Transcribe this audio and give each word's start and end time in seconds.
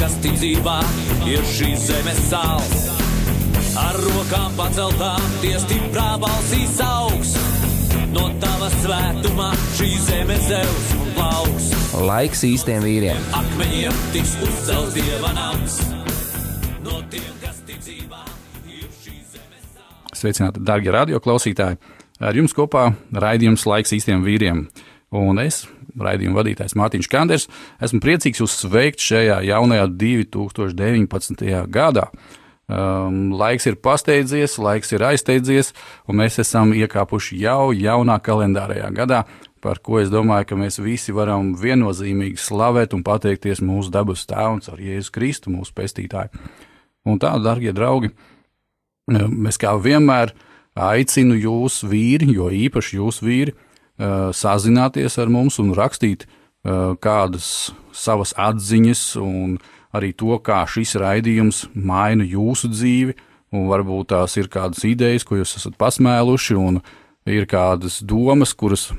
kas 0.00 0.14
tic 0.24 0.36
dzīvā, 0.40 0.78
ir 1.28 1.42
šīs 1.44 1.82
zemes 1.90 2.20
sāls. 2.30 2.86
Ar 3.78 3.98
rokām 4.00 4.54
paceltām, 4.56 5.26
tie 5.42 5.58
stiprā 5.60 6.14
balsīs 6.22 6.78
augs. 6.84 7.34
No 8.14 8.24
tava 8.42 8.70
svētumā 8.80 9.50
šī 9.76 9.90
zeme 10.06 10.38
zeus 10.46 10.88
un 10.96 11.10
plauks. 11.18 11.68
Laiks 12.08 12.42
īstiem 12.48 12.82
vīriem. 12.82 13.20
Akmeņiem 13.36 14.00
tiks 14.14 14.32
uzcelts 14.46 14.96
dieva 14.96 15.34
nams. 15.36 15.76
No 16.86 17.02
tiem, 17.12 17.28
kas 17.42 17.60
tic 17.68 17.82
dzīvā, 17.84 18.24
ir 18.72 18.88
šīs 19.02 19.36
zemes 19.36 19.66
sāls. 19.74 20.16
Sveicināti, 20.22 20.64
darbie 20.64 20.96
radioklausītāji! 20.96 21.78
Ar 22.20 22.36
jums 22.36 22.56
kopā 22.56 22.88
raidījums 23.16 23.68
Laiks 23.68 23.94
īstiem 23.96 24.24
vīriem. 24.24 24.64
Un 25.16 25.44
es, 25.44 25.66
raidījuma 25.98 26.40
vadītājs 26.40 26.76
Mārtiņš 26.78 27.08
Kanders, 27.10 27.48
esmu 27.82 28.02
priecīgs 28.04 28.42
jūs 28.42 28.58
sveikt 28.62 29.02
šajā 29.02 29.40
jaunajā 29.48 29.88
2019. 30.00 31.48
gadā. 31.72 32.10
Um, 32.70 33.32
laiks 33.34 33.66
ir 33.66 33.80
pasteidzies, 33.82 34.54
laiks 34.62 34.92
ir 34.94 35.02
aizteidzies, 35.02 35.72
un 36.06 36.20
mēs 36.20 36.38
esam 36.38 36.70
iekāpuši 36.76 37.40
jau 37.42 37.72
jaunā 37.74 38.20
kalendārajā 38.22 38.92
gadā, 38.94 39.24
par 39.58 39.80
ko 39.82 39.98
es 39.98 40.12
domāju, 40.12 40.46
ka 40.52 40.58
mēs 40.60 40.78
visi 40.78 41.10
varam 41.10 41.56
viennozīmīgi 41.58 42.38
slavēt 42.38 42.94
un 42.94 43.02
pateikties 43.02 43.62
mūsu 43.66 43.90
dabas 43.90 44.22
tēvam 44.30 44.62
ar 44.70 44.84
Jēzu 44.86 45.10
Kristu, 45.16 45.50
mūsu 45.50 45.74
pestītāju. 45.74 46.30
Un 47.10 47.18
tā, 47.18 47.32
darbie 47.42 47.72
draugi, 47.74 48.12
mēs 49.10 49.58
kā 49.58 49.74
vienmēr 49.74 50.30
aicinu 50.78 51.40
jūs, 51.40 51.82
vīri, 51.90 52.30
jo 52.36 52.52
īpaši 52.54 53.00
jūs, 53.00 53.18
vīri, 53.24 53.56
sazināties 54.00 55.18
ar 55.20 55.28
mums 55.32 55.58
un 55.60 55.74
rakstīt 55.76 56.26
kādas 56.64 57.70
savas 57.96 58.32
atziņas, 58.36 59.02
un 59.20 59.58
arī 59.96 60.12
to, 60.16 60.36
kā 60.44 60.62
šis 60.68 60.94
raidījums 61.00 61.64
maina 61.74 62.24
jūsu 62.24 62.70
dzīvi, 62.72 63.16
un 63.56 63.66
varbūt 63.70 64.12
tās 64.12 64.36
ir 64.38 64.48
kādas 64.52 64.84
idejas, 64.86 65.24
ko 65.26 65.40
jūs 65.40 65.56
esat 65.58 65.76
pasmēluši, 65.80 66.56
un 66.56 66.80
ir 67.28 67.48
kādas 67.50 68.00
domas, 68.00 68.54
kuras 68.54 68.90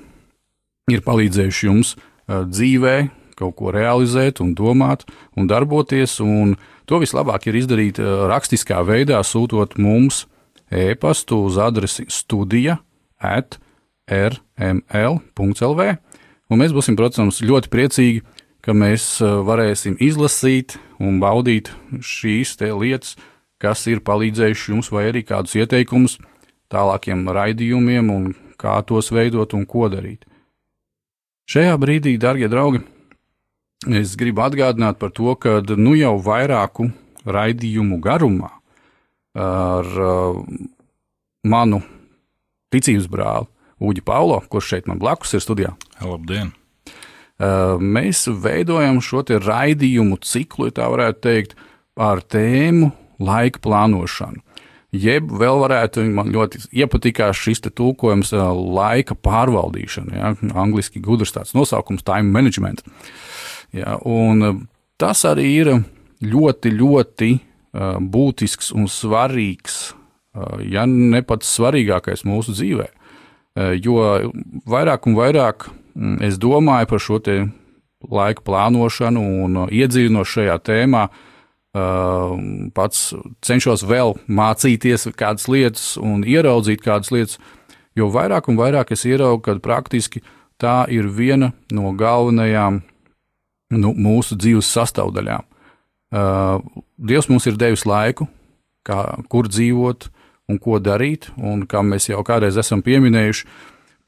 ir 0.92 1.04
palīdzējuši 1.06 1.68
jums 1.70 1.96
dzīvē 2.28 2.96
kaut 3.42 3.56
ko 3.58 3.72
realizēt, 3.74 4.42
un 4.44 4.54
domāt 4.54 5.08
un 5.38 5.48
darboties, 5.50 6.20
un 6.22 6.58
to 6.86 7.00
vislabāk 7.02 7.48
ir 7.50 7.58
izdarīt 7.62 8.02
rakstiskā 8.30 8.84
veidā, 8.86 9.22
sūtot 9.26 9.80
mums 9.82 10.26
e-pastu 10.70 11.40
uz 11.48 11.58
adresi 11.62 12.06
studija 12.12 12.78
at 13.18 13.58
rml.lv. 14.12 15.88
Un 16.52 16.60
mēs 16.60 16.76
būsim, 16.76 16.98
protams, 17.00 17.40
ļoti 17.48 17.72
priecīgi, 17.72 18.24
ka 18.62 18.76
mēs 18.78 19.22
varēsim 19.22 19.96
izlasīt 20.04 20.78
un 21.02 21.22
baudīt 21.24 21.72
šīs 22.04 22.58
lietas, 22.60 23.16
kas 23.62 23.86
ir 23.88 24.04
palīdzējuši 24.06 24.72
jums, 24.74 24.92
vai 24.92 25.08
arī 25.10 25.24
kādus 25.26 25.56
ieteikumus 25.58 26.18
tālākiem 26.72 27.24
raidījumiem, 27.30 28.10
un 28.12 28.34
kā 28.60 28.78
tos 28.88 29.12
veidot 29.14 29.54
un 29.58 29.66
ko 29.66 29.88
darīt. 29.92 30.26
Šajā 31.52 31.76
brīdī, 31.82 32.16
darbie 32.22 32.48
draugi, 32.52 32.84
es 33.90 34.16
gribu 34.20 34.44
atgādināt 34.46 35.00
par 35.02 35.12
to, 35.16 35.34
ka 35.36 35.60
nu 35.76 35.96
jau 35.98 36.16
vairāku 36.22 36.92
raidījumu 37.26 38.00
garumā 38.02 38.52
ar 39.38 39.88
uh, 40.04 40.40
manu 41.48 41.82
ticības 42.72 43.08
brāli 43.12 43.48
Uģi 43.82 44.04
Paulo, 44.06 44.38
kurš 44.50 44.76
šeit 44.76 44.90
man 44.90 45.00
blakus 45.02 45.34
ir 45.34 45.42
studijā. 45.42 45.74
Labdien! 46.06 46.54
Uh, 47.42 47.80
mēs 47.82 48.28
veidojam 48.30 49.00
šo 49.02 49.24
raidījumu 49.26 50.20
ciklu, 50.22 50.68
ja 50.70 50.78
tā 50.78 50.90
varētu 50.94 51.22
teikt, 51.26 51.56
ar 51.98 52.22
tēmu 52.22 52.92
laika 53.22 53.62
plānošanu. 53.64 54.44
Jeb 54.92 55.32
vēl 55.40 55.58
varētu, 55.64 56.04
man 56.14 56.30
ļoti 56.36 56.62
iepatikās 56.84 57.40
šis 57.42 57.64
tulkojums, 57.66 58.36
uh, 58.38 58.52
laika 58.54 59.18
pārvaldīšana. 59.18 60.14
Ja? 60.20 60.34
Angliski 60.54 61.02
gudrs 61.02 61.34
tāds 61.34 61.56
nosaukums, 61.58 62.06
time 62.06 62.30
management. 62.30 62.86
Ja? 63.74 63.98
Un 64.06 64.46
uh, 64.46 64.62
tas 65.02 65.26
arī 65.26 65.48
ir 65.64 65.74
ļoti, 66.22 66.76
ļoti 66.78 67.34
būtisks 67.72 68.74
un 68.76 68.90
svarīgs, 68.92 69.94
ja 70.68 70.84
ne 70.84 71.22
pats 71.24 71.54
svarīgākais 71.56 72.26
mūsu 72.28 72.52
dzīvē. 72.52 72.90
Jo 73.56 74.32
vairāk 74.70 75.10
un 75.10 75.18
vairāk 75.18 75.68
mm, 75.68 76.22
es 76.24 76.38
domāju 76.40 76.88
par 76.88 77.04
šo 77.04 77.20
laika 78.12 78.42
plānošanu 78.48 79.22
un 79.44 79.58
iedziļinos 79.68 80.32
šajā 80.32 80.56
tēmā, 80.66 81.10
pats 82.76 83.02
cenšos 83.46 83.84
vēl 83.88 84.16
mācīties 84.28 85.08
kādas 85.16 85.48
lietas 85.48 85.98
un 86.02 86.24
ieraudzīt 86.28 86.82
kādas 86.84 87.12
lietas, 87.12 87.38
jo 87.96 88.10
vairāk 88.12 88.50
un 88.52 88.58
vairāk 88.60 88.92
es 88.92 89.06
ieraugu, 89.06 89.44
ka 89.46 89.56
praktiski 89.60 90.24
tā 90.60 90.86
ir 90.92 91.08
viena 91.08 91.52
no 91.72 91.94
galvenajām 91.96 92.82
nu, 93.78 93.94
mūsu 93.96 94.36
dzīves 94.36 94.68
sastāvdaļām. 94.68 95.48
Dievs 96.98 97.30
mums 97.32 97.48
ir 97.48 97.56
devis 97.60 97.86
laiku, 97.88 98.28
kā, 98.88 99.22
kur 99.32 99.48
dzīvot 99.48 100.10
un 100.52 100.60
ko 100.62 100.80
darīt, 100.84 101.30
un 101.38 101.66
kā 101.70 101.84
mēs 101.86 102.10
jau 102.12 102.22
kādreiz 102.28 102.60
esam 102.60 102.84
pieminējuši 102.86 103.48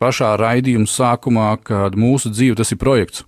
pašā 0.04 0.34
raidījuma 0.40 0.90
sākumā, 0.90 1.50
kad 1.64 1.96
mūsu 2.00 2.34
dzīve 2.34 2.60
tas 2.60 2.74
ir 2.76 2.82
projekts. 2.82 3.24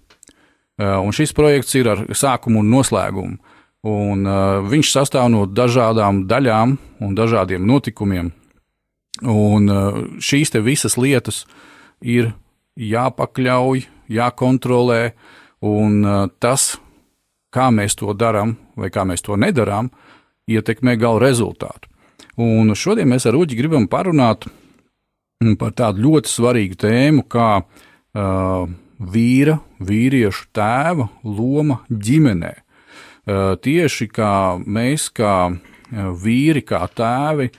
Un 0.76 1.16
šis 1.16 1.32
projekts 1.32 1.78
ir 1.80 1.88
ar 1.94 2.02
sākumu 2.12 2.60
un 2.60 2.74
noslēgumu. 2.74 3.38
Un, 3.86 4.26
uh, 4.26 4.64
viņš 4.66 4.90
sastāv 4.90 5.28
no 5.30 5.44
dažādām 5.46 6.24
daļām 6.26 6.72
un 7.06 7.12
dažādiem 7.16 7.68
notikumiem. 7.70 8.32
Un 9.22 9.70
uh, 9.70 10.00
šīs 10.18 10.56
visas 10.66 10.98
lietas 10.98 11.44
ir 12.02 12.34
jāpakļauj, 12.76 13.86
jākontrolē, 14.10 15.14
un 15.62 16.02
uh, 16.02 16.26
tas, 16.42 16.80
kā 17.54 17.70
mēs 17.70 17.96
to 18.02 18.10
darām 18.18 18.58
vai 18.76 18.90
kā 18.90 19.06
mēs 19.08 19.24
to 19.26 19.38
nedarām, 19.40 19.90
ietekmē 20.50 20.98
gala 21.00 21.22
rezultātu. 21.24 21.90
Un 22.42 22.74
šodien 22.76 23.08
mēs 23.08 23.28
ar 23.30 23.38
Uģi 23.40 23.56
gribam 23.56 23.86
parunāt 23.88 24.50
par 25.60 25.76
tādu 25.76 26.04
ļoti 26.04 26.32
svarīgu 26.32 26.78
tēmu, 26.80 27.24
kā 27.32 27.50
uh, 27.62 28.66
vīra, 29.00 29.60
vīriešu 29.80 30.50
tēva 30.56 31.08
loma 31.24 31.82
ģimenē. 31.90 32.52
Uh, 33.26 33.56
tieši 33.60 34.08
kā 34.12 34.34
mēs, 34.60 35.08
kā 35.16 35.36
vīri, 35.92 36.64
kā 36.66 36.84
tēvi, 36.92 37.52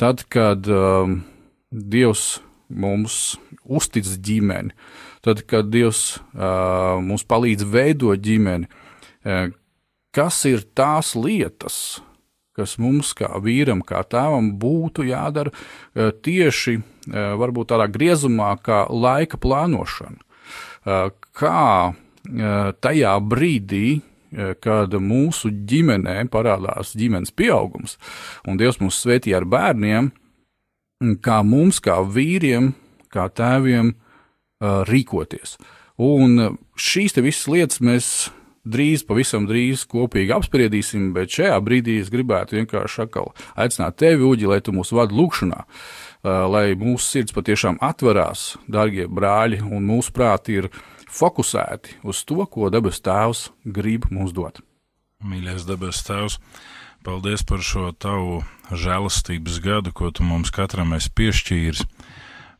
tad, 0.00 0.24
kad 0.32 0.66
uh, 0.70 1.10
Dievs 1.70 2.40
mums 2.66 3.36
uztic 3.62 4.06
ģimeni, 4.06 4.74
tad, 5.22 5.44
kad 5.46 5.70
Dievs 5.70 6.16
uh, 6.18 6.98
mums 7.02 7.26
palīdz 7.28 7.66
veidot 7.70 8.22
ģimeni, 8.22 8.66
uh, 8.66 9.48
kas 10.16 10.42
ir 10.48 10.66
tās 10.74 11.14
lietas, 11.18 12.00
kas 12.56 12.76
mums, 12.82 13.12
kā 13.16 13.30
vīram, 13.42 13.82
kā 13.86 14.02
tēvam, 14.08 14.54
būtu 14.60 15.06
jādara 15.08 15.52
uh, 15.52 16.10
tieši 16.10 16.78
uh, 16.80 17.36
varbūt 17.40 17.72
tādā 17.74 17.88
griezumā, 17.92 18.54
kā 18.64 18.84
laika 18.90 19.40
plānošana. 19.40 20.20
Uh, 20.86 21.08
kā 21.36 21.94
tajā 22.82 23.12
brīdī, 23.22 24.00
kad 24.58 24.90
mūsu 24.98 25.52
ģimenē 25.70 26.24
parādās 26.32 26.90
ģimenes 26.98 27.30
pieaugums, 27.30 27.94
un 28.50 28.58
Dievs 28.58 28.80
mūs 28.82 28.98
svētīja 28.98 29.38
ar 29.38 29.46
bērniem, 29.46 30.08
kā 31.22 31.36
mums, 31.46 31.78
kā 31.78 32.00
vīriem, 32.02 32.72
kā 33.14 33.28
tēviem, 33.30 33.92
rīkoties. 34.90 35.54
Un 36.02 36.58
šīs 36.74 37.14
visas 37.22 37.46
lietas 37.52 37.80
mēs 37.80 38.10
drīz, 38.66 39.04
pavisam 39.06 39.46
drīz 39.48 39.86
kopīgi 39.90 40.34
apspriedīsim, 40.36 41.12
bet 41.16 41.32
šajā 41.32 41.56
brīdī 41.64 42.00
es 42.02 42.10
gribētu 42.12 42.58
vienkārši 42.58 43.04
atkal 43.06 43.32
aicināt 43.54 43.98
tevi, 44.02 44.26
Uģi, 44.26 44.50
lai 44.50 44.60
tu 44.64 44.74
mūs 44.76 44.92
vadi 44.96 45.16
lūkšanā, 45.16 45.62
lai 46.50 46.66
mūsu 46.78 47.04
sirds 47.06 47.36
patiešām 47.36 47.78
atverās, 47.84 48.56
darbie 48.66 49.06
brāļi, 49.06 49.62
un 49.64 49.86
mūsu 49.86 50.14
prāti 50.16 50.60
ir 50.60 50.70
fokusēti 51.16 52.00
uz 52.06 52.24
to, 52.26 52.42
ko 52.50 52.70
debes 52.74 53.00
Tēvs 53.04 53.48
grib 53.64 54.10
mums 54.10 54.34
dot. 54.36 54.60
Mīļais 55.24 55.64
debes 55.68 56.02
Tēvs, 56.06 56.40
paldies 57.06 57.46
par 57.46 57.62
šo 57.64 57.92
tavu 57.94 58.42
žēlastības 58.74 59.62
gadu, 59.64 59.94
ko 59.94 60.10
tu 60.10 60.26
mums 60.26 60.52
katram 60.54 60.96
esi 60.98 61.12
piešķīris. 61.14 61.86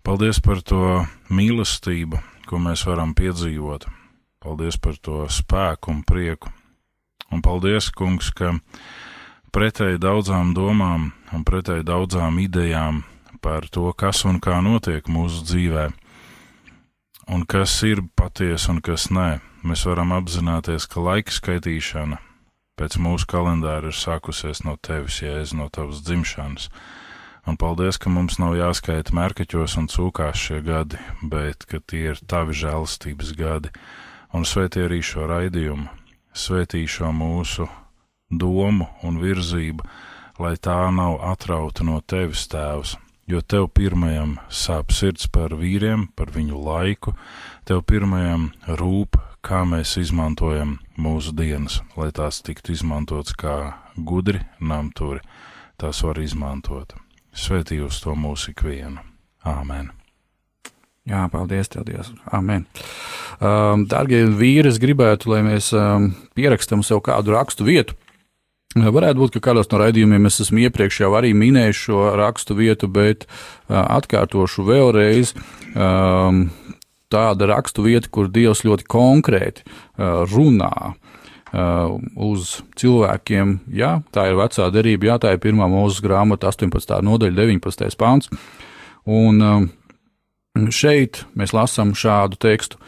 Paldies 0.06 0.38
par 0.38 0.62
to 0.62 1.02
mīlestību, 1.34 2.22
ko 2.46 2.62
mēs 2.62 2.86
varam 2.86 3.10
piedzīvot. 3.18 3.88
Paldies 4.46 4.78
par 4.78 4.94
to 5.02 5.24
spēku 5.26 5.90
un 5.90 6.04
prieku. 6.06 6.52
Un 7.34 7.40
paldies, 7.42 7.88
kungs, 7.90 8.28
ka 8.30 8.52
pretēji 9.50 9.98
daudzām 9.98 10.52
domām 10.54 11.08
un 11.34 11.42
pretēji 11.42 11.82
daudzām 11.88 12.38
idejām 12.38 13.02
par 13.42 13.66
to, 13.74 13.88
kas 13.98 14.22
un 14.28 14.38
kā 14.38 14.60
notiek 14.62 15.10
mūsu 15.10 15.42
dzīvē, 15.48 15.88
un 17.34 17.42
kas 17.42 17.74
ir 17.90 18.04
patiesa 18.14 18.70
un 18.76 18.78
kas 18.86 19.08
nē, 19.10 19.40
mēs 19.66 19.82
varam 19.90 20.14
apzināties, 20.14 20.86
ka 20.86 21.02
laika 21.02 21.34
skaitīšana 21.34 22.22
pēc 22.78 23.00
mūsu 23.02 23.26
kalendāra 23.26 23.90
ir 23.90 23.98
sākusies 23.98 24.62
no 24.62 24.76
tevis, 24.78 25.22
jēzus, 25.24 25.56
no 25.58 25.66
tavas 25.72 26.04
dzimšanas. 26.06 26.70
Un 27.50 27.58
paldies, 27.58 27.98
ka 27.98 28.10
mums 28.10 28.38
nav 28.42 28.54
jāskaita 28.58 29.14
mērkaķos 29.16 29.78
un 29.80 29.86
cūkās 29.90 30.38
šie 30.38 30.62
gadi, 30.66 31.02
bet 31.22 31.66
ka 31.66 31.82
tie 31.82 32.12
ir 32.12 32.22
tavi 32.30 32.54
žēlastības 32.54 33.34
gadi. 33.38 33.74
Un 34.36 34.44
svētī 34.44 34.82
arī 34.84 34.98
šo 35.00 35.24
raidījumu, 35.30 35.86
svētī 36.36 36.82
šo 36.90 37.08
mūsu 37.16 37.64
domu 38.28 38.84
un 39.06 39.16
virzību, 39.22 39.86
lai 40.44 40.52
tā 40.60 40.76
nav 40.92 41.22
atrauta 41.24 41.86
no 41.88 42.02
tevis, 42.04 42.44
tēvs, 42.52 42.98
jo 43.32 43.40
tev 43.40 43.70
pirmajam 43.72 44.36
sāp 44.52 44.92
sirds 44.92 45.30
par 45.32 45.56
vīriem, 45.56 46.10
par 46.12 46.34
viņu 46.36 46.60
laiku, 46.68 47.16
tev 47.64 47.80
pirmajam 47.88 48.50
rūp, 48.68 49.16
kā 49.40 49.64
mēs 49.64 49.96
izmantojam 50.04 50.76
mūsu 51.00 51.32
dienas, 51.32 51.80
lai 51.96 52.12
tās 52.12 52.42
tiktu 52.44 52.76
izmantotas 52.76 53.32
kā 53.40 53.56
gudri 53.96 54.44
namturi, 54.60 55.24
tās 55.80 56.04
var 56.04 56.20
izmantot. 56.20 56.92
Svētī 57.32 57.80
uz 57.80 58.04
to 58.04 58.12
mūsu 58.12 58.52
ikvienu. 58.52 59.00
Āmen! 59.46 59.95
Jā, 61.06 61.26
paldies, 61.30 61.70
tev, 61.70 61.84
Dievs. 61.86 62.10
Amen. 62.34 62.64
Um, 63.38 63.84
Darbie 63.86 64.24
vīri, 64.26 64.72
es 64.72 64.80
gribētu, 64.82 65.30
lai 65.30 65.44
mēs 65.46 65.70
um, 65.76 66.10
pierakstam 66.34 66.82
sev 66.86 67.04
kādu 67.06 67.36
rakstu 67.36 67.66
vietu. 67.68 67.94
Varētu 68.76 69.22
būt, 69.22 69.36
ka 69.36 69.44
kādos 69.48 69.70
no 69.70 69.78
raidījumiem 69.80 70.26
es 70.28 70.40
esmu 70.42 70.66
iepriekš 70.66 70.98
jau 71.04 71.12
arī 71.16 71.30
minējis 71.32 71.84
šo 71.86 72.00
rakstu 72.18 72.58
vietu, 72.58 72.90
bet 72.92 73.24
uh, 73.28 73.86
atkārtošu 74.00 74.66
vēlreiz. 74.66 75.32
Um, 75.72 76.48
tāda 77.12 77.48
rakstu 77.52 77.86
vieta, 77.86 78.10
kur 78.10 78.28
Dievs 78.32 78.64
ļoti 78.66 78.88
konkrēti 78.90 79.62
uh, 79.64 80.26
runā 80.26 80.74
uh, 80.90 81.96
uz 82.18 82.58
cilvēkiem. 82.76 83.60
Jā, 83.78 84.00
tā 84.10 84.26
ir 84.32 84.38
vecā 84.42 84.68
derība, 84.74 85.12
jā, 85.12 85.18
tā 85.22 85.36
ir 85.36 85.42
pirmā 85.46 85.70
mūzes 85.70 86.02
grāmata, 86.04 86.50
18. 86.50 86.98
nodaļa, 87.06 87.46
19. 87.46 87.96
pāns. 88.00 88.32
Un 89.06 89.40
um, 89.46 89.68
šeit 90.72 91.24
mēs 91.36 91.54
lasām 91.56 91.94
šādu 91.96 92.38
tekstu. 92.40 92.80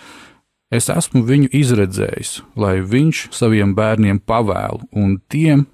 Es 0.73 0.91
esmu 0.93 1.23
viņu 1.25 1.49
izredzējis, 1.57 2.43
lai 2.61 2.79
viņš 2.85 3.29
saviem 3.33 3.73
bērniem 3.77 4.21
pavēlu, 4.21 4.85
un 4.93 5.17
tiem 5.33 5.65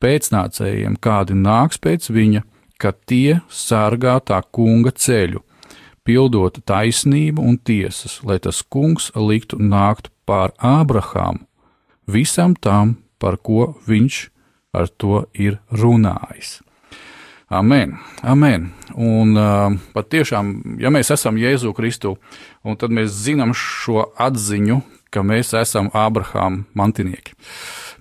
pēcnācējiem, 0.00 0.96
kādi 1.04 1.36
nāks 1.36 1.80
pēc 1.84 2.08
viņa, 2.14 2.44
ka 2.80 2.94
tie 3.10 3.40
sargā 3.52 4.16
tā 4.24 4.40
kunga 4.54 4.94
ceļu, 4.94 5.42
pildot 6.06 6.62
taisnību 6.64 7.44
un 7.44 7.58
tiesas, 7.58 8.20
lai 8.24 8.38
tas 8.40 8.62
kungs 8.62 9.10
liktu 9.16 9.58
nākt 9.60 10.08
pār 10.24 10.54
Ābrahāmu, 10.56 11.44
visam 12.08 12.56
tam, 12.56 12.96
par 13.20 13.36
ko 13.36 13.74
viņš 13.88 14.22
ar 14.78 14.88
to 14.96 15.26
ir 15.34 15.58
runājis. 15.74 16.60
Amen, 17.48 17.96
amen. 18.20 18.72
Un 18.92 19.32
uh, 19.40 19.72
patiešām, 19.96 20.76
ja 20.82 20.90
mēs 20.92 21.08
esam 21.14 21.38
Jēzu 21.40 21.72
Kristu, 21.72 22.18
tad 22.76 22.92
mēs 22.92 23.14
zinām 23.24 23.54
šo 23.56 24.02
atziņu, 24.20 24.82
ka 25.08 25.22
mēs 25.24 25.54
esam 25.56 25.88
Ābrahāma 25.96 26.66
mantinieki. 26.76 27.32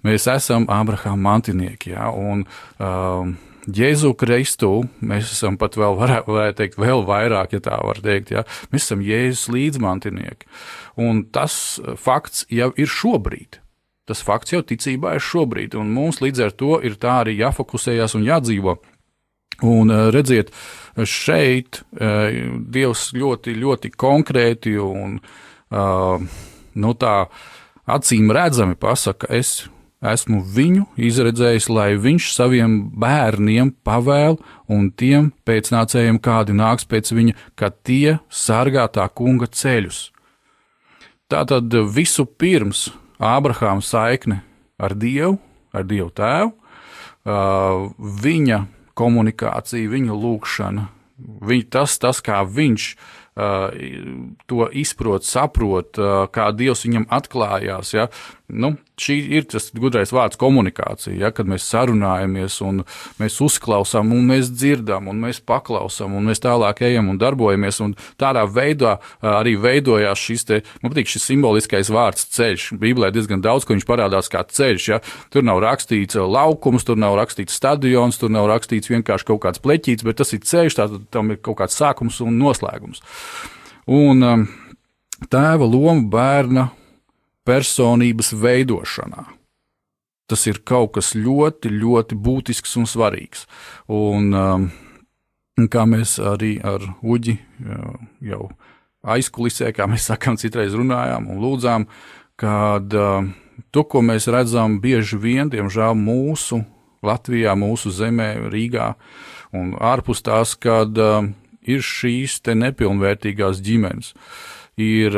Mēs 0.04 0.28
esam 0.28 0.68
Ābrahāma 0.68 1.30
mantinieki, 1.30 1.94
jā, 1.94 2.10
un 2.12 2.44
uh, 2.44 3.30
Jēzu 3.72 4.12
Kristu 4.20 4.72
mēs 5.00 5.32
esam 5.32 5.56
pat 5.60 5.80
vēl, 5.80 5.96
varētu 5.96 6.36
teikt, 6.60 6.76
vēl 6.80 7.06
vairāk, 7.08 7.56
ja 7.56 7.64
tā 7.64 7.80
var 7.84 8.04
teikt, 8.04 8.36
ja? 8.36 8.44
mēs 8.72 8.90
esam 8.90 9.00
Jēzus 9.04 9.48
līdzmantinieki. 9.56 10.52
Un 11.00 11.24
tas 11.32 11.78
fakts 12.04 12.44
jau 12.52 12.74
ir 12.76 12.92
šobrīd. 12.92 13.62
Tas 14.08 14.24
fakts 14.24 14.52
jau 14.56 14.62
ticībā 14.64 15.18
ir 15.18 15.24
šobrīd, 15.24 15.80
un 15.80 15.96
mums 15.96 16.20
līdz 16.24 16.46
ar 16.46 16.54
to 16.56 16.78
ir 16.84 17.00
tā 17.00 17.22
arī 17.24 17.40
jāfokusējas 17.40 18.16
un 18.20 18.28
jādzīvo. 18.28 18.78
Un 19.66 19.90
redziet, 20.14 20.52
šeit 21.02 21.82
Dievs 21.98 23.08
ļoti, 23.18 23.56
ļoti 23.58 23.90
konkrēti 23.98 24.76
un 24.82 25.18
nu, 26.78 26.92
tā 27.02 27.16
acīm 27.90 28.30
redzami 28.36 28.78
pasaka, 28.78 29.32
es 29.34 29.66
esmu 30.06 30.44
viņu 30.46 30.86
izredzējis, 31.02 31.70
lai 31.74 31.88
viņš 31.98 32.28
saviem 32.36 32.76
bērniem 33.02 33.72
pavēl 33.88 34.38
un 34.70 34.92
tiem 34.94 35.32
pēcnācējiem, 35.48 36.20
kādi 36.22 36.54
nāks 36.54 36.86
pēc 36.86 37.10
viņa, 37.18 37.34
ka 37.58 37.72
tie 37.74 38.20
sargā 38.30 38.86
tā 38.94 39.08
kunga 39.10 39.50
ceļus. 39.50 40.12
Tātad 41.28 41.74
visu 41.92 42.28
pirms 42.30 42.92
Ābrahāma 43.18 43.82
saikne 43.82 44.44
ar 44.78 44.94
Dievu, 44.94 45.40
ar 45.74 45.84
Dievu 45.90 46.14
tēvu, 46.14 46.54
viņa 48.22 48.60
komunikācija, 48.98 49.92
viņa 49.92 50.18
lūkšana, 50.18 50.88
viņa, 51.48 51.70
tas, 51.78 51.98
tas, 52.02 52.22
kā 52.26 52.42
viņš 52.46 52.90
to 54.50 54.68
izprot, 54.74 55.26
saprot, 55.28 56.00
kā 56.34 56.48
Dievs 56.58 56.82
viņam 56.88 57.06
atklājās. 57.14 57.94
Ja? 57.94 58.08
Nu, 58.48 58.70
šī 58.96 59.16
ir 59.36 59.44
tas 59.52 59.66
gudrais 59.76 60.14
vārds 60.16 60.40
komunikācija, 60.40 61.18
ja, 61.20 61.32
kad 61.36 61.50
mēs 61.52 61.66
sarunājamies, 61.68 62.62
un 62.64 62.86
mēs 63.20 63.42
uzklausām, 63.44 64.14
un 64.16 64.30
mēs 64.30 64.54
dzirdam, 64.54 65.10
un 65.12 65.20
mēs 65.20 65.42
paklausām, 65.44 66.16
un 66.16 66.30
mēs 66.30 66.40
tālāk 66.46 66.80
ejam 66.88 67.10
un 67.12 67.20
darbojamies. 67.20 67.82
Un 67.84 67.98
tādā 68.16 68.46
veidā 68.48 68.94
arī 69.20 69.58
veidojās 69.60 70.24
šis, 70.30 70.48
te, 70.48 70.62
man 70.80 70.96
patīk 70.96 71.12
šis 71.12 71.28
simboliskais 71.28 71.92
vārds 71.92 72.30
ceļš. 72.38 72.70
Bībelē 72.80 73.12
diezgan 73.12 73.44
daudz, 73.44 73.68
ko 73.68 73.76
viņš 73.76 73.88
parādās 73.90 74.32
kā 74.32 74.46
ceļš. 74.48 74.88
Ja. 74.94 75.02
Tur 75.34 75.44
nav 75.44 75.60
rakstīts 75.66 76.16
laukums, 76.16 76.88
tur 76.88 76.96
nav 77.04 77.20
rakstīts 77.20 77.60
stadions, 77.60 78.16
tur 78.22 78.32
nav 78.32 78.48
rakstīts 78.54 78.96
vienkārši 78.96 79.28
kaut 79.28 79.44
kāds 79.44 79.60
pleķīts, 79.60 80.08
bet 80.08 80.24
tas 80.24 80.32
ir 80.32 80.48
ceļš, 80.48 80.80
tā, 80.80 80.88
tam 81.12 81.36
ir 81.36 81.44
kaut 81.44 81.60
kāds 81.66 81.76
sākums 81.76 82.24
un 82.24 82.40
noslēgums. 82.40 83.04
Un 83.92 84.24
um, 84.24 84.50
tēva 85.28 85.68
loma 85.68 86.08
bērna 86.16 86.70
personības 87.48 88.34
veidošanā. 88.36 89.26
Tas 90.28 90.44
ir 90.50 90.60
kaut 90.68 90.98
kas 90.98 91.14
ļoti, 91.16 91.72
ļoti 91.72 92.18
būtisks 92.20 92.76
un 92.82 92.88
svarīgs. 92.90 93.46
Un, 93.88 94.34
um, 94.36 94.68
kā 95.72 95.86
mēs 95.88 96.18
arī 96.20 96.58
ar 96.60 96.84
Uģi 97.00 97.38
uh, 97.40 97.96
jau 98.28 98.50
aizkulisē, 99.08 99.72
kā 99.72 99.88
mēs 99.88 100.10
sakām, 100.12 100.36
citreiz 100.40 100.76
runājām 100.76 101.30
un 101.32 101.40
lūdzām, 101.46 101.88
kad 102.40 102.92
uh, 102.92 103.30
to, 103.72 103.86
ko 103.88 104.04
mēs 104.04 104.28
redzam 104.34 104.82
bieži 104.84 105.20
vien, 105.22 105.48
diemžēl 105.54 105.96
mūsu 105.96 106.66
Latvijā, 107.06 107.54
mūsu 107.56 107.94
zemē, 107.94 108.50
Rīgā 108.52 108.92
un 109.56 109.76
ārpus 109.80 110.26
tās, 110.26 110.58
kad 110.60 110.98
uh, 111.00 111.24
ir 111.64 111.84
šīs 111.84 112.42
nepilnvērtīgās 112.52 113.64
ģimenes. 113.64 114.14
Ir 114.78 115.16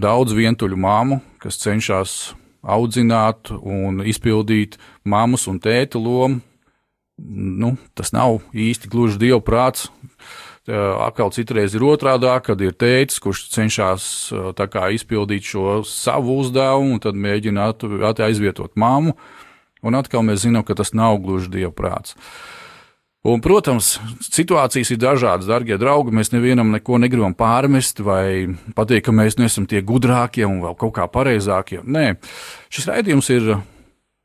daudz 0.00 0.32
vientuļu 0.32 0.78
māmu, 0.80 1.18
kas 1.36 1.58
cenšas 1.60 2.32
audzināt 2.64 3.50
un 3.52 4.00
izpildīt 4.00 4.78
mammas 5.04 5.44
un 5.50 5.58
tēta 5.60 6.00
lomu. 6.00 6.40
Nu, 7.20 7.74
tas 7.94 8.14
nav 8.16 8.40
īsti 8.56 8.88
gluži 8.90 9.20
dievprāts. 9.26 9.90
Atkal 10.64 11.28
citreiz 11.36 11.76
ir 11.76 11.84
otrādi, 11.84 12.32
kad 12.46 12.64
ir 12.64 12.72
tēvs, 12.72 13.20
kurš 13.20 13.44
cenšas 13.52 14.08
kā, 14.72 14.88
izpildīt 14.96 15.44
šo 15.52 15.82
savu 15.84 16.40
uzdevumu, 16.40 16.96
un 16.96 17.04
tad 17.04 17.20
mēģina 17.20 17.68
aizvietot 18.24 18.72
mammu. 18.72 19.12
Un 19.84 20.00
atkal 20.00 20.24
mēs 20.24 20.46
zinām, 20.46 20.64
ka 20.64 20.72
tas 20.80 20.96
nav 20.96 21.20
gluži 21.20 21.52
dievprāts. 21.60 22.16
Uh, 22.16 22.63
Un, 23.24 23.40
protams, 23.40 23.94
situācijas 24.20 24.90
ir 24.92 24.98
dažādas, 25.00 25.48
darbie 25.48 25.78
draugi. 25.80 26.12
Mēs 26.12 26.28
nevienam 26.34 26.68
neko 26.74 26.98
negribam 27.00 27.32
pārmest 27.32 28.02
vai 28.04 28.52
pateikt, 28.76 29.06
ka 29.06 29.14
mēs 29.16 29.38
neesam 29.40 29.64
tie 29.64 29.80
gudrākie 29.80 30.44
un 30.44 30.58
vēl 30.60 30.76
kaut 30.76 30.92
kā 30.98 31.06
pareizākie. 31.08 31.80
Nē, 31.88 32.18
šis 32.68 32.90
raidījums 32.90 33.30
ir 33.32 33.48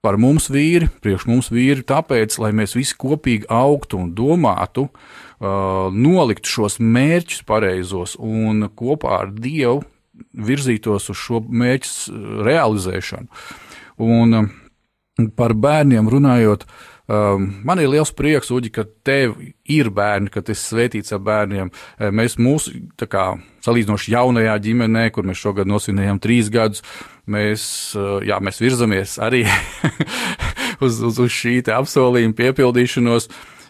par 0.04 0.20
mums 0.20 0.50
vīri, 0.52 0.90
priekš 1.00 1.30
mums 1.32 1.48
vīri, 1.52 1.86
tāpēc, 1.88 2.36
lai 2.44 2.52
mēs 2.60 2.76
visi 2.76 2.98
kopīgi 3.00 3.48
augtu 3.48 4.02
un 4.04 4.12
domātu, 4.20 4.90
uh, 4.90 5.88
nolikt 5.96 6.52
šos 6.52 6.82
mērķus 6.84 7.48
pareizos 7.48 8.18
un 8.20 8.68
kopā 8.76 9.22
ar 9.24 9.32
Dievu 9.32 9.80
virzītos 10.36 11.08
uz 11.12 11.24
šo 11.24 11.40
mērķu 11.48 12.44
realizēšanu. 12.48 13.32
Un, 14.04 14.40
uh, 14.44 15.30
par 15.40 15.56
bērniem 15.56 16.12
runājot, 16.12 16.68
um, 17.10 17.50
man 17.66 17.82
ir 17.82 17.90
liels 17.92 18.14
prieks, 18.16 18.52
Uģi, 18.54 18.72
ka 18.76 18.86
tev 19.06 19.36
ir 19.66 19.92
bērni, 19.94 20.32
ka 20.32 20.44
esi 20.46 20.62
svētīts 20.62 21.16
ar 21.16 21.24
bērniem. 21.26 21.72
Mēs 22.16 22.38
mūsu, 22.40 22.76
tā 23.00 23.10
kā 23.10 23.26
salīdzinoši 23.66 24.14
jaunajā 24.16 24.56
ģimenē, 24.70 25.10
kur 25.16 25.28
mēs 25.28 25.42
šogad 25.42 25.70
nosvinējām 25.70 26.22
trīs 26.24 26.52
gadus, 26.54 26.86
mēs, 27.30 27.64
jā, 28.26 28.40
mēs 28.44 28.62
virzamies 28.62 29.18
arī 29.26 29.46
uz, 30.86 31.02
uz, 31.02 31.20
uz 31.20 31.32
šī 31.34 31.60
apsolījuma 31.76 32.38
piepildīšanos. 32.38 33.30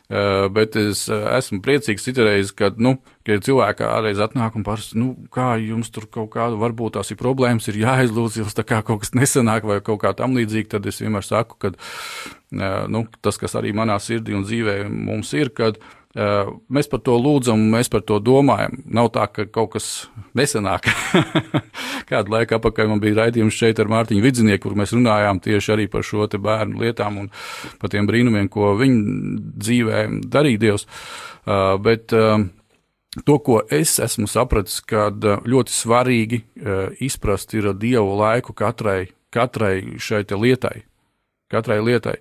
Uh, 0.09 0.47
bet 0.49 0.73
es 0.73 1.03
uh, 1.05 1.27
esmu 1.37 1.59
priecīgs 1.61 2.07
citreiz, 2.07 2.49
kad, 2.57 2.79
nu, 2.81 2.95
kad 3.29 3.45
cilvēki 3.45 3.79
kādreiz 3.83 4.21
atnāk 4.23 4.57
un 4.59 4.65
prasa, 4.67 4.97
nu, 4.99 5.11
kā 5.33 5.53
jums 5.61 5.91
tur 5.93 6.09
kaut 6.11 6.31
kāda, 6.35 6.57
varbūt 6.59 6.97
tās 6.97 7.13
ir 7.13 7.19
problēmas, 7.21 7.69
ir 7.71 7.79
jāizlūdz, 7.83 8.41
jums 8.41 8.57
tā 8.57 8.65
kā 8.67 8.81
kaut 8.85 9.03
kas 9.03 9.15
nesanāk 9.17 9.67
vai 9.69 9.79
kaut 9.85 10.01
kā 10.03 10.13
tam 10.17 10.35
līdzīgi, 10.37 10.71
tad 10.73 10.89
es 10.89 11.01
vienmēr 11.03 11.25
saku, 11.25 11.59
ka, 11.61 11.73
nu, 12.91 13.05
tas, 13.21 13.39
kas 13.41 13.55
arī 13.59 13.75
manā 13.77 13.99
sirdī 14.03 14.37
un 14.37 14.45
dzīvē 14.47 14.81
mums 14.89 15.33
ir, 15.37 15.53
kad 15.55 15.81
Mēs 16.17 16.87
par 16.89 17.03
to 17.05 17.13
lūdzam, 17.21 17.61
mēs 17.69 17.91
par 17.93 18.01
to 18.01 18.17
domājam. 18.17 18.79
Nav 18.89 19.11
tā, 19.13 19.27
ka 19.29 19.45
kaut 19.45 19.75
kas 19.75 20.09
nesenāk. 20.33 20.87
Kādu 22.09 22.33
laiku 22.33 22.57
atpakaļ 22.57 22.89
man 22.89 23.01
bija 23.03 23.19
raidījums 23.19 23.53
šeit 23.53 23.77
ar 23.79 23.91
Mārtiņu 23.93 24.23
Vidzinieku, 24.25 24.63
kur 24.65 24.77
mēs 24.79 24.95
runājām 24.97 25.37
tieši 25.45 25.75
arī 25.75 25.85
par 25.91 26.01
šo 26.07 26.25
bērnu 26.25 26.81
lietām 26.81 27.21
un 27.21 27.29
par 27.77 27.93
tiem 27.93 28.09
brīnumiem, 28.09 28.49
ko 28.49 28.73
viņa 28.79 29.37
dzīvē 29.61 30.01
darīja 30.33 30.63
Dievs. 30.65 30.87
Bet 31.85 32.17
to, 33.25 33.37
ko 33.39 33.61
es 33.71 33.97
esmu 33.99 34.27
sapratis, 34.29 34.79
kad 34.85 35.23
ļoti 35.23 35.73
svarīgi 35.73 36.43
izprast 37.01 37.55
ir 37.57 37.71
Dievu 37.73 38.17
laiku 38.19 38.53
katrai, 38.53 39.09
katrai 39.33 39.97
šai 39.97 40.23
lietai. 40.29 40.83
Katrai 41.49 41.79
lietai. 41.81 42.19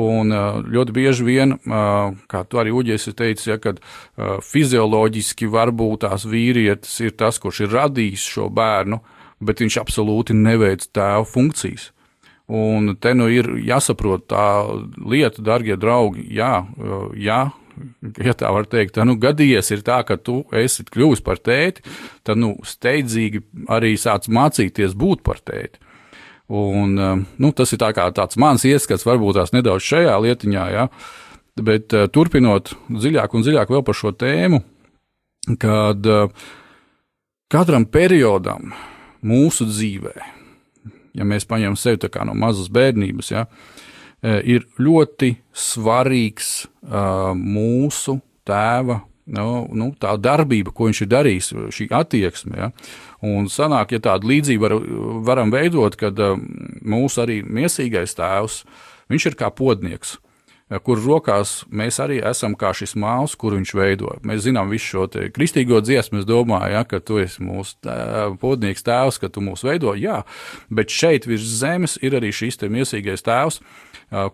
Un 0.00 0.32
ļoti 0.72 0.94
bieži 0.96 1.26
vien, 1.26 1.58
kā 1.60 2.44
tu 2.48 2.60
arī 2.62 2.72
uģies 2.72 3.10
teici, 3.12 3.50
ja, 3.50 3.58
kad 3.60 3.82
fizioloģiski 4.16 5.50
varbūt 5.52 6.06
tās 6.06 6.24
vīrietis 6.24 7.00
ir 7.04 7.12
tas, 7.20 7.36
kurš 7.38 7.66
ir 7.66 7.74
radījis 7.76 8.24
šo 8.38 8.48
bērnu, 8.48 9.02
bet 9.44 9.60
viņš 9.60 9.76
absolūti 9.82 10.36
neveic 10.36 10.88
tēva 10.88 11.26
funkcijas. 11.28 11.90
Un 12.50 12.96
te 12.98 13.12
nu 13.14 13.28
ir 13.30 13.52
jāsaprot 13.62 14.24
tā 14.32 14.46
lieta, 14.96 15.44
darbie 15.44 15.76
draugi, 15.78 16.24
jā, 16.34 16.64
jā, 17.14 17.42
ja 18.24 18.34
tā 18.36 18.50
var 18.54 18.66
teikt, 18.70 18.94
tad 18.96 19.08
nu, 19.08 19.16
gadījies 19.20 19.70
ir 19.74 19.84
tā, 19.86 20.00
ka 20.06 20.16
tu 20.20 20.40
esi 20.56 20.84
kļuvis 20.86 21.22
par 21.26 21.40
tēti, 21.42 21.84
tad 22.26 22.40
nu, 22.40 22.54
steidzīgi 22.66 23.42
arī 23.72 23.94
sāc 24.00 24.28
mācīties 24.32 24.96
būt 24.98 25.24
par 25.26 25.42
tēti. 25.44 25.82
Un, 26.50 26.96
um, 26.98 27.24
nu, 27.38 27.52
tas 27.54 27.70
ir 27.70 27.78
tā 27.78 27.92
tāds 27.94 28.38
mans 28.40 28.64
ieskats, 28.66 29.06
varbūt 29.06 29.38
tās 29.38 29.52
nedaudz 29.54 29.86
šajā 29.86 30.16
lietiņā, 30.26 30.64
ja? 30.74 30.88
bet 31.60 31.92
uh, 31.94 32.08
turpinot 32.10 32.72
dziļāk 32.88 33.34
un 33.36 33.44
dziļāk 33.44 33.70
vēl 33.70 33.84
par 33.86 33.96
šo 33.98 34.14
tēmu, 34.16 34.62
kad 35.60 36.06
uh, 36.08 36.48
katram 37.52 37.86
periodam 37.86 38.72
mūsu 39.26 39.66
dzīvē, 39.68 40.14
ja 41.18 41.26
mēs 41.28 41.46
paņemam 41.46 41.78
sevi 41.78 42.10
no 42.26 42.34
mazas 42.38 42.70
bērnības, 42.72 43.30
ja, 43.34 43.44
uh, 43.46 43.79
ir 44.22 44.66
ļoti 44.80 45.34
svarīgs 45.56 46.50
mūsu 47.40 48.18
tēva 48.48 49.00
nu, 49.30 49.46
nu, 49.76 49.90
tā 50.00 50.14
darbība, 50.20 50.72
ko 50.74 50.88
viņš 50.88 51.02
ir 51.04 51.10
darījis, 51.10 51.50
šī 51.74 51.86
attieksme. 51.94 52.56
Ja? 52.58 52.70
Un 53.26 53.50
sanāk, 53.52 53.94
ja 53.94 54.02
tādu 54.10 54.30
līdzību 54.30 54.64
var, 54.64 54.76
varam 55.28 55.52
veidot, 55.54 55.96
kad 56.00 56.18
um, 56.24 56.42
mūsu 56.82 57.22
arī 57.24 57.40
miesīgais 57.46 58.16
tēvs, 58.18 58.62
viņš 59.12 59.30
ir 59.30 59.38
kā 59.38 59.52
podnieks 59.54 60.18
kur 60.84 61.00
rokās 61.02 61.64
mēs 61.66 61.98
arī 62.02 62.20
esam 62.30 62.54
kā 62.58 62.70
šis 62.76 62.94
māls, 63.00 63.34
kur 63.38 63.56
viņš 63.56 63.72
veido. 63.74 64.12
Mēs 64.26 64.44
zinām 64.46 64.70
visu 64.70 64.86
šo 64.94 65.06
kristīgo 65.34 65.80
dziesmu, 65.82 66.20
es 66.22 66.28
domāju, 66.28 66.74
ja, 66.76 66.84
ka 66.86 67.00
tu 67.02 67.18
esi 67.22 67.42
mūsu 67.42 67.78
tēv, 67.86 68.36
podnieks 68.42 68.86
tēvs, 68.86 69.18
ka 69.22 69.32
tu 69.32 69.42
mūs 69.44 69.64
veido, 69.66 69.96
jā, 69.98 70.20
bet 70.70 70.94
šeit 70.94 71.26
virs 71.26 71.48
zemes 71.60 71.98
ir 72.02 72.14
arī 72.18 72.30
šis 72.34 72.60
te 72.60 72.70
miesīgais 72.70 73.26
tēvs, 73.26 73.58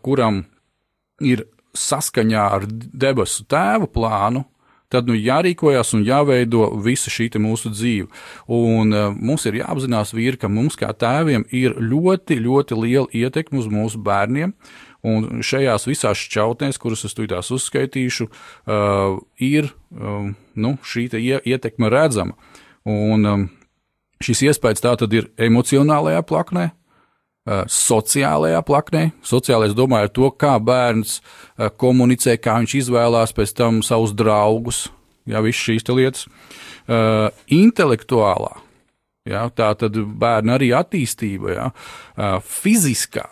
kuram 0.05 0.45
ir 1.25 1.47
saskaņā 1.77 2.45
ar 2.59 2.69
debesu 2.69 3.47
tēvu 3.49 3.89
plānu 3.93 4.45
tad 4.93 5.09
nu 5.11 5.17
jārīkojas 5.19 5.95
un 5.97 6.05
jāveido 6.07 6.69
visa 6.85 7.11
šī 7.13 7.29
mūsu 7.43 7.73
dzīve. 7.75 8.09
Un 8.53 8.95
uh, 8.95 9.11
mums 9.15 9.47
ir 9.49 9.61
jāapzinās, 9.61 10.15
vīri, 10.15 10.39
ka 10.41 10.51
mums 10.53 10.79
kā 10.79 10.93
tēviem 10.95 11.47
ir 11.51 11.77
ļoti, 11.81 12.39
ļoti 12.43 12.79
liela 12.79 13.07
ietekme 13.13 13.61
uz 13.63 13.71
mūsu 13.71 14.01
bērniem. 14.07 14.55
Un 15.07 15.43
šajās 15.47 15.87
visās 15.87 16.19
šķautnēs, 16.19 16.81
kuras 16.83 17.05
es 17.07 17.15
tūlīt 17.15 17.35
uzskaitīšu, 17.37 18.27
uh, 18.27 19.19
ir 19.39 19.71
uh, 19.71 20.33
nu, 20.59 20.73
šī 20.83 21.07
ietekme 21.47 21.91
redzama. 21.93 22.35
Un 22.87 23.31
um, 23.31 23.47
šis 24.23 24.47
iespējas 24.49 24.83
tā 24.83 24.97
tad 24.99 25.15
ir 25.15 25.31
emocionālajā 25.39 26.25
plaknē, 26.27 26.71
Eh, 27.47 27.63
sociālajā 27.71 28.59
plaknē. 28.67 29.05
Sociālais 29.23 29.75
domāju 29.79 30.09
ar 30.09 30.11
to, 30.11 30.31
kā 30.35 30.57
bērns 30.59 31.21
eh, 31.21 31.69
komunicē, 31.79 32.35
kā 32.43 32.57
viņš 32.59 32.73
izvēlās 32.81 33.31
pēc 33.37 33.53
tam 33.55 33.79
savus 33.87 34.17
draugus, 34.19 34.89
jā, 35.31 35.39
visas 35.47 35.63
šīs 35.63 35.87
lietas. 35.95 36.27
Uh, 36.87 37.33
intelektuālā, 37.51 38.53
jā, 39.27 39.41
tā 39.59 39.73
tad 39.75 39.97
bērna 39.99 40.55
arī 40.55 40.69
attīstība, 40.79 41.51
jā, 41.51 41.65
uh, 41.75 42.37
fiziskā 42.47 43.25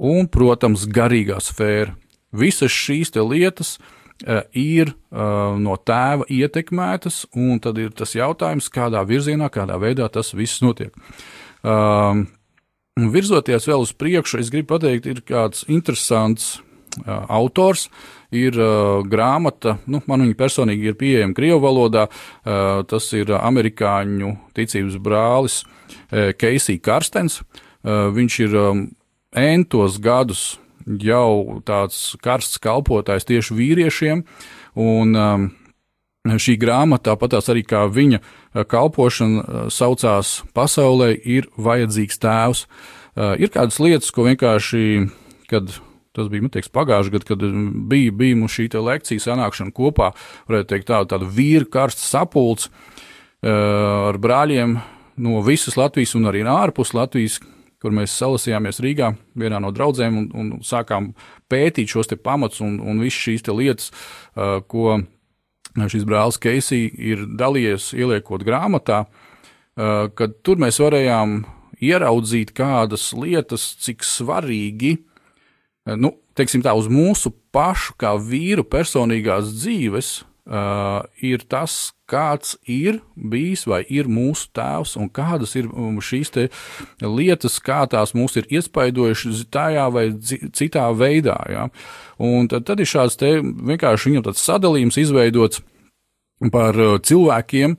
un, 0.00 0.28
protams, 0.32 0.88
garīgā 0.88 1.38
sfēra. 1.44 1.94
Visas 2.32 2.72
šīs 2.72 3.12
lietas 3.18 3.76
uh, 3.76 4.42
ir 4.56 4.94
no 5.10 5.76
tēva 5.76 6.26
ietekmētas, 6.30 7.24
un 7.34 7.60
tad 7.62 7.78
ir 7.82 7.94
tas 7.96 8.14
jautājums, 8.14 8.70
kādā 8.72 9.02
virzienā, 9.06 9.50
kādā 9.50 9.78
veidā 9.80 10.08
tas 10.12 10.34
viss 10.34 10.62
notiek. 10.62 10.94
Uh, 11.60 12.26
Virzoties 12.98 13.68
vēl 13.68 13.84
uz 13.84 13.92
priekšu, 13.96 14.40
es 14.42 14.50
gribu 14.52 14.74
pateikt, 14.74 15.06
ir 15.08 15.22
kāds 15.24 15.64
interesants 15.70 16.58
uh, 17.06 17.24
autors. 17.30 17.88
Ir 18.30 18.54
uh, 18.60 19.00
grāmata, 19.10 19.78
nu, 19.90 20.02
man 20.06 20.22
viņa 20.22 20.36
personīgi 20.38 20.90
ir 20.90 20.98
pieejama 20.98 21.34
Krievijas 21.34 21.64
valodā. 21.64 22.06
Uh, 22.44 22.82
tas 22.90 23.08
ir 23.16 23.32
amerikāņu 23.34 24.36
ticības 24.54 25.00
brālis 25.02 25.62
uh, 25.64 26.30
Keisija 26.38 26.82
Karstens. 26.82 27.40
Uh, 27.40 28.10
viņš 28.14 28.38
ir 28.44 28.58
um, 28.60 28.84
entos 29.36 30.00
gadus 30.02 30.58
jau 30.86 31.60
tāds 31.66 32.16
karsts 32.24 32.58
kalpotājs 32.62 33.28
tieši 33.28 33.56
vīriešiem. 33.56 34.24
Un, 34.80 35.16
um, 35.16 35.50
šī 36.28 36.56
grāmata, 36.60 37.14
tāpat 37.14 37.48
arī 37.48 37.64
kā 37.64 37.86
viņa 37.88 38.20
eh, 38.20 38.64
kalpošana, 38.64 39.40
eh, 39.40 39.68
saucās 39.70 40.42
Pasaulē 40.54 41.14
ir 41.24 41.48
vajadzīgs 41.56 42.20
tēvs. 42.20 42.66
Eh, 43.16 43.40
ir 43.40 43.48
kādas 43.48 43.80
lietas, 43.80 44.10
ko 44.12 44.24
vienkārši, 44.28 45.10
kad 45.48 45.72
tas 46.12 46.28
bija 46.28 46.50
teiks, 46.50 46.68
pagājušajā 46.68 47.12
gadā, 47.14 47.24
kad 47.24 47.38
bija, 47.88 48.12
bija 48.12 48.36
mums 48.36 48.52
šī 48.52 48.68
lekcija 48.74 49.22
sanākšana 49.22 49.72
kopā, 49.72 50.12
varētu 50.48 50.68
teikt, 50.68 50.88
tāda, 50.90 51.06
tāda 51.14 51.24
vīra 51.30 51.64
karsta 51.70 52.02
sapulce 52.02 52.68
ar 53.46 54.18
brāļiem 54.20 54.74
no 55.16 55.40
visas 55.40 55.78
Latvijas 55.78 56.16
un 56.18 56.26
arī 56.28 56.42
ārpus 56.44 56.90
Latvijas, 56.92 57.38
kur 57.80 57.94
mēs 57.96 58.14
salasījāmies 58.20 58.80
Rīgā, 58.84 59.14
vienā 59.40 59.60
no 59.62 59.70
draudzēm, 59.74 60.18
un, 60.20 60.28
un 60.36 60.50
sākām 60.66 61.12
pētīt 61.50 61.92
šos 61.94 62.12
pamatus 62.22 62.60
un, 62.64 62.78
un 62.80 63.00
visas 63.00 63.20
šīs 63.24 63.46
lietas, 63.48 63.90
ko 64.68 65.00
šis 65.76 66.04
brālis 66.08 66.40
Keisī 66.40 66.82
ir 66.90 67.24
dalījies 67.40 67.92
ieliekot 67.96 68.44
grāmatā, 68.46 69.04
kad 69.76 70.36
tur 70.44 70.60
mēs 70.60 70.80
varējām 70.82 71.40
ieraudzīt 71.80 72.52
kādas 72.56 73.10
lietas, 73.16 73.64
cik 73.80 74.04
svarīgi, 74.04 74.98
nu, 75.96 76.12
teiksim 76.36 76.64
tā, 76.64 76.74
uz 76.76 76.90
mūsu 76.92 77.32
pašu 77.54 77.96
kā 78.00 78.12
vīru 78.20 78.66
personīgās 78.68 79.54
dzīves 79.56 80.18
uh, 80.50 81.06
ir 81.22 81.44
tas, 81.48 81.92
kāds 82.10 82.56
ir 82.66 82.98
bijis 83.14 83.62
vai 83.70 83.84
ir 83.86 84.10
mūsu 84.10 84.48
tēvs, 84.56 84.96
un 84.98 85.10
kādas 85.14 85.54
ir 85.58 85.68
um, 85.70 86.00
šīs 86.02 86.32
lietas, 87.00 87.60
kā 87.62 87.84
tās 87.90 88.14
mūs 88.18 88.36
ir 88.40 88.48
iespaidojušas 88.50 89.44
tajā 89.54 89.86
vai 89.94 90.06
citā 90.56 90.88
veidā. 90.96 91.38
Ja? 91.50 91.68
Un 92.18 92.50
tad, 92.50 92.66
tad 92.66 92.82
ir 92.82 92.90
šāds 92.90 93.18
te 93.20 93.38
vienkārši 93.40 94.10
viņam 94.10 94.26
tāds 94.26 94.42
sadalījums 94.46 94.98
izveidots 95.00 95.62
par 96.52 96.78
uh, 96.78 96.96
cilvēkiem, 96.98 97.76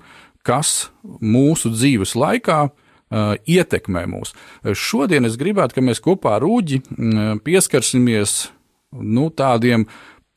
kas 0.47 0.91
mūsu 1.03 1.73
dzīves 1.75 2.15
laikā 2.17 2.61
uh, 2.69 3.35
ietekmē 3.45 4.07
mūs. 4.09 4.33
Šodien 4.77 5.27
es 5.27 5.37
gribētu, 5.37 5.77
ka 5.77 5.85
mēs 5.85 6.01
kopā 6.03 6.37
ar 6.37 6.45
Rūģi 6.45 6.81
uh, 6.81 7.35
pieskarsimies 7.43 8.47
nu, 8.91 9.29
tādiem 9.29 9.85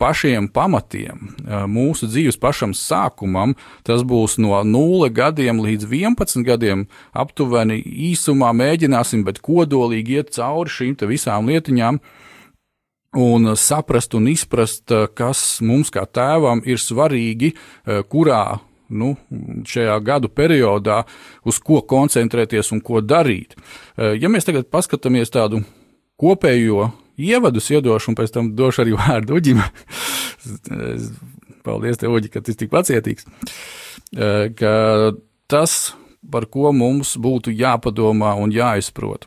pašiem 0.00 0.48
pamatiem, 0.50 1.30
mūsu 1.70 2.08
dzīves 2.10 2.36
pašam 2.42 2.74
sākumam, 2.74 3.54
tas 3.86 4.02
būs 4.02 4.36
no 4.42 4.58
0 4.66 5.08
gadiem 5.14 5.62
līdz 5.62 5.86
11 5.86 6.44
gadiem. 6.44 6.84
Aptuveni 7.14 7.78
īsumā 8.10 8.50
mēģināsim, 8.56 9.22
bet 9.24 9.38
kodolīgi 9.44 10.18
iet 10.18 10.34
cauri 10.34 10.72
šīm 10.74 10.98
visām 11.08 11.46
lietiņām 11.48 12.00
un 13.14 13.54
saprast 13.54 14.16
un 14.18 14.26
izprast, 14.32 14.90
kas 15.14 15.60
mums 15.62 15.92
kā 15.94 16.02
tēvam 16.02 16.64
ir 16.66 16.82
svarīgi, 16.82 17.52
kurā 18.10 18.58
nu, 18.94 19.14
šajā 19.66 19.94
gadu 20.04 20.28
periodā, 20.28 21.04
uz 21.46 21.62
ko 21.62 21.80
koncentrēties 21.86 22.74
un 22.74 22.82
ko 22.84 23.00
darīt. 23.00 23.54
Ja 23.96 24.28
mēs 24.30 24.44
tagad 24.46 24.66
paskatāmies 24.70 25.32
tādu 25.34 25.62
kopējo 26.20 26.90
ievadus 27.16 27.70
iedošu, 27.74 28.12
un 28.12 28.18
pēc 28.18 28.34
tam 28.34 28.54
došu 28.58 28.84
arī 28.84 28.96
vārdu 29.00 29.38
Uģim. 29.38 29.62
Paldies, 31.64 32.00
tev, 32.00 32.16
Uģi, 32.16 32.32
ka 32.32 32.42
tu 32.44 32.52
esi 32.52 32.64
tik 32.64 32.72
pacietīgs. 32.74 33.28
Ka 34.58 34.74
tas, 35.50 35.94
par 36.30 36.48
ko 36.50 36.72
mums 36.76 37.16
būtu 37.20 37.54
jāpadomā 37.54 38.34
un 38.40 38.52
jāizprot. 38.54 39.26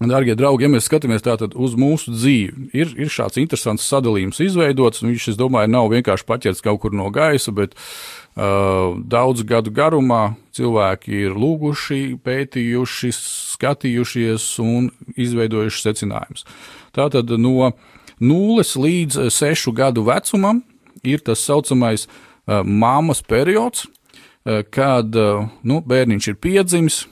Darbie 0.00 0.32
draugi, 0.32 0.64
ja 0.64 0.70
mēs 0.72 0.86
skatāmies 0.88 1.20
uz 1.60 1.74
mūsu 1.76 2.14
dzīvi, 2.14 2.70
ir, 2.72 2.92
ir 2.96 3.10
šāds 3.12 3.36
interesants 3.36 3.84
sadalījums 3.84 4.40
izveidots. 4.40 5.02
Viņš, 5.04 5.26
es 5.34 5.36
domāju, 5.36 5.68
nav 5.68 5.90
vienkārši 5.92 6.24
paķerts 6.24 6.64
kaut 6.64 6.80
kur 6.80 6.96
no 6.96 7.10
gaisa, 7.12 7.52
bet 7.52 7.74
uh, 7.76 8.96
daudzu 8.96 9.44
gadu 9.44 9.68
garumā 9.68 10.38
cilvēki 10.56 11.20
ir 11.26 11.36
lūguši, 11.36 12.16
pētījuši, 12.24 13.12
skatījušies 13.12 14.48
un 14.64 14.88
izveidojuši 15.20 15.84
secinājumus. 15.84 16.48
Tātad 16.96 17.30
no 17.38 17.72
0 18.20 18.64
līdz 18.84 19.30
6 19.32 19.72
gadu 19.72 20.04
vecumam 20.04 20.60
ir 21.02 21.22
tas 21.24 21.40
saucamais 21.40 22.06
uh, 22.06 22.60
māmas 22.64 23.22
periods, 23.24 23.86
uh, 23.86 24.60
kad 24.70 25.16
uh, 25.16 25.46
nu, 25.62 25.80
bērniņš 25.80 26.28
ir 26.32 26.38
piedzimis 26.42 27.04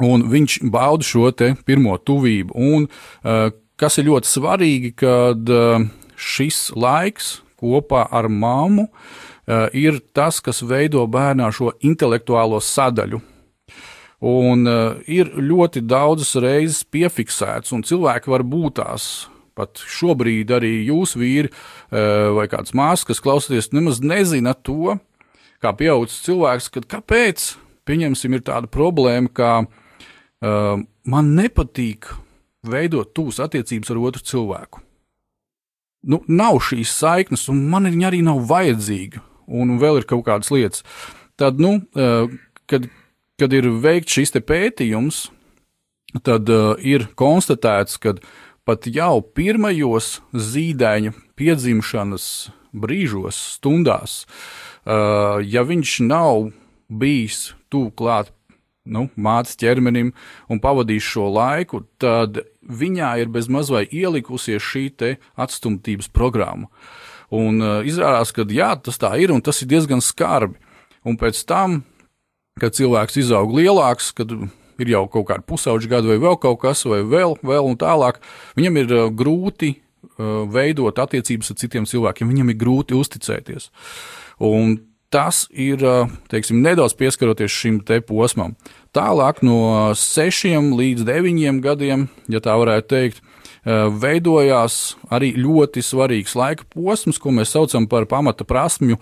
un 0.00 0.26
viņš 0.32 0.60
bauda 0.72 1.04
šo 1.04 1.30
pirmo 1.66 1.98
tuvību. 1.98 2.54
Un, 2.56 2.86
kas 3.76 3.98
ir 4.00 4.06
ļoti 4.06 4.30
svarīgi, 4.30 4.92
kad 4.96 5.50
šis 6.16 6.70
laiks 6.72 7.42
kopā 7.60 8.06
ar 8.08 8.30
māmu 8.32 8.86
ir 9.76 9.98
tas, 10.16 10.40
kas 10.40 10.62
veido 10.64 11.04
bērnā 11.04 11.50
šo 11.52 11.74
intelektuālo 11.84 12.62
sadaļu. 12.64 13.20
Un 14.20 14.68
uh, 14.68 14.98
ir 15.08 15.30
ļoti 15.32 15.80
daudzas 15.88 16.34
reizes 16.44 16.82
piefiksēts, 16.84 17.72
un 17.72 17.84
cilvēki 17.88 18.28
var 18.28 18.44
būt 18.44 18.76
tās. 18.82 19.06
Pat 19.56 19.80
šobrīd 19.80 20.52
arī 20.52 20.74
jūs, 20.90 21.14
vīri, 21.16 21.48
uh, 21.48 22.28
vai 22.36 22.44
kāds 22.52 22.74
māsas, 22.76 23.06
kas 23.08 23.22
klausāties, 23.24 23.70
nemaz 23.72 24.02
nezina 24.04 24.52
to, 24.52 24.98
kā 25.64 25.72
pieaugušs 25.76 26.20
cilvēks, 26.28 26.68
kad 26.76 26.88
kāpēc, 26.92 27.46
pieņemsim, 27.88 28.36
ir 28.36 28.44
tāda 28.44 28.68
problēma, 28.68 29.32
ka 29.32 29.50
uh, 29.64 30.84
man 31.08 31.32
nepatīk 31.40 32.12
veidot 32.68 33.14
tūs 33.16 33.40
attiecības 33.40 33.92
ar 33.92 34.04
otru 34.04 34.24
cilvēku. 34.34 34.84
Nu, 36.12 36.20
nav 36.28 36.60
šīs 36.64 36.92
saiknes, 36.92 37.48
un 37.52 37.64
man 37.72 37.88
viņa 37.88 38.08
arī 38.08 38.20
nav 38.24 38.44
vajadzīga, 38.48 39.20
un 39.48 39.78
vēl 39.80 40.00
ir 40.00 40.08
kaut 40.08 40.26
kādas 40.28 40.52
lietas. 40.52 40.84
Tad, 41.40 41.60
nu, 41.60 41.78
kad 42.68 42.86
kad 43.40 43.54
ir 43.56 43.70
veikts 43.80 44.18
šis 44.18 44.34
pētījums, 44.44 45.28
tad 46.26 46.50
uh, 46.52 46.74
ir 46.78 47.08
konstatēts, 47.16 47.96
ka 48.02 48.18
pat 48.68 48.88
jau 48.90 49.22
pirmajos 49.22 50.18
zīdaiņa 50.36 51.14
piedzimšanas 51.40 52.26
brīžos, 52.76 53.38
stundās, 53.56 54.24
uh, 54.84 55.40
ja 55.40 55.64
viņš 55.66 55.94
nav 56.06 56.50
bijis 56.90 57.54
tuvu 57.72 57.94
klāt 57.96 58.32
nu, 58.84 59.06
mātes 59.16 59.58
ķermenim 59.60 60.12
un 60.50 60.60
pavadījis 60.62 61.12
šo 61.14 61.28
laiku, 61.32 61.84
tad 62.00 62.42
viņā 62.60 63.12
ir 63.22 63.30
bezmaz 63.32 63.70
vai 63.72 63.84
ielikusies 63.86 64.62
šī 64.64 64.88
atstumtības 65.40 66.10
programma. 66.12 66.68
Un 67.30 67.62
uh, 67.62 67.78
izrādās, 67.86 68.34
ka 68.34 68.44
jā, 68.50 68.74
tas 68.82 68.98
tā 68.98 69.14
ir 69.22 69.30
un 69.30 69.40
tas 69.40 69.62
ir 69.62 69.70
diezgan 69.70 70.02
skarbi. 70.02 70.58
Un 71.06 71.16
pēc 71.16 71.38
tam 71.48 71.80
kad 72.60 72.76
cilvēks 72.76 73.20
izaug 73.22 73.52
lielāks, 73.56 74.12
kad 74.16 74.32
ir 74.80 74.92
jau 74.94 75.04
kaut 75.12 75.28
kāda 75.30 75.44
pusauģa 75.46 75.90
gada 75.90 76.10
vai 76.10 76.18
vēl 76.22 76.38
kaut 76.40 76.60
kas, 76.64 76.84
vai 76.88 77.02
vēl, 77.06 77.36
vēl 77.44 77.72
un 77.72 77.78
tālāk, 77.80 78.20
viņam 78.58 78.78
ir 78.82 78.94
uh, 78.96 79.08
grūti 79.12 79.74
uh, 79.76 80.44
veidot 80.50 81.00
attiecības 81.02 81.52
ar 81.52 81.58
citiem 81.60 81.88
cilvēkiem, 81.88 82.30
viņam 82.32 82.52
ir 82.52 82.60
grūti 82.60 82.96
uzticēties. 82.98 83.70
Un 84.40 84.78
tas 85.12 85.44
ir, 85.50 85.82
uh, 85.84 86.10
teiksim, 86.32 86.62
nedaudz 86.64 86.96
pieskaroties 86.98 87.52
šim 87.52 87.80
te 87.86 88.00
posmam. 88.04 88.56
Tālāk 88.96 89.44
no 89.46 89.90
sešiem 89.98 90.72
līdz 90.78 91.04
deviņiem 91.08 91.60
gadiem, 91.64 92.08
ja 92.32 92.42
tā 92.44 92.56
varētu 92.60 92.90
teikt, 92.94 93.26
veidojās 93.60 94.96
arī 95.12 95.34
ļoti 95.36 95.82
svarīgs 95.84 96.32
laika 96.32 96.64
posms, 96.72 97.18
ko 97.20 97.28
mēs 97.36 97.52
saucam 97.52 97.84
par 97.92 98.06
pamata 98.08 98.46
prasmju 98.48 98.96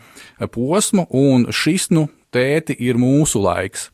posmu, 0.51 1.05
un 1.14 1.47
šis 1.55 1.92
nu 1.94 2.09
tēti 2.35 2.77
ir 2.88 2.99
mūsu 3.01 3.43
laiks. 3.43 3.88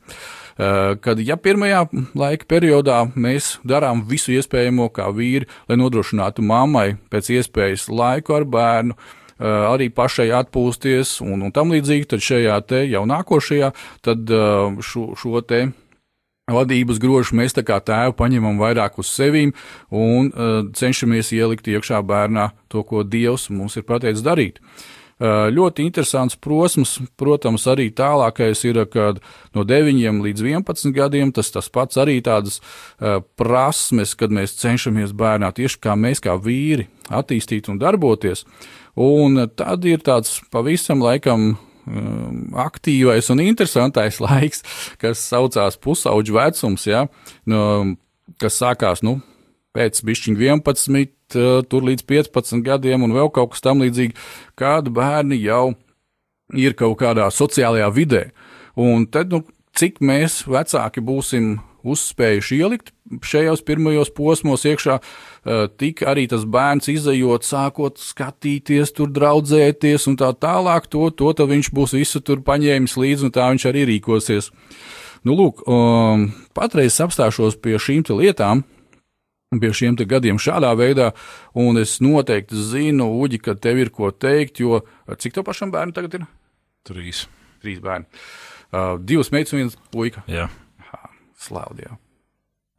Eh, 0.55 0.95
kad 1.03 1.19
ja 1.19 1.35
pirmajā 1.35 1.81
laika 2.15 2.47
periodā 2.47 3.01
mēs 3.19 3.57
darām 3.67 4.05
visu 4.07 4.31
iespējamo 4.37 4.87
kā 4.95 5.09
vīri, 5.11 5.49
lai 5.67 5.79
nodrošinātu 5.81 6.45
mammai 6.47 6.93
pēc 7.11 7.33
iespējas 7.41 7.89
laiku 7.91 8.37
ar 8.37 8.47
bērnu, 8.47 8.95
eh, 8.95 9.47
arī 9.49 9.91
pašai 9.91 10.29
atpūsties 10.31 11.17
un, 11.27 11.43
un 11.43 11.51
tam 11.51 11.75
līdzīgi, 11.75 12.07
tad 12.07 12.23
šajā 12.23 12.61
te 12.71 12.85
jau 12.87 13.03
nākošajā, 13.03 13.73
tad 14.07 14.31
eh, 14.31 14.79
šo, 14.79 15.09
šo 15.19 15.43
te 15.43 15.73
vadības 16.47 17.03
grožu 17.03 17.35
mēs 17.35 17.57
tā 17.57 17.67
kā 17.67 17.81
tēvu 17.83 18.15
paņemam 18.15 18.61
vairāk 18.61 19.01
uz 19.01 19.09
sevīm 19.09 19.55
un 19.89 20.29
uh, 20.29 20.59
cenšamies 20.77 21.31
ielikt 21.33 21.71
iekšā 21.73 22.03
bērnā 22.05 22.51
to, 22.69 22.83
ko 22.85 23.01
Dievs 23.01 23.49
mums 23.49 23.79
ir 23.81 23.87
pateicis 23.89 24.21
darīt. 24.21 24.61
Uh, 24.61 24.83
Ļoti 25.23 25.85
interesants 25.87 26.35
posms, 26.43 26.97
protams, 27.21 27.69
arī 27.71 27.87
tālākais 27.95 28.65
ir, 28.67 28.81
kad 28.91 29.21
no 29.55 29.63
9 29.63 30.23
līdz 30.25 30.43
11 30.43 30.95
gadiem 30.97 31.31
tas, 31.33 31.53
tas 31.55 31.71
pats 31.71 32.01
arī 32.03 32.19
tādas 32.25 32.59
prasmes, 33.39 34.17
kad 34.19 34.35
mēs 34.35 34.57
cenšamies 34.59 35.15
bērnā 35.15 35.53
tieši 35.55 35.79
kā 35.87 35.95
mēs, 35.95 36.23
kā 36.25 36.35
vīri, 36.35 36.89
attīstīt 37.15 37.71
un 37.71 37.79
darboties. 37.79 38.43
Un 38.99 39.47
tad 39.55 39.87
ir 39.87 40.03
tāds 40.03 40.41
pavisam 40.51 41.03
laikam 41.03 41.55
aktīvais 42.65 43.31
un 43.31 43.43
interesantais 43.45 44.21
laiks, 44.25 44.65
kas 45.01 45.23
saucās 45.23 45.79
pusauģu 45.79 46.39
vecums, 46.39 46.87
ja, 46.89 47.07
no, 47.47 47.95
kas 48.41 48.59
sākās 48.63 49.05
nu, 49.05 49.19
pēc 49.75 50.01
bišķiņa 50.07 50.41
11, 50.41 51.13
tur 51.33 51.87
līdz 51.89 52.05
15 52.11 52.65
gadiem 52.67 53.07
un 53.07 53.15
vēl 53.17 53.31
kaut 53.35 53.55
kas 53.55 53.65
tam 53.65 53.83
līdzīgi, 53.85 54.17
kad 54.59 54.91
bērni 54.95 55.41
jau 55.43 55.75
ir 56.53 56.77
kaut 56.79 56.99
kādā 57.01 57.31
sociālajā 57.33 57.91
vidē. 57.95 58.25
Un 58.81 59.07
tad, 59.07 59.33
nu, 59.33 59.45
cik 59.75 60.03
mēs 60.05 60.43
vecāki 60.51 61.03
būsim 61.05 61.57
uzspējuši 61.85 62.59
ielikt 62.59 62.93
šajos 63.25 63.61
pirmajos 63.67 64.11
posmos 64.17 64.65
iekšā, 64.65 64.99
tik 65.81 66.03
arī 66.09 66.25
tas 66.31 66.47
bērns 66.49 66.89
izējot, 66.89 67.45
sākot 67.45 68.01
skatīties, 68.01 68.95
tur 68.97 69.13
draudzēties 69.13 70.09
un 70.11 70.19
tā 70.21 70.33
tālāk, 70.41 70.89
to, 70.89 71.11
to 71.13 71.49
viņš 71.51 71.71
būs 71.77 71.97
visu 71.99 72.23
tur 72.25 72.41
paņēmis 72.47 72.97
līdzi 73.01 73.29
un 73.29 73.35
tā 73.35 73.51
viņš 73.53 73.67
arī 73.71 73.85
rīkosies. 73.93 74.51
Nu, 75.25 75.37
lūk, 75.37 75.63
um, 75.69 76.31
patreiz 76.57 76.97
apstāšos 77.01 77.57
pie 77.61 77.79
šīm 77.81 78.05
lietām, 78.17 78.65
pie 79.63 79.73
šiem 79.77 79.99
gadiem 80.09 80.41
šādā 80.41 80.73
veidā, 80.79 81.13
un 81.55 81.79
es 81.81 81.99
noteikti 82.05 82.59
zinu, 82.59 83.11
Uģi, 83.23 83.41
ka 83.43 83.55
tev 83.55 83.83
ir 83.83 83.93
ko 83.95 84.11
teikt, 84.11 84.61
jo 84.61 84.83
cik 85.09 85.37
tev 85.37 85.47
pašam 85.47 85.73
bērnu 85.75 85.97
tagad 85.97 86.19
ir? 86.21 86.27
Trīs. 86.85 87.27
Trīs 87.65 87.81
bērni. 87.85 88.09
Uh, 88.75 88.97
divas 88.99 89.31
meitas 89.33 89.55
un 89.55 89.63
viens 89.63 89.77
puika. 89.95 90.25
Jā. 90.29 90.49
Slāvdi, 91.41 91.87
jā. 91.87 91.99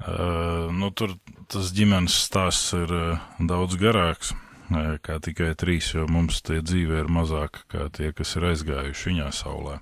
Uh, 0.05 0.67
nu, 0.75 0.89
tur 0.91 1.15
tas 1.51 1.69
ģimenes 1.73 2.15
stāsts 2.25 2.73
ir 2.75 2.91
uh, 2.91 3.21
daudz 3.39 3.77
garāks 3.79 4.33
uh, 4.35 4.97
kā 4.99 5.21
tikai 5.23 5.53
trīs, 5.55 5.93
jo 5.95 6.03
mums 6.11 6.41
tie 6.45 6.59
dzīve 6.59 6.99
ir 7.03 7.11
mazāka 7.11 7.63
kā 7.71 7.87
tie, 7.95 8.11
kas 8.13 8.35
ir 8.35 8.49
aizgājuši 8.51 9.13
viņā 9.13 9.29
saulē. 9.33 9.77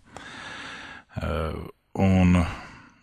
Uh, 1.17 1.65
un 1.97 2.43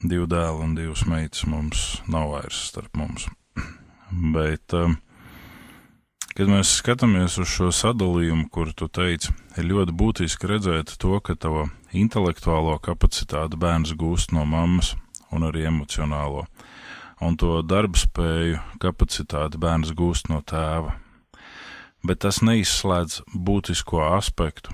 divi 0.00 0.30
dēli 0.30 0.64
un 0.64 0.78
divas 0.78 1.04
meitas 1.10 1.44
mums 1.50 1.84
nav 2.08 2.30
vairs 2.36 2.62
starp 2.70 2.96
mums. 3.00 3.26
Bet, 4.10 4.74
um, 4.74 4.96
kad 6.34 6.50
mēs 6.50 6.72
skatāmies 6.80 7.38
uz 7.38 7.50
šo 7.50 7.70
sadalījumu, 7.74 8.48
kur 8.50 8.72
tu 8.74 8.88
teici, 8.90 9.30
ir 9.56 9.68
ļoti 9.70 9.94
būtiski 9.94 10.50
redzēt 10.50 10.96
to, 10.98 11.20
ka 11.22 11.36
tava 11.38 11.68
intelektuālo 11.94 12.78
kapacitāti 12.82 13.58
bērns 13.60 13.94
gūst 13.98 14.34
no 14.34 14.42
mammas 14.48 14.94
un 15.30 15.46
arī 15.46 15.68
emocionālo, 15.70 16.46
un 17.22 17.36
to 17.38 17.60
darbspēju 17.62 18.58
kapacitāti 18.82 19.60
bērns 19.62 19.94
gūst 19.94 20.30
no 20.32 20.42
tēva. 20.42 20.96
bet 22.02 22.22
tas 22.24 22.40
neizslēdz 22.40 23.20
būtisko 23.34 24.00
aspektu 24.16 24.72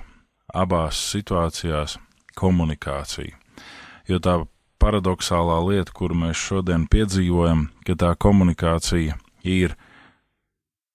abās 0.53 0.99
situācijās- 1.11 1.97
komunikāciju. 2.41 3.35
Jo 4.07 4.19
tā 4.19 4.47
paradoxālā 4.79 5.57
lieta, 5.67 5.91
kuru 5.91 6.15
mēs 6.15 6.35
šodien 6.39 6.87
piedzīvojam, 6.87 7.67
ka 7.85 7.93
tā 7.93 8.15
komunikācija 8.15 9.17
ir 9.47 9.75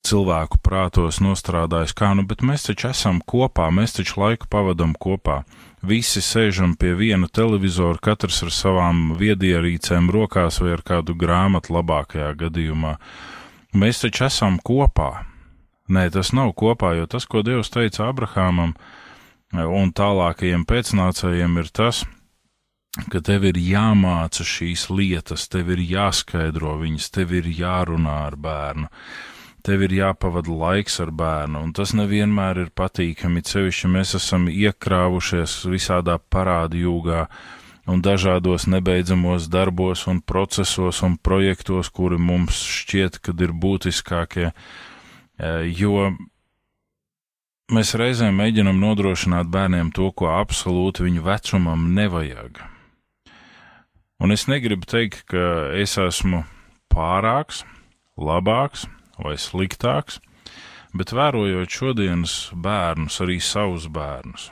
cilvēku 0.06 0.58
prātos 0.62 1.20
nostrādājis, 1.22 1.94
kā 1.96 2.10
nu, 2.18 2.24
bet 2.26 2.42
mēs 2.46 2.66
taču 2.66 2.90
esam 2.90 3.20
kopā, 3.22 3.68
mēs 3.74 3.96
taču 3.98 4.20
laiku 4.20 4.48
pavadam 4.50 4.94
kopā. 4.98 5.42
Visi 5.82 6.22
sēžam 6.22 6.74
pie 6.78 6.92
viena 6.98 7.28
televizora, 7.30 7.98
katrs 8.02 8.42
ar 8.46 8.52
savām 8.54 9.12
viedierīcēm 9.18 10.10
rokās 10.14 10.60
vai 10.62 10.74
ar 10.76 10.82
kādu 10.86 11.14
grāmatu 11.18 11.74
labākajā 11.78 12.32
gadījumā. 12.44 12.96
Mēs 13.78 14.02
taču 14.04 14.26
esam 14.28 14.58
kopā. 14.62 15.24
Nē, 15.92 16.08
tas 16.14 16.32
nav 16.34 16.52
kopā, 16.58 16.94
jo 16.98 17.06
tas, 17.10 17.26
ko 17.26 17.42
Dievs 17.46 17.72
teica 17.72 18.08
Abrahamam 18.08 18.74
un 19.52 19.92
tālākajiem 19.92 20.64
pēcnācējiem, 20.68 21.58
ir 21.60 21.70
tas, 21.74 22.04
ka 22.06 22.21
tev 23.24 23.44
ir 23.48 23.56
jāmāca 23.56 24.44
šīs 24.44 24.88
lietas, 24.92 25.48
tev 25.48 25.72
ir 25.72 25.84
jāskaidro 25.84 26.78
viņas, 26.82 27.12
tev 27.14 27.32
ir 27.40 27.48
jārunā 27.48 28.18
ar 28.28 28.36
bērnu 28.36 28.90
tev 29.62 29.84
ir 29.86 29.94
jāpavada 29.94 30.50
laiks 30.50 30.98
ar 31.02 31.12
bērnu, 31.14 31.60
un 31.62 31.72
tas 31.76 31.94
nevienmēr 31.94 32.64
ir 32.64 32.70
patīkami. 32.74 33.44
Cevišķi 33.46 33.90
mēs 33.94 34.16
esam 34.18 34.48
iekrāvušies 34.50 35.60
visādā 35.70 36.18
parādu 36.18 36.80
jūgā 36.82 37.26
un 37.90 38.02
dažādos 38.02 38.66
nebeidzamos 38.70 39.48
darbos 39.50 40.06
un 40.10 40.20
procesos 40.20 41.02
un 41.06 41.16
projektos, 41.18 41.90
kuri 41.90 42.18
mums 42.18 42.58
šķiet, 42.82 43.22
kad 43.22 43.40
ir 43.42 43.54
būtiskākie, 43.54 44.50
e, 44.50 45.54
jo 45.78 46.10
mēs 47.72 47.94
reizēm 47.98 48.38
mēģinam 48.38 48.82
nodrošināt 48.82 49.50
bērniem 49.50 49.94
to, 49.94 50.10
ko 50.10 50.30
absolūti 50.34 51.06
viņu 51.06 51.26
vecumam 51.26 51.90
nevajag. 51.94 52.71
Un 54.22 54.30
es 54.30 54.44
negribu 54.46 54.86
teikt, 54.86 55.24
ka 55.26 55.72
es 55.74 55.96
esmu 55.98 56.44
pārāks, 56.94 57.64
labāks, 58.14 58.84
vai 59.18 59.34
sliktāks, 59.34 60.20
bet 60.94 61.10
vērojot 61.10 61.66
šodienas 61.66 62.34
bērnus, 62.54 63.16
arī 63.24 63.40
savus 63.42 63.88
bērnus, 63.90 64.44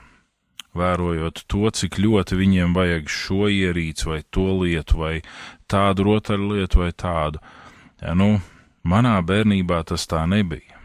vērojot 0.75 1.45
to, 1.47 1.71
cik 1.71 2.01
ļoti 2.03 2.41
viņiem 2.41 2.75
vajag 2.75 3.15
šo 3.15 3.47
ierīci 3.47 4.11
vai 4.11 4.21
to 4.35 4.49
lietu, 4.65 5.05
vai 5.05 5.15
tādu 5.71 6.09
rotaļlietu 6.09 6.83
vai 6.83 6.91
tādu, 6.91 7.39
ja, 8.03 8.19
nu, 8.19 8.41
manā 8.83 9.21
bērnībā 9.23 9.85
tas 9.87 10.11
tā 10.11 10.27
nebija. 10.27 10.80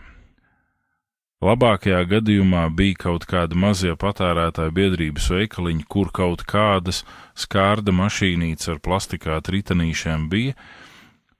Labākajā 1.43 1.99
gadījumā 2.09 2.69
bija 2.73 3.01
kaut 3.07 3.25
kāda 3.27 3.57
mazie 3.59 3.91
patērētāju 3.99 4.71
biedrības 4.71 5.27
veikaliņi, 5.33 5.83
kur 5.89 6.13
kaut 6.15 6.45
kādas 6.47 7.03
skārda 7.35 7.91
mašīnītes 7.91 8.71
ar 8.71 8.79
plastikāta 8.79 9.51
ritenīšiem 9.53 10.29
bija, 10.31 10.55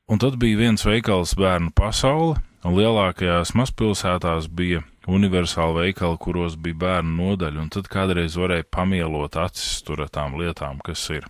Un 0.05 0.19
tad 0.21 0.35
bija 0.37 0.59
viens 0.59 0.83
veikals 0.85 1.31
bērnu 1.33 1.71
pasaule, 1.73 2.35
un 2.61 2.75
lielākajās 2.77 3.55
mazpilsētās 3.57 4.45
bija 4.53 4.83
universāli 5.09 5.79
veikali, 5.79 6.19
kuros 6.21 6.57
bija 6.61 6.77
bērnu 6.83 7.15
nodaļa, 7.17 7.63
un 7.63 7.71
tad 7.73 7.89
kādreiz 7.89 8.35
varēja 8.37 8.67
pamielot 8.69 9.33
acis 9.41 9.81
tur 9.87 10.03
ar 10.05 10.11
tām 10.13 10.37
lietām, 10.37 10.77
kas 10.85 11.07
ir. 11.09 11.25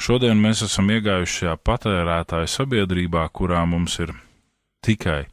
Šodien 0.00 0.40
mēs 0.40 0.62
esam 0.64 0.88
iegājuši 0.94 1.42
šajā 1.42 1.58
patērētāju 1.68 2.48
sabiedrībā, 2.48 3.26
kurā 3.36 3.66
mums 3.68 3.98
ir 4.00 4.14
tikai 4.80 5.26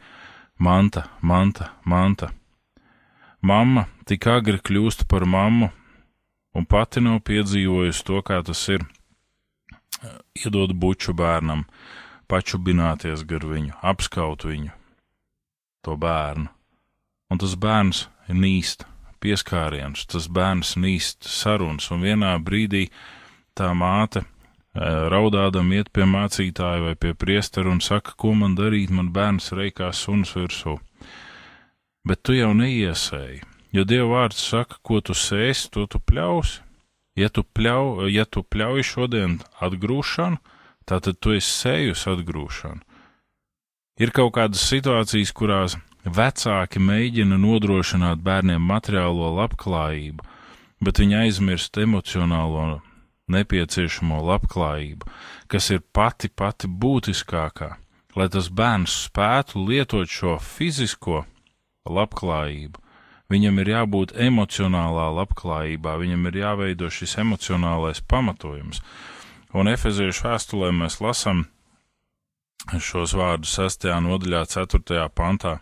manta, 0.59 1.05
manta, 1.23 1.71
manta. 1.87 2.33
Mamma 3.47 3.85
tik 4.09 4.25
agri 4.27 4.57
kļūst 4.59 5.05
par 5.07 5.23
mammu, 5.29 5.69
un 6.57 6.65
pati 6.67 6.99
nav 7.03 7.21
piedzīvojusi 7.29 8.03
to, 8.07 8.19
kā 8.25 8.41
tas 8.43 8.63
ir. 8.73 8.83
Iedod 10.35 10.73
buču 10.75 11.13
bērnam, 11.15 11.63
pačubināties 12.27 13.23
gar 13.29 13.45
viņu, 13.47 13.77
apskaut 13.91 14.43
viņu, 14.49 14.73
to 15.85 15.95
bērnu. 16.01 16.49
Un 17.31 17.41
tas 17.43 17.55
bērns 17.59 18.07
nīst 18.27 18.83
pieskāriens, 19.23 20.03
tas 20.11 20.27
bērns 20.27 20.75
nīst 20.83 21.29
sarunas, 21.29 21.87
un 21.93 22.03
vienā 22.03 22.33
brīdī 22.43 22.87
tā 23.57 23.71
māte 23.77 24.25
eh, 24.25 24.27
raudādam 25.13 25.71
iet 25.77 25.93
pie 25.95 26.09
mācītāja 26.09 26.83
vai 26.83 26.95
pie 26.99 27.15
priestera 27.15 27.71
un 27.71 27.79
saka, 27.79 28.17
ko 28.17 28.35
man 28.35 28.59
darīt, 28.59 28.91
man 28.91 29.13
bērns 29.15 29.53
reikā 29.55 29.93
suns 29.95 30.35
virsū. 30.35 30.77
Bet 32.07 32.23
tu 32.23 32.35
jau 32.37 32.53
neiesēji, 32.55 33.41
jo 33.75 33.83
Dieva 33.87 34.07
vārds 34.13 34.39
saka, 34.39 34.79
ko 34.81 35.01
tu 35.03 35.15
sēsi, 35.17 35.71
to 35.73 35.87
tu 35.91 35.99
pļausi. 35.99 36.61
Ja 37.17 37.31
tu, 37.33 37.41
pļau, 37.41 38.05
ja 38.13 38.27
tu 38.29 38.43
pļauj 38.45 38.83
šodien 38.85 39.39
atgrūšanu, 39.65 40.37
Tātad 40.87 41.19
tu 41.19 41.33
esi 41.35 41.51
sējus 41.51 42.05
atgrūšanu. 42.07 42.79
Ir 43.99 44.13
kaut 44.15 44.35
kādas 44.37 44.63
situācijas, 44.69 45.33
kurās 45.35 45.75
vecāki 46.05 46.79
mēģina 46.79 47.39
nodrošināt 47.41 48.21
bērniem 48.23 48.63
materiālo 48.63 49.33
labklājību, 49.35 50.23
bet 50.79 51.01
viņi 51.01 51.17
aizmirst 51.25 51.79
emocionālo 51.83 52.77
nepieciešamo 53.33 54.21
labklājību, 54.29 55.09
kas 55.51 55.67
ir 55.75 55.83
pati 55.91 56.29
pati 56.31 56.69
būtiskākā, 56.71 57.73
lai 58.15 58.29
tas 58.31 58.47
bērns 58.47 58.95
spētu 59.09 59.65
lietot 59.67 60.07
šo 60.07 60.37
fizisko 60.39 61.25
labklājību. 61.89 62.83
Viņam 63.27 63.59
ir 63.59 63.69
jābūt 63.73 64.13
emocionālā 64.23 65.09
labklājībā, 65.17 65.97
viņam 65.99 66.29
ir 66.29 66.39
jāveido 66.43 66.87
šis 66.87 67.17
emocionālais 67.23 67.99
pamatojums. 68.07 68.79
Un 69.55 69.67
Efeziešu 69.67 70.29
vēstulē 70.29 70.71
mēs 70.75 71.01
lasām 71.03 71.45
šos 72.75 73.15
vārdus 73.15 73.57
6. 73.59 73.89
nodaļā, 74.03 74.45
4. 74.47 75.09
pantā. 75.15 75.57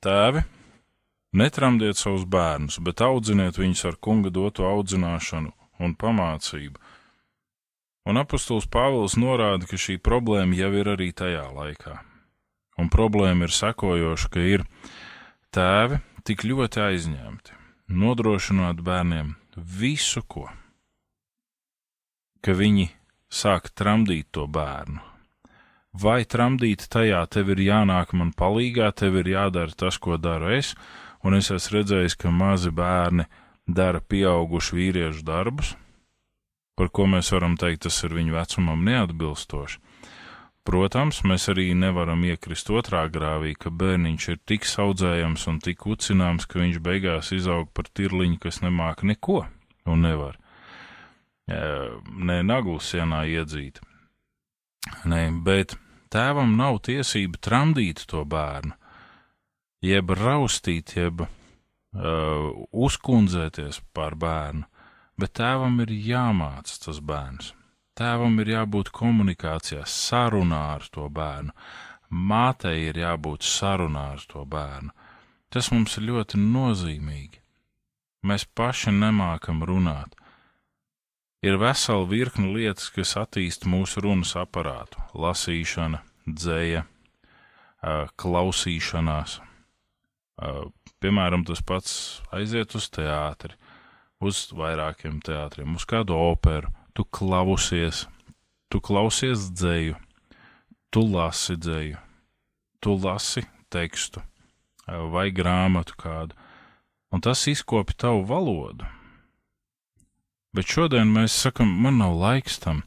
Tēvi, 0.00 0.44
netramdiet 1.36 1.96
savus 2.00 2.24
bērnus, 2.24 2.78
bet 2.84 3.00
audziniet 3.04 3.60
viņus 3.60 3.84
ar 3.88 3.98
kunga 4.00 4.32
doto 4.32 4.68
audzināšanu 4.68 5.52
un 5.80 5.96
pamācību. 5.96 6.80
Un 8.08 8.16
apustulis 8.16 8.68
Pāvils 8.68 9.16
norāda, 9.20 9.68
ka 9.68 9.76
šī 9.76 9.98
problēma 10.00 10.56
jau 10.56 10.72
ir 10.76 10.88
arī 10.96 11.10
tajā 11.12 11.44
laikā. 11.52 12.00
Un 12.80 12.88
problēma 12.88 13.44
ir 13.46 13.52
sekojoša, 13.52 14.30
ka 14.32 14.40
ir 14.40 14.64
tēvi 15.52 16.00
tik 16.24 16.46
ļoti 16.48 16.80
aizņemti, 16.86 17.58
nodrošinot 17.92 18.80
bērniem 18.86 19.34
visu, 19.56 20.24
ko 20.24 20.48
ka 22.44 22.56
viņi 22.56 22.88
sāk 23.30 23.70
tramdīt 23.76 24.30
to 24.34 24.46
bērnu. 24.48 25.00
Vai 26.00 26.22
tramdīt 26.24 26.86
tajā 26.92 27.20
tev 27.34 27.50
ir 27.54 27.62
jānāk 27.66 28.14
man 28.14 28.30
palīgā, 28.36 28.90
tev 28.94 29.18
ir 29.20 29.32
jādara 29.32 29.74
tas, 29.76 29.98
ko 29.98 30.16
daru 30.16 30.52
es, 30.54 30.74
un 31.26 31.34
es 31.36 31.50
esmu 31.50 31.80
redzējis, 31.80 32.16
ka 32.16 32.30
mazi 32.30 32.70
bērni 32.70 33.26
dara 33.66 34.00
pieaugušu 34.00 34.78
vīriešu 34.78 35.24
darbus, 35.26 35.74
par 36.78 36.92
ko 36.94 37.08
mēs 37.10 37.32
varam 37.34 37.58
teikt, 37.60 37.84
tas 37.88 37.98
ir 38.06 38.14
viņu 38.16 38.38
vecumam 38.38 38.86
neatbilstoši. 38.86 39.82
Protams, 40.66 41.22
mēs 41.24 41.48
arī 41.50 41.70
nevaram 41.74 42.20
iekrist 42.28 42.68
otrā 42.70 43.06
grāvī, 43.12 43.54
ka 43.56 43.72
bērniņš 43.72 44.28
ir 44.28 44.42
tik 44.46 44.68
saudzējams 44.68 45.46
un 45.50 45.58
tik 45.64 45.86
ucināms, 45.88 46.46
ka 46.46 46.60
viņš 46.60 46.82
beigās 46.84 47.32
izaug 47.32 47.72
par 47.72 47.88
tirliņu, 47.88 48.38
kas 48.42 48.60
nemāk 48.62 49.02
neko 49.08 49.42
un 49.88 50.04
nevar 50.04 50.36
ne 51.50 52.40
naglu 52.46 52.78
sienā 52.82 53.24
iedzīt. 53.28 53.80
Nē, 55.10 55.22
bet 55.44 55.76
tēvam 56.12 56.56
nav 56.58 56.80
tiesība 56.86 57.40
tramdīt 57.42 58.04
to 58.10 58.24
bērnu, 58.24 58.74
jeb 59.84 60.12
raustīt, 60.16 60.94
jeb 60.96 61.24
uh, 61.24 61.30
uzkundzēties 62.70 63.82
par 63.94 64.16
bērnu, 64.20 64.66
bet 65.20 65.36
tēvam 65.40 65.80
ir 65.84 65.92
jāmāc 65.92 66.72
tas 66.84 67.00
bērns. 67.00 67.54
Tēvam 68.00 68.38
ir 68.40 68.54
jābūt 68.54 68.88
komunikācijā, 68.96 69.84
sarunā 69.84 70.62
ar 70.76 70.86
to 70.92 71.08
bērnu. 71.12 71.52
Mātei 72.10 72.88
ir 72.88 72.96
jābūt 73.02 73.44
sarunā 73.44 74.06
ar 74.14 74.24
to 74.30 74.46
bērnu. 74.48 74.94
Tas 75.52 75.68
mums 75.74 75.98
ir 76.00 76.08
ļoti 76.08 76.40
nozīmīgi. 76.40 77.42
Mēs 78.24 78.46
paši 78.56 78.92
nemākam 78.96 79.62
runāt, 79.68 80.16
Ir 81.40 81.56
vesela 81.56 82.04
virkne 82.04 82.50
lietas, 82.52 82.90
kas 82.92 83.14
attīst 83.16 83.64
mūsu 83.64 84.02
runas 84.04 84.34
aparātu- 84.36 85.00
lasīšana, 85.24 86.02
dzēja, 86.28 86.82
klausīšanās. 88.20 89.38
Piemēram, 91.00 91.46
tas 91.48 91.62
pats 91.64 91.94
aiziet 92.36 92.76
uz 92.76 92.90
teātri, 92.92 93.56
uz 94.20 94.52
vairākiem 94.52 95.22
teātriem, 95.24 95.74
uz 95.80 95.86
kādu 95.88 96.12
operu, 96.12 96.68
tu 97.00 97.06
klausies, 97.08 98.04
tu 98.68 98.76
klausies 98.84 99.46
dzēju, 99.56 99.96
tu 100.92 101.00
lasi 101.08 101.56
dzēju, 101.56 101.96
tu 102.84 102.96
lasi 103.00 103.46
tekstu, 103.72 104.20
vai 104.84 105.30
grāmatu 105.32 105.96
kādu, 105.96 106.36
un 107.08 107.24
tas 107.24 107.46
izkopja 107.48 107.96
tavu 108.04 108.26
valodu. 108.28 108.84
Bet 110.52 110.68
šodien 110.68 111.08
mēs 111.08 111.32
sakam, 111.32 111.72
man 111.72 112.02
nav 112.02 112.18
laiks 112.20 112.60
tam. 112.60 112.82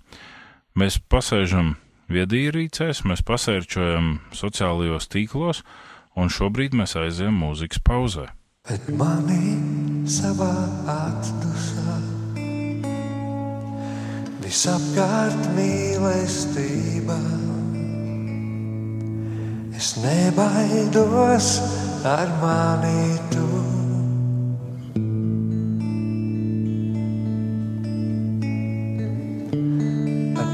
Mēs 0.77 0.99
pasēžam 1.09 1.73
viedierīcēs, 2.13 3.01
mēs 3.09 3.25
pasērčojam 3.25 4.19
sociālajos 4.29 5.09
tīklos, 5.09 5.65
un 6.13 6.29
šobrīd 6.29 6.77
mēs 6.77 6.99
aizējām 7.01 7.39
mūzikas 7.47 7.81
pauzē. 7.81 8.29
Bet 8.69 8.91
manī 8.93 9.57
savā 10.05 10.53
atdusā 11.01 12.12
visapkārt 14.53 15.47
mīlestība. 15.55 17.15
Es 19.73 19.95
nebaidos 20.03 21.47
ar 22.05 22.29
mani 22.43 23.17
tu. 23.33 23.47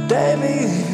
Tevi 0.09 0.88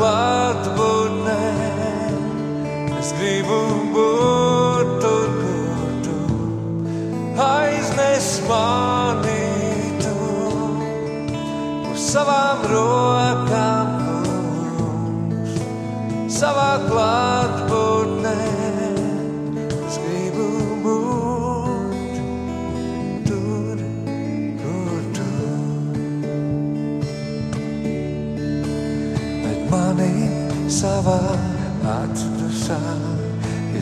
savā 0.00 0.29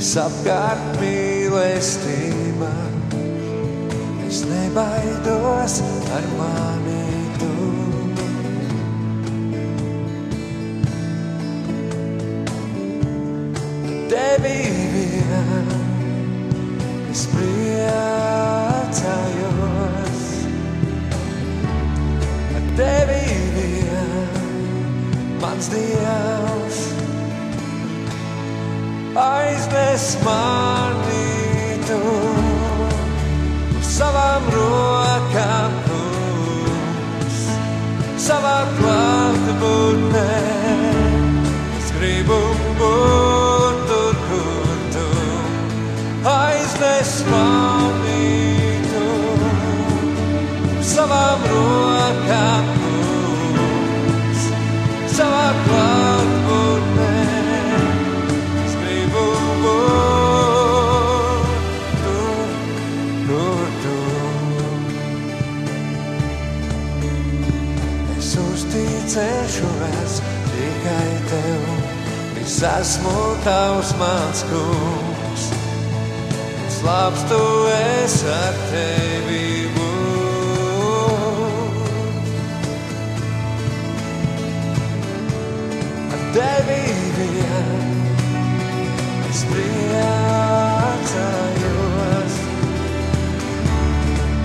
es 0.08 0.14
apkārt 0.16 0.94
mīlestība. 1.02 2.70
Es 4.24 4.38
nebaidos 4.48 5.74
ar 6.16 6.24
mani 6.38 7.08
tu. 7.36 7.50
Tevi 14.08 14.60
vien 14.94 15.68
es 17.12 17.26
priecājos. 17.34 17.84
Ar 22.56 22.64
tevi 22.80 23.22
vien 23.58 24.10
mans 25.44 25.66
dievs 25.76 26.27
aiznes 29.18 30.06
mani 30.22 31.78
tu 31.88 31.98
uz 33.78 33.88
savām 33.98 34.46
rokām, 34.54 35.74
kungs, 35.88 37.40
savā 38.28 38.58
Es 72.58 72.64
esmu 72.64 73.38
tavs 73.44 73.90
mans 74.00 74.40
kungs. 74.50 75.42
Es 76.66 76.78
labs 76.82 77.22
tu 77.30 77.42
esi 77.70 78.26
ar 78.26 78.56
tevi. 78.70 79.46
Ar 86.14 86.22
tevi 86.34 86.82
vien 87.20 87.88
es 89.30 89.40
priecājos. 89.52 90.74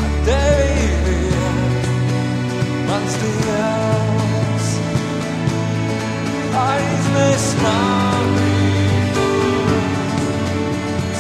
Ar 0.06 0.13
tevi 0.30 0.88
vien 1.10 1.67
mans 2.91 3.13
dievs 3.26 4.03
aiznes 6.54 7.46
tu 9.16 9.28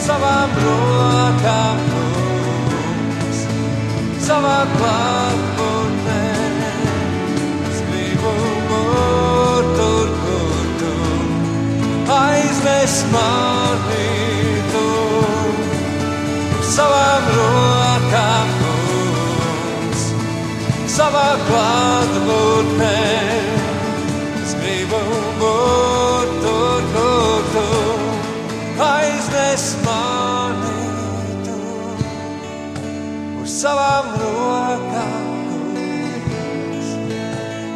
savām 0.03 0.53
rokām, 0.61 1.79
kungs, 1.93 3.39
savā 4.27 4.59
klātbūtnē. 4.73 6.19
Es 7.71 7.81
gribu 7.89 8.33
būt 8.69 9.71
tur, 9.79 10.13
kur 10.21 10.71
tu 10.83 10.93
aiznes 12.17 12.97
tu 14.73 14.87
savām 16.73 17.29
rokām, 17.39 18.57
kungs, 18.61 20.09
savā 20.97 21.29
klātbūtnē. 21.49 23.32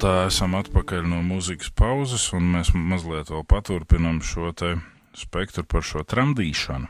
tā 0.00 0.12
esam 0.30 0.54
atpakaļ 0.56 1.04
no 1.10 1.18
mūzikas 1.24 1.68
pauzes, 1.76 2.30
un 2.32 2.46
mēs 2.54 2.70
mazliet 2.72 3.28
vēl 3.32 3.42
paturpinām 3.48 4.22
šo 4.24 4.52
te 4.56 4.70
spektru 5.16 5.66
par 5.68 5.84
šo 5.84 6.04
tramdīšanu. 6.08 6.88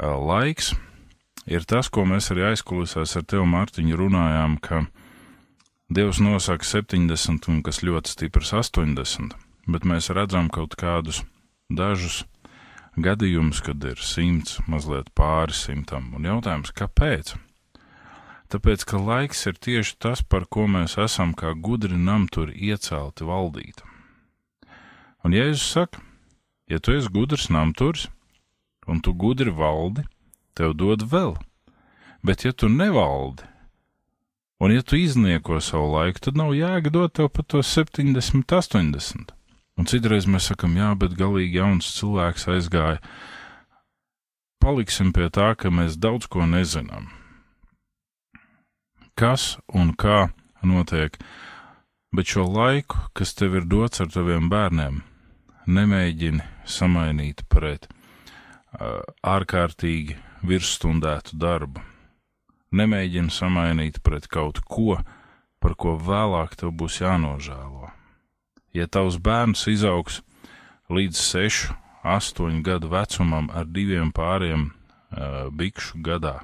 Laiks 0.00 0.72
ir 1.46 1.66
tas, 1.68 1.90
ko 1.92 2.06
mēs 2.08 2.32
arī 2.34 2.48
aizkulisēs 2.48 3.14
ar 3.20 3.26
tevi, 3.28 3.46
Mārtiņu, 3.52 3.98
runājām, 4.00 4.58
ka 4.64 4.82
Dievs 5.92 6.18
nosaka 6.24 6.66
70 6.66 7.50
un 7.52 7.62
kas 7.62 7.82
ļoti 7.84 8.14
stiprs 8.16 8.50
80, 8.56 9.36
bet 9.70 9.86
mēs 9.86 10.10
redzam 10.16 10.50
kaut 10.50 10.74
kādus 10.80 11.22
dažus 11.70 12.22
gadījumus, 12.96 13.62
kad 13.62 13.84
ir 13.84 14.00
simts, 14.02 14.58
mazliet 14.66 15.12
pāri 15.14 15.54
simtam, 15.54 16.10
un 16.16 16.26
jautājums, 16.26 16.74
kāpēc? 16.74 17.36
Tāpēc, 18.52 18.82
ka 18.84 18.98
laiks 19.00 19.46
ir 19.48 19.56
tieši 19.56 19.94
tas, 20.04 20.20
par 20.20 20.44
ko 20.44 20.66
mēs 20.68 20.98
esam 21.00 21.30
kā 21.32 21.54
gudri 21.56 21.96
namturi 21.96 22.52
iecelti 22.68 23.24
valdīt. 23.24 23.78
Un 25.24 25.32
Jēzus 25.32 25.70
saka, 25.72 26.02
ja 26.68 26.76
tu 26.76 26.92
esi 26.92 27.08
gudrs 27.14 27.46
namturis, 27.48 28.10
un 28.84 29.00
tu 29.00 29.14
gudri 29.16 29.54
valdi, 29.56 30.04
tev 30.52 30.74
dod 30.76 31.06
vēl, 31.14 31.38
bet 32.20 32.44
ja 32.44 32.52
tu 32.52 32.68
nevaldi, 32.68 33.46
un 34.60 34.76
ja 34.76 34.84
tu 34.84 35.00
iznieko 35.00 35.56
savu 35.64 35.94
laiku, 35.94 36.26
tad 36.28 36.36
nav 36.36 36.52
jēga 36.52 36.92
dot 36.92 37.16
tev 37.16 37.32
pat 37.32 37.48
tos 37.54 37.72
70, 37.72 38.44
80. 38.44 39.32
Un 39.80 39.88
citreiz 39.88 40.28
mēs 40.28 40.50
sakam, 40.52 40.76
jā, 40.76 40.92
bet 40.92 41.16
galīgi 41.16 41.56
jauns 41.62 41.88
cilvēks 41.96 42.44
aizgāja. 42.52 43.00
Paliksim 44.60 45.16
pie 45.16 45.32
tā, 45.32 45.54
ka 45.56 45.72
mēs 45.72 45.96
daudz 45.96 46.28
ko 46.28 46.44
nezinām. 46.44 47.08
Kas 49.18 49.56
un 49.68 49.92
kā 49.98 50.32
notiek, 50.66 51.18
bet 52.14 52.32
šo 52.32 52.46
laiku, 52.48 52.98
kas 53.16 53.34
tev 53.38 53.56
ir 53.60 53.68
dots 53.68 54.02
ar 54.02 54.10
taviem 54.12 54.50
bērniem, 54.52 55.00
nemēģini 55.66 56.42
samainīt 56.66 57.44
pret 57.52 57.88
uh, 57.88 59.00
ārkārtīgi 59.22 60.18
virsstundētu 60.46 61.38
darbu. 61.38 61.82
Nemēģini 62.72 63.30
samainīt 63.30 64.00
pret 64.02 64.28
kaut 64.32 64.62
ko, 64.64 64.96
par 65.60 65.76
ko 65.76 65.98
vēlāk 66.00 66.56
tev 66.58 66.72
būs 66.76 67.02
jānožēlo 67.04 67.92
ja 68.72 68.88
tavs 68.88 69.18
bērns 69.20 69.66
izaugs 69.68 70.20
līdz 70.92 71.18
6, 71.20 71.72
8 72.04 72.62
gadu 72.64 72.90
vecumam 72.92 73.50
ar 73.54 73.68
diviem 73.68 74.12
pāriem 74.12 74.70
uh, 74.70 75.48
bikšu 75.52 76.00
gadā, 76.04 76.40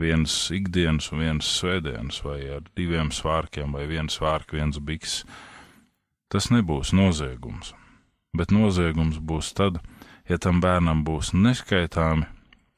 viens 0.00 0.34
ikdienas 0.54 1.10
un 1.12 1.22
viens 1.24 1.48
svētdienas, 1.58 2.22
vai 2.24 2.40
ar 2.56 2.66
diviem 2.78 3.12
svārkiem, 3.12 3.74
vai 3.76 3.86
viens 3.90 4.18
svārks, 4.18 4.54
viens 4.56 4.80
biks, 4.80 5.22
tas 6.32 6.50
nebūs 6.54 6.94
noziegums. 6.96 7.74
Bet 8.36 8.54
noziegums 8.54 9.20
būs 9.20 9.52
tad, 9.56 9.80
ja 10.28 10.38
tam 10.40 10.62
bērnam 10.64 11.04
būs 11.04 11.34
neskaitāmi 11.36 12.28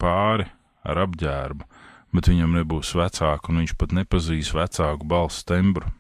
pāri 0.02 0.48
ar 0.82 1.04
apģērbu, 1.06 1.68
bet 2.14 2.30
viņam 2.30 2.58
nebūs 2.58 2.94
vecāku, 2.98 3.52
un 3.52 3.62
viņš 3.62 3.76
pat 3.78 3.94
nepazīs 3.94 4.50
vecāku 4.54 5.06
balstu 5.06 5.54
tembru 5.54 5.92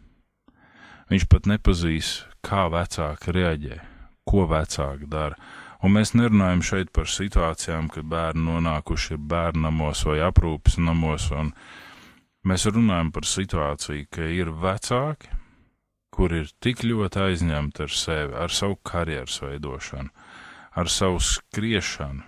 Viņš 1.12 1.26
pat 1.28 1.44
nepazīs, 1.46 2.22
kā 2.44 2.64
vecāki 2.72 3.34
reaģē, 3.36 3.76
ko 4.24 4.46
vecāki 4.48 5.08
dara. 5.10 5.36
Un 5.84 5.92
mēs 5.92 6.14
nerunājam 6.16 6.62
šeit 6.64 6.90
par 6.96 7.10
situācijām, 7.12 7.90
kad 7.92 8.06
bērni 8.08 8.46
nonākuši 8.46 9.18
bērnamos 9.20 10.06
vai 10.08 10.22
aprūpes 10.24 10.78
namos, 10.80 11.26
un 11.36 11.50
mēs 12.48 12.64
runājam 12.70 13.10
par 13.12 13.28
situāciju, 13.28 14.06
ka 14.08 14.24
ir 14.32 14.48
vecāki, 14.62 15.28
kur 16.14 16.32
ir 16.32 16.48
tik 16.64 16.86
ļoti 16.88 17.20
aizņemti 17.26 17.84
ar 17.84 17.92
sevi, 18.00 18.32
ar 18.46 18.56
savu 18.56 18.78
karjeras 18.80 19.36
veidošanu, 19.44 20.08
ar 20.72 20.88
savu 20.88 21.20
skriešanu, 21.20 22.24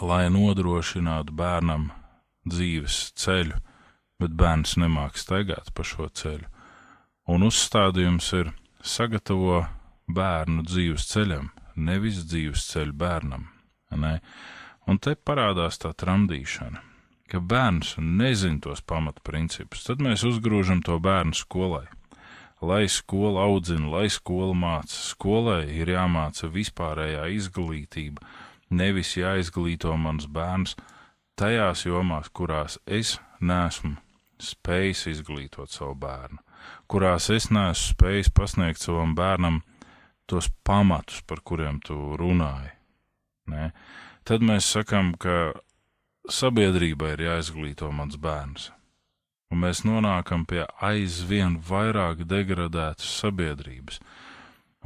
lai 0.00 0.24
nodrošinātu 0.32 1.36
bērnam 1.36 1.90
dzīves 2.48 3.10
ceļu, 3.18 3.60
bet 4.22 4.38
bērns 4.40 4.78
nemāk 4.80 5.20
staigāt 5.20 5.68
pa 5.76 5.84
šo 5.84 6.08
ceļu. 6.08 6.48
Un 7.28 7.44
uzstādījums 7.44 8.32
ir 8.40 8.54
sagatavo 8.80 9.66
bērnu 10.08 10.64
dzīves 10.64 11.12
ceļam, 11.12 11.52
nevis 11.76 12.22
dzīves 12.28 12.66
ceļu 12.72 12.94
bērnam. 12.98 13.46
Ne? 13.96 14.18
Un 14.88 14.98
te 14.98 15.14
parādās 15.14 15.78
tā 15.82 15.92
tramdīšana, 15.96 16.82
ka 17.30 17.40
bērns 17.40 17.96
nezina 18.00 18.60
tos 18.64 18.82
pamatprincipus, 18.82 19.84
tad 19.86 20.02
mēs 20.04 20.24
uzgrūžam 20.28 20.82
to 20.86 20.98
bērnu 21.02 21.36
skolai. 21.36 21.86
Lai 22.62 22.86
skola 22.86 23.42
audzina, 23.48 23.88
lai 23.90 24.06
skola 24.10 24.54
māca, 24.54 24.94
skolai 24.94 25.64
ir 25.74 25.90
jāmāca 25.90 26.46
vispārējā 26.46 27.26
izglītība, 27.34 28.22
nevis 28.70 29.16
jāizglīto 29.18 29.96
mans 29.98 30.28
bērns 30.30 30.76
tajās 31.34 31.86
jomās, 31.88 32.30
kurās 32.30 32.78
es 32.86 33.16
nesmu 33.40 33.96
spējis 34.42 35.08
izglītot 35.16 35.74
savu 35.74 35.98
bērnu 35.98 36.38
kurās 36.86 37.30
es 37.32 37.48
neesmu 37.52 37.94
spējis 37.94 38.30
pasniegt 38.36 38.82
savam 38.82 39.14
bērnam 39.18 39.60
tos 40.32 40.48
pamatus, 40.64 41.20
par 41.28 41.44
kuriem 41.44 41.80
tu 41.84 42.16
runāji. 42.16 42.72
Ne? 43.52 43.70
Tad 44.24 44.44
mēs 44.46 44.70
sakām, 44.72 45.12
ka 45.20 45.52
sabiedrībai 46.30 47.16
ir 47.16 47.26
jāizglīto 47.26 47.90
mans 47.92 48.16
bērns, 48.22 48.70
un 49.52 49.62
mēs 49.64 49.82
nonākam 49.84 50.46
pie 50.48 50.64
aizvien 50.80 51.58
vairāk 51.68 52.24
degradētas 52.30 53.16
sabiedrības, 53.20 54.00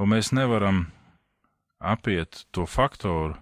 un 0.01 0.11
mēs 0.15 0.33
nevaram 0.35 0.87
apiet 1.79 2.43
to 2.51 2.65
faktoru, 2.65 3.37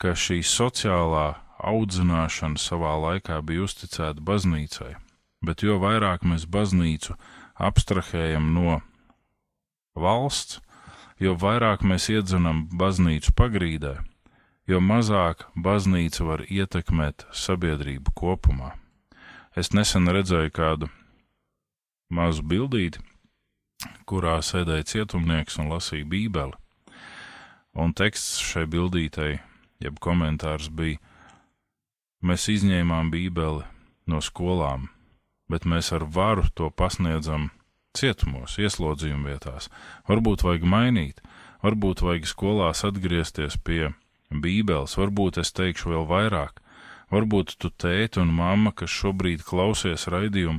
ka 0.00 0.14
šī 0.14 0.42
sociālā 0.46 1.34
audzināšana 1.66 2.60
savā 2.60 2.94
laikā 3.02 3.40
bija 3.42 3.64
uzticēta 3.66 4.22
baznīcai, 4.22 4.94
bet 5.44 5.64
jo 5.66 5.80
vairāk 5.82 6.24
mēs 6.28 6.46
baznīcu 6.46 7.16
abstrahējam 7.56 8.52
no 8.54 8.80
valsts, 9.96 10.60
jo 11.20 11.34
vairāk 11.40 11.84
mēs 11.86 12.10
iedzenam 12.12 12.66
baznīcu 12.72 13.32
pagrīdē, 13.36 13.94
jo 14.68 14.80
mazāk 14.82 15.46
baznīca 15.56 16.26
var 16.28 16.44
ietekmēt 16.48 17.26
sabiedrību 17.32 18.12
kopumā. 18.16 18.74
Es 19.56 19.72
nesen 19.72 20.08
redzēju 20.12 20.52
kādu 20.52 20.90
mazu 22.12 22.44
bildīti, 22.44 23.00
kurā 24.08 24.38
sēdēja 24.44 24.88
cietumnieks 24.92 25.56
un 25.62 25.70
lasīja 25.72 26.08
bībeli, 26.08 26.56
un 27.76 27.94
teksts 27.96 28.42
šai 28.44 28.66
bildītei, 28.68 29.38
jeb 29.80 30.00
komentārs 30.00 30.68
bija: 30.68 31.00
Mēs 32.20 32.48
izņēmām 32.52 33.10
bībeli 33.12 33.64
no 34.06 34.20
skolām, 34.24 34.88
bet 35.48 35.64
mēs 35.64 35.92
ar 35.92 36.04
varu 36.04 36.46
to 36.54 36.70
pasniedzam 36.70 37.50
cietumos, 37.96 38.58
ieslodzījuma 38.60 39.32
vietās. 39.32 39.70
Varbūt 40.08 40.44
vajag 40.46 40.66
mainīt, 40.68 41.22
varbūt 41.64 42.04
vajag 42.04 42.28
skolās 42.30 42.84
atgriezties 42.86 43.58
pie 43.64 43.90
Bībeles, 44.30 44.96
varbūt 44.98 45.40
es 45.42 45.52
teikšu 45.56 45.94
vēl 45.94 46.06
vairāk. 46.10 46.62
Varbūt 47.14 47.54
tu 47.62 47.70
tēti 47.70 48.18
un 48.18 48.32
mamma, 48.34 48.72
kas 48.74 48.90
šobrīd 48.90 49.44
klausies 49.46 50.08
raidījumu 50.10 50.58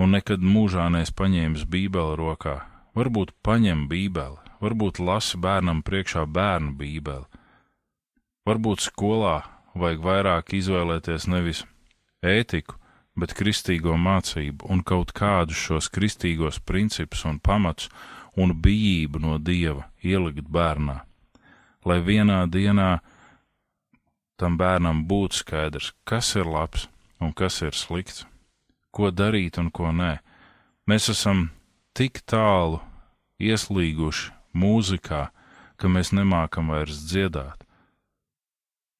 un 0.00 0.14
nekad 0.16 0.42
mūžā 0.42 0.88
nees 0.92 1.12
paņēmis 1.14 1.66
Bībeli 1.70 2.16
rokā, 2.18 2.56
varbūt 2.96 3.34
paņem 3.44 3.84
Bībeli, 3.90 4.40
varbūt 4.64 4.98
lasi 4.98 5.38
bērnam 5.38 5.82
priekšā 5.86 6.24
bērnu 6.26 6.72
Bībeli. 6.80 7.28
Varbūt 8.48 8.88
skolā 8.88 9.36
vajag 9.78 10.02
vairāk 10.04 10.56
izvēlēties 10.56 11.28
nevis 11.30 11.62
ētiku, 12.24 12.76
bet 13.18 13.34
kristīgo 13.38 13.94
mācību 14.00 14.68
un 14.70 14.82
kaut 14.82 15.12
kādus 15.14 15.58
šos 15.68 15.88
kristīgos 15.94 16.60
principus 16.60 17.24
un 17.28 17.38
pamatus 17.38 17.90
un 18.36 18.54
bijību 18.64 19.22
no 19.22 19.38
dieva 19.38 19.88
ielikt 20.02 20.48
bērnā, 20.50 21.00
lai 21.86 21.98
vienā 22.02 22.44
dienā 22.50 22.98
tam 24.40 24.58
bērnam 24.58 25.04
būtu 25.06 25.42
skaidrs, 25.44 25.92
kas 26.04 26.34
ir 26.34 26.50
labs 26.50 26.88
un 27.22 27.32
kas 27.32 27.60
ir 27.62 27.76
slikts, 27.78 28.24
ko 28.90 29.10
darīt 29.10 29.60
un 29.62 29.70
ko 29.70 29.92
nē. 29.94 30.18
Mēs 30.90 31.08
esam 31.12 31.48
tik 31.94 32.20
tālu 32.26 32.82
ieslīguši 33.38 34.32
mūzikā, 34.58 35.28
ka 35.78 35.90
mēs 35.90 36.10
nemākam 36.14 36.74
vairs 36.74 37.06
dziedāt 37.06 37.63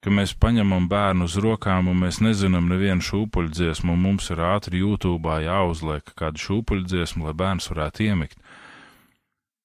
ka 0.04 0.12
mēs 0.12 0.34
paņemam 0.36 0.84
bērnu 0.90 1.24
uz 1.24 1.38
rokām 1.40 1.86
un 1.88 2.02
mēs 2.02 2.18
nezinām 2.20 2.66
nevienu 2.68 3.00
šūpuļdziesmu, 3.06 3.94
un 3.94 4.02
mums 4.04 4.28
ir 4.34 4.42
ātri 4.44 4.82
YouTube 4.82 5.32
jāuzliek 5.40 6.10
kādu 6.18 6.42
šūpuļdziesmu, 6.42 7.24
lai 7.24 7.32
bērns 7.40 7.70
varētu 7.72 8.04
iemigt. 8.04 8.36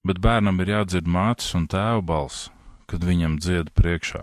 Bet 0.08 0.22
bērnam 0.24 0.62
ir 0.64 0.72
jādzird 0.72 1.10
mātes 1.12 1.50
un 1.60 1.66
tēva 1.68 2.00
balss, 2.00 2.48
kad 2.88 3.04
viņam 3.04 3.36
dzied 3.44 3.74
priekšā. 3.76 4.22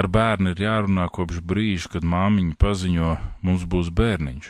Ar 0.00 0.08
bērnu 0.08 0.54
ir 0.54 0.62
jārunā 0.64 1.04
kopš 1.12 1.42
brīža, 1.44 1.90
kad 1.98 2.06
māmiņa 2.06 2.56
paziņo, 2.56 3.10
mums 3.44 3.66
būs 3.68 3.90
bērniņš. 3.92 4.48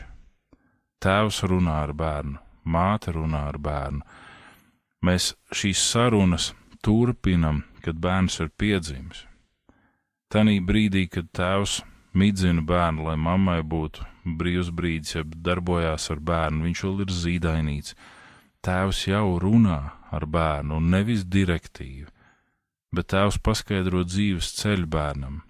Tēvs 1.03 1.41
runā 1.51 1.81
ar 1.89 1.95
bērnu, 1.99 2.39
māte 2.63 3.17
runā 3.17 3.49
ar 3.49 3.59
bērnu. 3.59 4.05
Mēs 5.03 5.33
šīs 5.51 5.83
sarunas 5.83 6.53
turpinam, 6.85 7.65
kad 7.83 7.99
bērns 7.99 8.39
ir 8.45 8.55
piedzimis 8.55 9.25
Tanī 10.31 10.61
brīdī, 10.63 11.09
kad 11.11 11.27
tēvs 11.35 11.81
midzina 12.15 12.63
bērnu, 12.63 13.09
lai 13.09 13.17
mammai 13.19 13.61
būtu 13.67 14.05
brīvs 14.39 14.71
brīdis, 14.71 15.17
ja 15.17 15.25
darbojās 15.27 16.11
ar 16.15 16.21
bērnu, 16.23 16.69
viņš 16.69 16.83
vēl 16.87 17.05
ir 17.05 17.15
zīdainīts. 17.15 17.97
Tēvs 18.63 19.07
jau 19.09 19.39
runā 19.43 19.81
ar 20.13 20.27
bērnu, 20.27 20.77
un 20.79 20.91
nevis 20.93 21.25
direktīvi, 21.25 22.07
bet 22.95 23.11
tēvs 23.11 23.41
paskaidro 23.43 24.05
dzīves 24.07 24.53
ceļu 24.61 24.87
bērnam. 24.91 25.41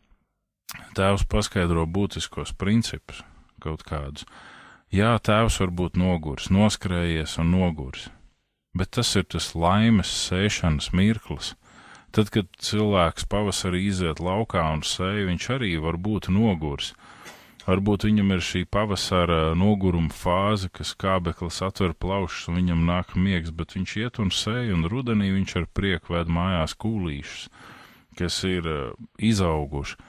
Tēvs 0.97 1.27
paskaidro 1.29 1.85
būtiskos 1.85 2.55
principus, 2.57 3.25
kaut 3.61 3.83
kādus. 3.85 4.25
Jā, 4.91 5.13
tēvs 5.19 5.61
var 5.63 5.71
būt 5.77 5.99
nogurs, 6.01 6.49
noskrējies 6.51 7.37
un 7.43 7.53
nogurs, 7.53 8.09
bet 8.75 8.95
tas 8.97 9.13
ir 9.19 9.27
tas 9.29 9.53
laimes 9.55 10.11
sēšanas 10.25 10.91
mirklis. 10.97 11.55
Tad, 12.11 12.31
kad 12.35 12.49
cilvēks 12.59 13.29
pavasarī 13.31 13.85
iziet 13.87 14.19
laukā 14.19 14.65
un 14.75 14.83
sēž, 14.83 15.29
viņš 15.29 15.49
arī 15.55 15.77
var 15.79 15.95
būt 15.95 16.27
nogurs. 16.35 16.95
Varbūt 17.69 18.07
viņam 18.09 18.33
ir 18.35 18.41
šī 18.43 18.65
pavasara 18.67 19.53
noguruma 19.55 20.11
fāze, 20.11 20.71
kas 20.75 20.91
kābeklis 20.99 21.61
atver 21.63 21.93
plaušas 21.95 22.49
un 22.51 22.59
viņam 22.59 22.87
nāk 22.89 23.15
miegs, 23.15 23.53
bet 23.55 23.77
viņš 23.77 23.97
iet 24.01 24.19
un 24.19 24.33
sēž, 24.35 24.73
un 24.75 24.89
rudenī 24.91 25.31
viņš 25.37 25.57
ar 25.61 25.69
prieku 25.71 26.17
ved 26.17 26.33
mājās 26.33 26.75
kūlīšus, 26.83 27.51
kas 28.19 28.41
ir 28.49 28.67
uh, 28.67 28.81
izauguši. 29.23 30.01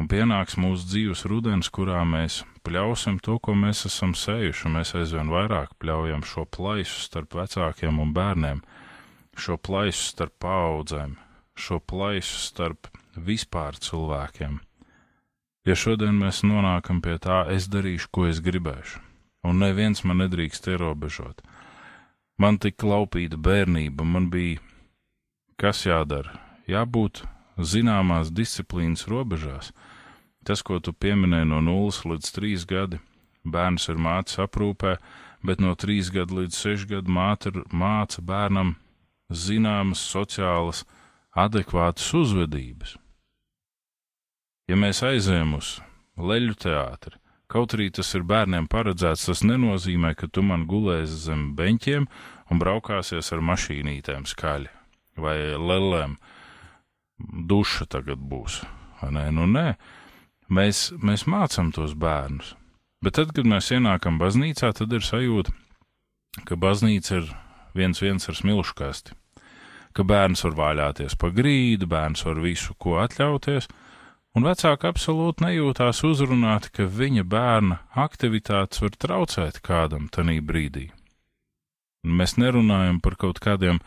Un 0.00 0.08
pienāks 0.08 0.56
mūsu 0.56 0.88
dzīves 0.88 1.26
rudens, 1.28 1.68
kurā 1.68 2.00
mēs 2.08 2.40
pļausim 2.64 3.18
to, 3.22 3.36
ko 3.38 3.54
mēs 3.54 3.84
esam 3.86 4.14
sējuši, 4.16 4.64
un 4.66 4.78
mēs 4.78 4.94
aizvien 4.96 5.30
vairāk 5.30 5.76
pļaujam 5.78 6.24
šo 6.24 6.46
plaisu 6.48 7.02
starp 7.04 7.36
vecākiem 7.36 8.00
un 8.00 8.14
bērniem, 8.16 8.62
šo 9.38 9.56
plaisu 9.56 10.02
starp 10.12 10.34
paudzēm, 10.42 11.16
šo 11.56 11.80
plaisu 11.80 12.38
starp 12.42 12.88
vispār 13.16 13.78
cilvēkiem. 13.80 14.60
Ja 15.66 15.76
šodien 15.78 16.18
mēs 16.18 16.42
nonākam 16.42 17.00
pie 17.02 17.18
tā, 17.22 17.44
es 17.54 17.68
darīšu, 17.70 18.10
ko 18.10 18.26
es 18.26 18.42
gribēšu, 18.42 18.98
un 19.46 19.62
neviens 19.62 20.02
man 20.04 20.18
nedrīkst 20.24 20.66
ierobežot. 20.72 21.42
Man 22.42 22.58
tik 22.58 22.82
laupīta 22.82 23.38
bērnība, 23.38 24.04
man 24.04 24.26
bija 24.32 24.58
kas 25.60 25.84
jādara, 25.86 26.34
jābūt 26.66 27.22
zināmās 27.58 28.32
disciplīnas 28.34 29.06
robežās. 29.06 29.70
Tas, 30.42 30.62
ko 30.66 30.80
tu 30.82 30.90
pieminēji 30.90 31.46
no 31.52 31.60
0 31.62 32.10
līdz 32.10 32.32
3 32.34 32.64
gadi, 32.66 32.98
bērns 33.46 33.86
ir 33.92 34.00
mācīts 34.02 34.40
aprūpē, 34.42 34.96
bet 35.46 35.62
no 35.62 35.76
3 35.78 36.10
gadu 36.16 36.40
līdz 36.40 36.58
6 36.58 36.88
gadu 36.90 37.14
māte 37.14 37.52
māca 37.70 38.22
bērnam 38.22 38.74
zināmas 39.36 40.02
sociālas, 40.12 40.84
adekvātas 41.32 42.08
uzvedības. 42.16 42.96
Ja 44.70 44.78
mēs 44.78 45.02
aizējam 45.04 45.56
uz 45.58 45.74
leļu 46.16 46.54
teātri, 46.64 47.16
kaut 47.50 47.74
arī 47.76 47.90
tas 47.92 48.12
ir 48.16 48.24
bērniem 48.28 48.68
paredzēts, 48.72 49.26
tas 49.28 49.42
nenozīmē, 49.44 50.14
ka 50.16 50.28
tu 50.28 50.44
man 50.46 50.66
gulēsi 50.70 51.18
zem 51.26 51.50
beņķiem 51.58 52.06
un 52.52 52.62
braukāsies 52.62 53.32
ar 53.34 53.42
mašīnītēm 53.48 54.28
skaļi 54.28 54.70
vai 55.20 55.36
lelēm. 55.56 56.16
Duša 57.22 57.86
tagad 57.92 58.22
būs, 58.22 58.62
vai 59.00 59.12
nē? 59.14 59.26
Nu, 59.36 59.46
nē. 59.46 59.74
Mēs, 60.52 60.90
mēs 60.98 61.26
mācām 61.30 61.70
tos 61.72 61.94
bērnus. 61.94 62.56
Bet 63.02 63.16
tad, 63.18 63.32
kad 63.34 63.46
mēs 63.48 63.70
ienākam 63.74 64.18
baznīcā, 64.20 64.72
tad 64.78 64.92
ir 64.94 65.04
sajūta, 65.04 65.52
ka 66.46 66.58
baznīca 66.58 67.20
ir 67.20 67.30
viens 67.74 68.02
viens 68.02 68.28
ar 68.28 68.36
smilšu 68.38 68.76
kasti, 68.78 69.16
ka 69.94 70.04
bērns 70.08 70.44
var 70.46 70.56
vāļāties 70.58 71.16
pa 71.20 71.30
grīdu, 71.34 71.88
bērns 71.90 72.24
var 72.26 72.40
visu, 72.44 72.74
ko 72.78 72.98
atļauties, 73.02 73.68
un 74.36 74.48
vecāki 74.48 74.88
absolūti 74.88 75.46
nejūtās 75.46 76.02
uzrunāti, 76.08 76.72
ka 76.78 76.88
viņa 76.88 77.24
bērna 77.28 77.78
aktivitātes 78.04 78.82
var 78.84 78.96
traucēt 79.04 79.60
kādam 79.64 80.08
tanī 80.12 80.40
brīdī. 80.40 80.90
Un 82.02 82.16
mēs 82.18 82.34
nerunājam 82.40 82.98
par 83.02 83.14
kaut 83.20 83.38
kādiem 83.42 83.78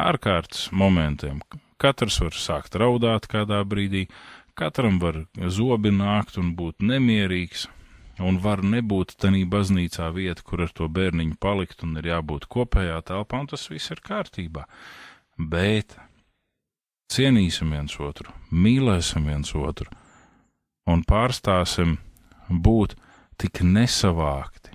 ārkārtas 0.00 0.68
momentiem. 0.76 1.40
Katrs 1.80 2.20
var 2.20 2.36
sākt 2.36 2.76
raudāt 2.76 3.30
kādā 3.32 3.62
brīdī, 3.64 4.06
katram 4.52 4.98
var 5.00 5.22
zobi 5.48 5.92
nākt 5.94 6.36
un 6.40 6.52
būt 6.58 6.84
nemierīgs, 6.84 7.68
un 8.20 8.40
var 8.44 8.60
nebūt 8.60 9.16
tanī 9.22 9.46
baznīcā 9.48 10.10
vieta, 10.12 10.44
kur 10.44 10.66
ar 10.66 10.74
to 10.76 10.88
bērniņu 10.92 11.38
palikt, 11.40 11.84
un 11.86 11.96
ir 12.00 12.10
jābūt 12.10 12.48
kopējā 12.52 13.00
telpā, 13.08 13.40
un 13.40 13.48
tas 13.52 13.64
viss 13.72 13.92
ir 13.94 14.02
kārtībā. 14.04 14.66
Bet 15.40 15.96
cienīsim 17.08 17.72
viens 17.72 17.96
otru, 17.96 18.28
mīlēsim 18.52 19.24
viens 19.30 19.54
otru 19.56 19.88
un 20.90 21.04
pārstāsim 21.06 21.96
būt 22.50 22.96
tik 23.40 23.62
nesavākti. 23.64 24.74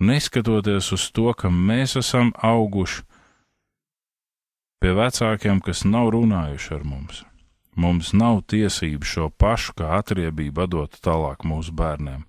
Neskatoties 0.00 0.90
uz 0.96 1.10
to, 1.12 1.28
ka 1.36 1.52
mēs 1.52 1.94
esam 2.00 2.32
auguši 2.40 3.04
pie 4.80 4.94
vecākiem, 4.96 5.60
kas 5.60 5.84
nav 5.84 6.08
runājuši 6.14 6.72
ar 6.78 6.86
mums, 6.88 7.22
mums 7.76 8.14
nav 8.16 8.40
tiesību 8.48 9.06
šo 9.06 9.28
pašu 9.30 9.76
kā 9.76 9.92
atriebību 10.00 10.66
dot 10.72 10.96
tālāk 11.04 11.44
mūsu 11.44 11.76
bērniem. 11.76 12.24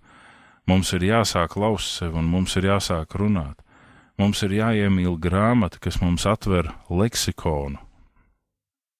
Mums 0.68 0.92
ir 0.94 1.08
jāsāk 1.08 1.56
laust 1.58 1.96
sevi 1.98 2.20
un 2.20 2.28
mums 2.30 2.58
ir 2.60 2.68
jāsāk 2.70 3.16
runāt. 3.18 3.64
Mums 4.20 4.44
ir 4.46 4.56
jāiemīl 4.58 5.16
grāmata, 5.22 5.80
kas 5.82 6.00
mums 6.02 6.26
atver 6.30 6.72
leksikonu, 6.90 7.80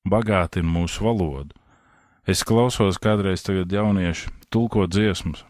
bagātina 0.08 0.68
mūsu 0.68 1.06
valodu. 1.06 1.56
Es 2.28 2.46
klausos 2.46 3.00
kādreiz 3.02 3.44
tagad 3.44 3.72
jaunieši 3.74 4.30
tulko 4.54 4.86
dziesmas. 4.88 5.44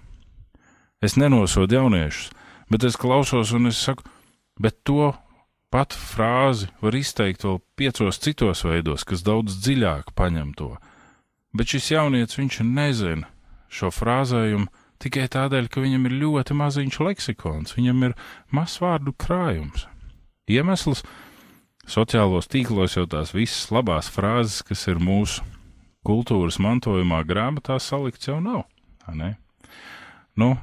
Es 1.01 1.17
nenosodu 1.17 1.75
jauniešus, 1.75 2.31
bet 2.71 2.85
es 2.87 2.97
klausos 2.97 3.51
un 3.57 3.67
es 3.67 3.79
saku, 3.81 4.05
bet 4.61 4.77
to 4.87 5.11
pat 5.71 5.95
frāzi 5.95 6.69
var 6.83 6.95
izteikt 6.95 7.45
vēl 7.47 7.59
piecos 7.79 8.19
citos 8.23 8.63
veidos, 8.67 9.05
kas 9.07 9.23
daudz 9.25 9.57
dziļāk 9.63 10.13
paņem 10.15 10.53
to. 10.59 10.75
Bet 11.55 11.73
šis 11.73 11.91
jaunietis 11.95 12.39
viņš 12.39 12.61
nezina 12.67 13.27
šo 13.71 13.91
frāzējumu 13.91 14.67
tikai 15.01 15.27
tādēļ, 15.31 15.67
ka 15.71 15.83
viņam 15.83 16.07
ir 16.09 16.17
ļoti 16.21 16.57
maziņš 16.57 16.99
leksikons, 17.07 17.75
viņam 17.77 18.07
ir 18.09 18.15
mazs 18.53 18.79
vārdu 18.83 19.13
krājums. 19.17 19.87
Iemesls 20.51 21.03
sociālos 21.89 22.49
tīklos 22.51 22.97
jau 22.97 23.07
tās 23.09 23.33
visas 23.35 23.71
labās 23.73 24.09
frāzes, 24.11 24.61
kas 24.65 24.87
ir 24.91 25.01
mūsu 25.01 25.45
kultūras 26.07 26.59
mantojumā, 26.61 27.21
grāmatā 27.27 27.77
salikts 27.79 28.29
jau 28.29 28.39
nav. 28.41 28.65
Nu, 30.37 30.53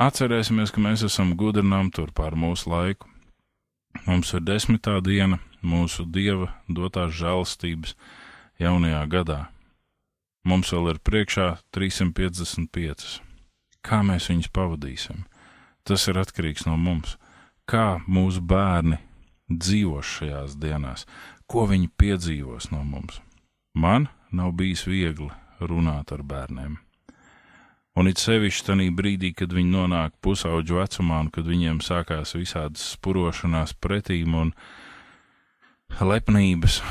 atcerēsimies, 0.00 0.72
ka 0.74 0.82
mēs 0.82 1.04
esam 1.06 1.34
gudrinām 1.38 1.90
tur 1.94 2.12
pār 2.14 2.38
mūsu 2.38 2.70
laiku. 2.72 3.10
Mums 4.08 4.32
ir 4.34 4.42
desmitā 4.42 4.98
diena 5.04 5.38
mūsu 5.62 6.06
dieva 6.10 6.50
dotās 6.68 7.14
žēlstības 7.14 7.94
jaunajā 8.58 9.04
gadā. 9.10 9.40
Mums 10.44 10.72
vēl 10.74 10.90
ir 10.92 10.98
priekšā 11.00 11.46
355. 11.72 13.20
Kā 13.84 14.02
mēs 14.04 14.28
viņus 14.28 14.50
pavadīsim? 14.52 15.24
Tas 15.84 16.04
ir 16.08 16.20
atkarīgs 16.20 16.66
no 16.68 16.76
mums. 16.80 17.16
Kā 17.64 18.00
mūsu 18.04 18.42
bērni 18.44 18.98
dzīvos 19.48 20.10
šajās 20.18 20.56
dienās, 20.60 21.06
ko 21.48 21.64
viņi 21.68 21.88
piedzīvos 22.00 22.70
no 22.72 22.82
mums. 22.84 23.20
Man 23.72 24.08
nav 24.32 24.52
bijis 24.58 24.84
viegli 24.88 25.30
runāt 25.60 26.12
ar 26.12 26.24
bērniem. 26.24 26.76
Un 27.94 28.10
it 28.10 28.18
sevišķi 28.18 28.66
tajā 28.66 28.90
brīdī, 28.98 29.30
kad 29.38 29.52
viņi 29.54 29.70
nonāk 29.70 30.16
pusauģu 30.24 30.80
vecumā, 30.80 31.20
un 31.24 31.30
kad 31.30 31.46
viņiem 31.46 31.78
sākās 31.84 32.34
visādas 32.34 32.88
spurošanās 32.96 33.76
pretīm 33.78 34.34
un 34.34 34.52
lepnības, 36.02 36.82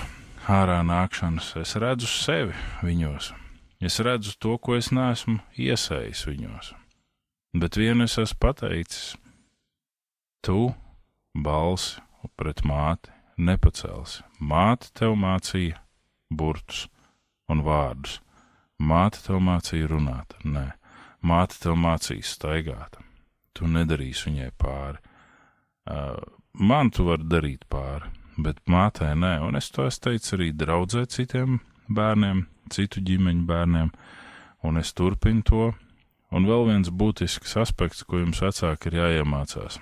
ārā 0.47 0.79
nākšanas, 0.87 1.53
es 1.59 1.75
redzu 1.75 2.07
sevi 2.07 2.55
viņos. 2.87 3.33
Es 3.81 3.99
redzu 3.99 4.35
to, 4.39 4.57
ko 4.57 4.77
es 4.77 4.91
neesmu 4.93 5.39
iesējis 5.59 6.25
viņos. 6.29 6.73
Bet 7.53 7.77
vienu 7.77 8.07
es 8.07 8.17
esmu 8.17 8.39
pateicis: 8.41 9.15
Tu 10.41 10.73
balsi 11.33 12.01
pret 12.37 12.63
māti 12.65 13.11
nepacelsi. 13.37 14.23
Māte 14.39 14.91
tev 14.97 15.15
mācīja 15.19 15.79
burtus 16.33 16.87
un 17.49 17.63
vārdus. 17.65 18.19
Māte 18.83 19.21
tev 19.25 19.39
mācīja 19.43 19.87
runāt, 19.91 20.33
nē, 20.43 20.65
māte 21.21 21.59
tev 21.61 21.77
mācīja 21.79 22.25
staigāt. 22.27 22.97
Tu 23.53 23.69
nedarīsi 23.69 24.29
viņai 24.29 24.49
pāri. 24.57 24.99
Man 26.53 26.89
tu 26.91 27.05
vari 27.07 27.27
darīt 27.29 27.67
pāri, 27.69 28.09
bet 28.37 28.59
mātei 28.69 29.13
nē, 29.17 29.37
un 29.45 29.55
es 29.59 29.69
to 29.73 29.85
es 29.87 30.01
teicu 30.01 30.35
arī 30.37 30.49
draudzē 30.57 31.05
citiem 31.05 31.59
bērniem, 31.89 32.45
citu 32.73 33.01
ģimeņu 33.03 33.45
bērniem, 33.49 33.91
un 34.63 34.77
es 34.81 34.93
turpinu 34.93 35.43
to. 35.43 35.71
Un 36.33 36.47
vēl 36.49 36.65
viens 36.65 36.89
būtisks 36.89 37.57
aspekts, 37.61 38.01
ko 38.03 38.17
jums 38.17 38.41
vecāki 38.41 38.89
ir 38.89 38.95
jāiemācās, 38.97 39.77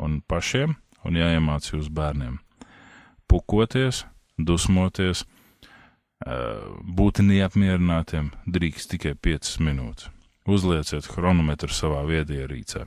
un 0.00 0.22
pašiem, 0.24 0.78
un 1.04 1.18
jāiemāc 1.20 1.68
jūs 1.74 1.90
bērniem- 1.92 2.38
pukoties, 3.28 4.06
dusmoties, 4.38 5.26
būt 6.24 7.20
neapmierinātiem 7.20 8.30
drīkst 8.46 8.94
tikai 8.94 9.14
5 9.14 9.58
minūtes. 9.60 10.08
Uzlieciet 10.46 11.06
chronometru 11.08 11.72
savā 11.72 12.04
viedierīcē. 12.08 12.86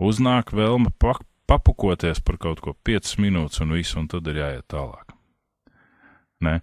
Uznāk 0.00 0.52
vēlme 0.52 0.92
pak 0.98 1.24
papukoties 1.46 2.20
par 2.24 2.38
kaut 2.38 2.60
ko 2.60 2.74
5 2.84 3.16
minūtes 3.18 3.60
un 3.64 3.72
visu, 3.74 3.98
un 3.98 4.08
tad 4.08 4.26
ir 4.30 4.40
jāiet 4.40 4.66
tālāk. 4.70 5.16
Ne? 6.40 6.60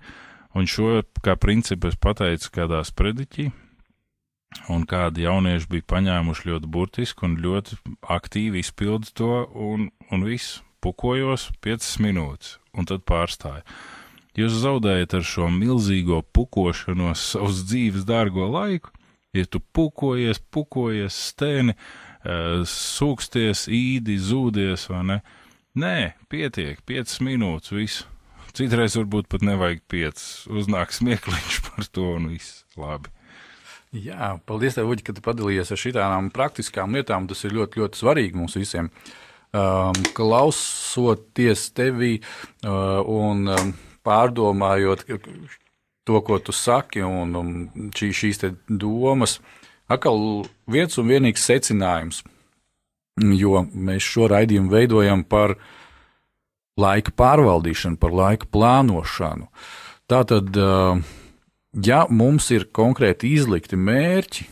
Un 0.58 0.66
šo 0.66 1.04
kā 1.22 1.36
principu 1.38 1.92
es 1.92 1.98
pateicu 2.02 2.50
kādā 2.56 2.80
sprediķī, 2.88 3.52
un 4.74 4.86
kādi 4.90 5.28
jaunieši 5.28 5.70
bija 5.70 5.86
paņēmuši 5.94 6.50
ļoti 6.50 6.70
burtiski 6.74 7.28
un 7.28 7.36
ļoti 7.44 7.78
aktīvi 8.16 8.64
izpildu 8.64 9.14
to, 9.20 9.34
un, 9.54 9.92
un 10.10 10.26
viss 10.26 10.64
pukojos 10.82 11.52
5 11.62 11.92
minūtes, 12.02 12.58
un 12.74 12.90
tad 12.90 13.06
pārstāja. 13.06 13.62
Jūs 14.38 14.60
zaudējat 14.62 15.16
ar 15.18 15.24
šo 15.26 15.52
milzīgo 15.54 16.24
pukošanos 16.34 17.22
savus 17.34 17.64
dzīves 17.70 18.06
dārgo 18.06 18.50
laiku, 18.54 18.94
ja 19.38 19.46
tu 19.46 19.62
pukojies, 19.62 20.42
pukojies, 20.54 21.18
stēni, 21.32 21.74
eh, 21.74 22.66
sūksties, 22.66 23.66
īdi, 23.70 24.18
zūdies, 24.22 24.90
vai 24.90 25.06
ne? 25.12 25.24
Nē, 25.78 25.98
pietiek, 26.30 26.82
5 26.86 27.20
minūtes, 27.26 27.74
viss. 27.78 28.06
Citreiz 28.58 28.96
varbūt 28.98 29.28
pat 29.30 29.44
nevajag 29.46 29.84
5, 29.92 30.24
uznāk 30.58 30.96
smieklīgs 30.96 31.62
par 31.68 31.86
to 31.94 32.08
un 32.16 32.32
viss 32.32 32.64
labi. 32.80 33.12
Jā, 33.96 34.34
paldies, 34.50 34.76
tev, 34.76 34.90
Uģi, 34.92 35.06
ka 35.06 35.14
tu 35.16 35.24
padalījies 35.24 35.72
ar 35.72 35.80
šādām 35.80 36.32
praktiskām 36.34 36.98
lietām. 36.98 37.28
Tas 37.30 37.46
ir 37.48 37.56
ļoti, 37.56 37.80
ļoti 37.82 38.02
svarīgi 38.02 38.40
mums 38.40 38.58
visiem. 38.60 38.90
Um, 39.56 39.96
klausoties 40.18 41.70
tevī 41.78 42.18
uh, 42.20 43.00
un 43.08 43.48
um, 43.54 43.70
pārdomājot 44.06 45.06
to, 45.08 46.20
ko 46.26 46.40
tu 46.44 46.56
saki, 46.56 47.06
un 47.06 47.38
um, 47.38 47.54
šī, 47.96 48.12
šīs 48.16 48.44
domas, 48.68 49.38
atkal 49.88 50.20
viens 50.68 51.00
un 51.00 51.08
vienīgs 51.14 51.48
secinājums, 51.48 52.22
jo 53.40 53.64
mēs 53.72 54.04
šo 54.04 54.28
raidījumu 54.34 54.74
veidojam 54.74 55.24
par 55.24 55.56
laika 56.78 57.14
pārvaldīšanu, 57.18 58.00
par 58.02 58.14
laika 58.16 58.50
plānošanu. 58.54 59.50
Tātad, 60.08 60.56
ja 61.84 62.04
mums 62.10 62.52
ir 62.56 62.70
konkrēti 62.76 63.34
izlikti 63.36 63.80
mērķi, 63.80 64.48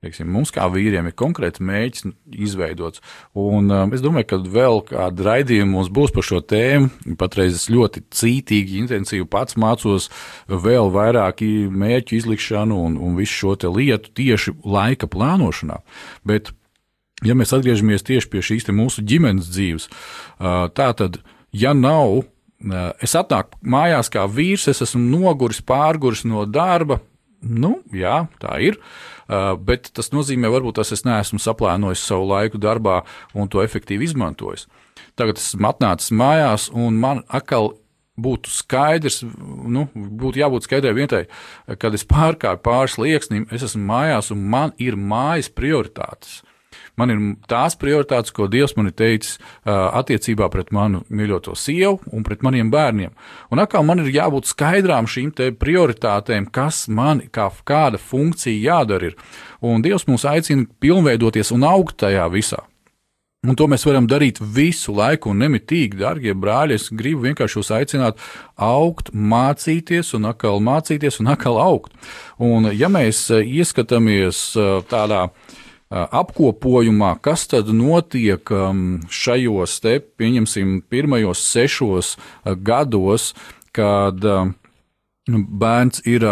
Teiksim, 0.00 0.30
mums, 0.32 0.48
kā 0.48 0.64
vīriem, 0.72 1.10
ir 1.10 1.12
konkrēts 1.12 1.60
mērķis 1.60 2.06
izveidots. 2.46 3.02
Un, 3.36 3.66
um, 3.68 3.90
es 3.92 4.00
domāju, 4.00 4.30
ka 4.30 4.38
vēl 4.54 4.78
kāda 4.88 5.26
raidījuma 5.26 5.74
mums 5.74 5.90
būs 5.92 6.14
par 6.16 6.24
šo 6.24 6.38
tēmu. 6.40 6.88
Patreiz 7.20 7.58
es 7.58 7.66
ļoti 7.68 8.06
cītīgi, 8.16 8.78
intensīvi 8.80 9.28
pats 9.28 9.58
mācos 9.60 10.08
vēl 10.48 10.88
vairāk 10.94 11.44
mērķu 11.84 12.16
izlikšanu 12.16 12.80
un, 12.86 12.96
un 12.96 13.20
visu 13.20 13.42
šo 13.42 13.74
lietu 13.76 14.14
tieši 14.16 14.56
laika 14.64 15.04
plānošanā. 15.04 15.82
Bet, 16.24 16.54
ja 17.26 17.36
mēs 17.38 17.54
atgriežamies 17.56 18.06
tieši 18.06 18.30
pie 18.32 18.44
šīs 18.44 18.68
mūsu 18.74 19.04
ģimenes 19.06 19.50
dzīves, 19.52 19.88
tā 20.38 20.92
tad, 20.98 21.22
ja 21.52 21.74
nav 21.76 22.22
Es 23.00 23.14
atnāku 23.16 23.56
mājās 23.64 24.10
kā 24.12 24.26
vīrs, 24.28 24.66
es 24.68 24.82
esmu 24.84 25.00
noguris, 25.00 25.62
pārguris 25.64 26.26
no 26.28 26.44
darba. 26.44 27.00
Nu, 27.40 27.78
jā, 27.96 28.26
tā 28.42 28.58
ir. 28.60 28.76
Uh, 29.30 29.54
bet 29.56 29.88
tas 29.96 30.10
nozīmē, 30.12 30.50
varbūt 30.52 30.76
tas 30.76 30.92
es 30.92 31.06
neesmu 31.06 31.40
saplānojis 31.40 32.02
savu 32.04 32.26
laiku 32.28 32.60
darbā 32.60 32.98
un 33.32 33.48
to 33.48 33.62
efektīvi 33.64 34.04
izmantojis. 34.04 34.66
Tagad 35.16 35.40
esmu 35.40 35.70
atnācis 35.70 36.12
mājās, 36.12 36.68
un 36.74 36.98
man 37.00 37.22
atkal 37.32 37.72
būtu 38.20 38.52
skaidrs, 38.52 39.22
nu, 39.24 39.86
būtu 39.94 40.42
jābūt 40.42 40.66
skaidrai 40.66 40.92
vietai, 40.98 41.22
kad 41.80 41.96
es 41.96 42.04
pārkāpu 42.04 42.60
pāris 42.66 42.98
lieksnim, 43.00 43.46
es 43.48 43.64
esmu 43.70 43.86
mājās, 43.88 44.28
un 44.34 44.44
man 44.52 44.74
ir 44.76 44.98
mājas 45.00 45.48
prioritātes. 45.48 46.42
Man 47.00 47.12
ir 47.12 47.20
tās 47.48 47.76
prioritātes, 47.80 48.32
ko 48.36 48.48
Dievs 48.50 48.76
man 48.76 48.90
ir 48.90 48.96
teicis 48.98 49.38
attiecībā 49.64 50.50
pret 50.52 50.72
manu 50.76 51.02
mīļoto 51.08 51.56
sievu 51.56 52.00
un 52.12 52.26
pret 52.26 52.44
maniem 52.44 52.72
bērniem. 52.72 53.14
Un 53.50 53.62
atkal 53.62 53.86
man 53.88 54.02
ir 54.02 54.12
jābūt 54.12 54.50
skaidrām 54.50 55.08
šīm 55.08 55.32
prioritātēm, 55.60 56.50
kas 56.52 56.86
man 56.88 57.24
kā 57.32 57.48
kāda 57.64 58.00
funkcija 58.00 58.60
jādara. 58.60 59.10
Ir. 59.10 59.16
Un 59.64 59.80
Dievs 59.84 60.04
mūs 60.10 60.26
aicina 60.28 60.68
pilnveidoties 60.80 61.54
un 61.56 61.64
augt 61.68 62.02
tajā 62.04 62.26
visā. 62.32 62.60
Un 63.40 63.56
to 63.56 63.64
mēs 63.72 63.86
varam 63.88 64.04
darīt 64.04 64.36
visu 64.56 64.92
laiku 64.92 65.30
un 65.32 65.38
nemitīgi, 65.40 65.96
darbie 66.02 66.34
brāļi. 66.36 66.76
Es 66.76 66.90
gribu 66.92 67.24
vienkārši 67.24 67.56
jūs 67.56 67.70
aicināt, 67.72 68.20
augt, 68.60 69.08
mācīties, 69.16 70.12
un 70.18 70.28
atkal 70.28 70.60
mācīties, 70.60 71.22
un 71.22 71.32
atkal 71.32 71.56
augt. 71.62 71.96
Un, 72.36 72.68
ja 72.76 72.92
mēs 72.92 73.22
ieskatāmies 73.32 74.42
tādā 74.92 75.22
uh, 75.30 75.56
apkopojumā, 75.90 77.16
kas 77.22 77.48
tad 77.50 77.70
notiek 77.74 78.52
šajos, 79.10 79.76
te, 79.82 79.98
pieņemsim, 80.00 80.80
pirmajos 80.90 81.42
sešos 81.50 82.14
gados, 82.62 83.32
kad 83.74 84.22
bērns 85.26 86.04
ir 86.06 86.26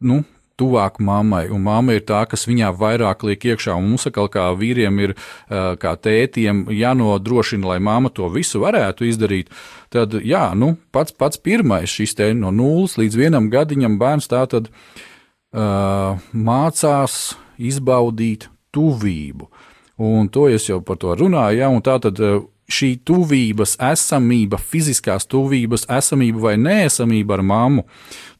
nu, 0.00 0.22
tuvāk 0.60 0.98
mammai, 1.00 1.46
un 1.52 1.62
mamma 1.64 1.96
ir 1.96 2.04
tā, 2.08 2.20
kas 2.28 2.44
viņā 2.48 2.70
vairāk 2.76 3.24
liek 3.24 3.46
iekšā. 3.52 3.76
Un 3.76 3.92
mums, 3.92 4.06
kā 4.12 4.46
vīriem, 4.56 5.00
ir 5.06 5.14
kā 5.48 5.94
tētiem 5.96 6.66
jānodrošina, 6.76 7.72
lai 7.72 7.78
mamma 7.80 8.12
to 8.12 8.28
visu 8.32 8.60
varētu 8.64 9.08
izdarīt. 9.08 9.52
Tad, 9.92 10.18
jā, 10.24 10.50
nu, 10.56 10.74
pats, 10.92 11.16
pats 11.16 11.40
pirmais 11.40 11.90
šis 11.90 12.16
te 12.18 12.30
no 12.36 12.52
nulles 12.54 12.98
līdz 13.00 13.18
vienam 13.18 13.48
gadiņam 13.52 13.96
bērns 14.00 14.30
tā 14.30 14.44
tad 14.52 14.68
uh, 14.70 16.20
mācās 16.32 17.20
izbaudīt 17.60 18.50
tuvību. 18.74 19.50
Un 20.00 20.30
to 20.32 20.46
es 20.48 20.64
jau 20.68 20.80
par 20.80 20.96
to 21.00 21.12
runāju, 21.12 21.60
ja, 21.60 21.68
un 21.68 21.82
tā 21.84 21.98
tad 22.00 22.20
eh, 22.24 22.40
šī 22.70 22.94
tuvības 23.04 23.74
esamība, 23.82 24.56
fiziskās 24.56 25.26
tuvības 25.28 25.84
esamība 25.90 26.46
vai 26.46 26.54
neesamība 26.56 27.36
ar 27.36 27.42
mammu, 27.44 27.84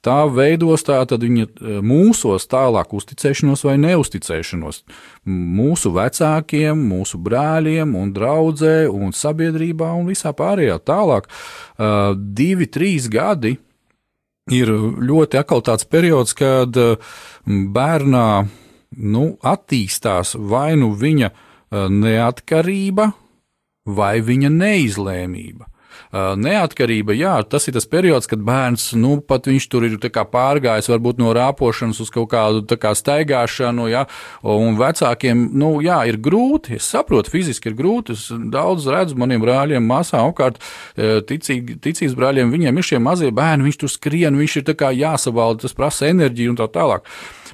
tā 0.01 0.23
veidos 0.33 0.87
tātad 0.87 1.21
viņa 1.27 1.45
eh, 1.45 1.81
mūsos 1.85 2.49
tālāk 2.49 2.95
uzticēšanos 2.97 3.67
vai 3.69 3.77
neusticēšanos 3.83 4.83
mūsu 5.29 5.93
vecākiem, 5.99 6.81
mūsu 6.95 7.21
brāļiem 7.21 7.93
un 8.01 8.15
draudzē 8.17 8.87
un 8.89 9.13
sabiedrībā 9.13 9.91
un 9.99 10.09
visā 10.09 10.33
pārējā 10.37 10.79
tālāk. 10.81 11.29
Uh, 11.81 12.15
divi, 12.17 12.69
trīs 12.73 13.09
gadi 13.13 13.59
ir 14.53 14.73
ļoti 15.11 15.39
atkal 15.41 15.63
tāds 15.65 15.87
periods, 15.89 16.33
kad 16.37 16.77
bērnā 17.47 18.27
nu, 19.01 19.37
attīstās 19.43 20.37
vai 20.37 20.77
nu 20.81 20.93
viņa 20.95 21.31
eh, 21.31 21.89
neatkarība, 21.91 23.11
vai 23.91 24.21
viņa 24.21 24.51
neizlēmība. 24.53 25.67
Eh, 26.11 26.19
neatkarība, 26.35 27.15
jā, 27.15 27.37
tas 27.47 27.69
ir 27.69 27.77
tas 27.77 27.87
periods, 27.87 28.27
kad 28.31 28.41
bērns, 28.43 28.91
nu, 28.99 29.21
pat 29.23 29.47
viņš 29.47 29.67
tur 29.71 29.87
ir 29.87 29.97
pārgājis 30.01 30.91
varbūt 30.91 31.21
no 31.23 31.31
rāpošanas 31.37 32.01
uz 32.03 32.11
kaut 32.11 32.33
kādu 32.33 32.79
kā 32.81 32.91
staigāšanu, 32.99 33.87
jā, 33.93 34.05
un 34.43 34.75
vecākiem, 34.81 35.49
nu, 35.55 35.77
jā, 35.85 36.01
ir 36.11 36.19
grūti, 36.19 36.81
es 36.81 36.91
saprotu, 36.91 37.31
fiziski 37.31 37.71
ir 37.71 37.79
grūti, 37.79 38.19
es 38.19 38.27
daudz 38.31 38.89
redzu 38.91 39.19
maniem 39.21 39.43
brāļiem, 39.45 39.87
māsām, 39.87 40.33
apkārt, 40.33 40.59
eh, 40.97 41.21
ticīgi, 41.23 41.79
ticības 41.79 42.19
brāļiem, 42.19 42.51
viņiem 42.51 42.83
ir 42.83 42.91
šie 42.91 42.99
mazie 42.99 43.31
bērni, 43.31 43.69
viņš 43.69 43.81
tur 43.85 43.95
skrien, 43.95 44.41
viņš 44.41 44.57
ir 44.57 44.67
tā 44.67 44.75
kā 44.75 44.91
jāsavalda, 44.91 45.63
tas 45.69 45.79
prasa 45.79 46.11
enerģiju 46.11 46.57
un 46.57 46.59
tā 46.59 46.67
tālāk. 46.67 47.07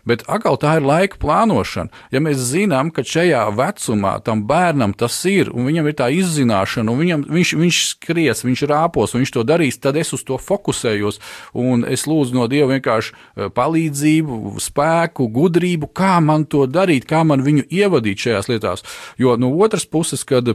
Bet 0.07 0.22
atkal 0.30 0.55
tā 0.62 0.76
ir 0.78 0.86
laika 0.86 1.18
plānošana. 1.18 1.90
Ja 2.14 2.22
mēs 2.22 2.38
zinām, 2.53 2.92
ka 2.94 3.03
šajā 3.03 3.42
vecumā 3.59 4.14
tam 4.24 4.44
bērnam 4.47 4.94
tas 4.94 5.18
ir, 5.26 5.51
un 5.51 5.66
viņam 5.66 5.90
ir 5.90 5.97
tā 5.99 6.07
izzināšana, 6.14 6.92
un 6.92 7.01
viņam, 7.03 7.24
viņš, 7.34 7.55
viņš 7.59 7.80
skries, 7.90 8.36
viņš 8.45 8.64
rāpos, 8.70 9.14
un 9.14 9.22
viņš 9.22 9.32
to 9.37 9.45
darīs, 9.47 9.78
tad 9.80 9.97
es 10.01 10.12
uz 10.16 10.24
to 10.26 10.39
fokusējos. 10.43 11.20
Un 11.57 11.87
es 11.89 12.07
lūdzu 12.11 12.37
no 12.37 12.47
Dieva 12.51 12.74
vienkārši 12.74 13.12
e, 13.14 13.49
palīdzību, 13.57 14.57
spēku, 14.62 15.28
gudrību, 15.32 15.91
kā 15.97 16.16
man 16.24 16.45
to 16.51 16.66
darīt, 16.68 17.09
kā 17.09 17.22
man 17.24 17.45
viņu 17.47 17.66
ievadīt 17.70 18.26
šajās 18.26 18.51
lietās. 18.53 18.87
Jo 19.20 19.37
no 19.41 19.53
otras 19.64 19.87
puses, 19.89 20.26
kad 20.26 20.55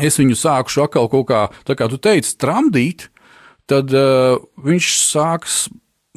es 0.00 0.20
viņu 0.20 0.38
sākušu 0.38 0.84
atkal 0.86 1.10
kaut 1.12 1.28
kā, 1.30 1.46
tā 1.66 1.76
kā 1.78 1.90
tu 1.90 1.98
teici, 2.00 2.36
tramdīt, 2.40 3.08
tad 3.70 3.94
uh, 3.94 4.38
viņš 4.64 4.92
sāks, 4.98 5.64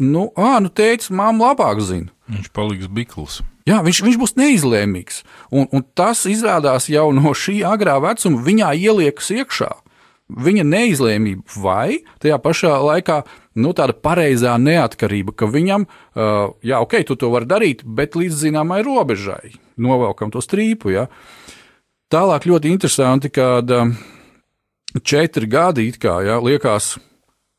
nu, 0.02 0.30
ah, 0.38 0.60
nu, 0.64 0.72
teicis, 0.74 1.14
māma 1.14 1.52
labāk 1.52 1.82
zina. 1.86 2.14
Viņš 2.32 2.54
paliks 2.56 2.90
bikls. 2.92 3.42
Jā, 3.68 3.80
viņš, 3.84 4.02
viņš 4.04 4.20
būs 4.20 4.36
neizlēmīgs. 4.40 5.22
Un, 5.56 5.70
un 5.72 5.86
tas 5.96 6.26
izrādās 6.28 6.90
jau 6.92 7.08
no 7.16 7.32
šī 7.38 7.62
agrā 7.68 7.96
vecuma, 8.04 8.42
viņā 8.44 8.74
ieliekas 8.76 9.32
iekšā. 9.38 9.72
Viņa 10.34 10.66
neizlēmība 10.66 11.62
vai 11.62 12.00
tajā 12.24 12.40
pašā 12.42 12.74
laikā 12.82 13.22
nu, 13.62 13.74
tāda 13.78 13.94
pareizā 13.94 14.56
neatkarība, 14.58 15.36
ka 15.38 15.50
viņam, 15.50 15.86
uh, 15.86 16.56
jā, 16.66 16.82
ok, 16.82 17.00
tu 17.08 17.18
to 17.20 17.30
vari 17.34 17.50
darīt, 17.50 17.86
bet 17.86 18.18
līdz 18.18 18.42
zināmai 18.48 18.82
robežai 18.86 19.54
novelkam 19.78 20.34
to 20.34 20.42
strīpu. 20.42 20.94
Jā. 20.94 21.08
Tālāk 22.14 22.50
ļoti 22.50 22.74
interesanti, 22.74 23.30
kad 23.34 23.70
uh, 23.70 23.94
četri 25.02 25.50
gadi 25.50 25.90
it 25.92 26.02
kā 26.02 26.20
jā, 26.26 26.42
liekas 26.42 26.96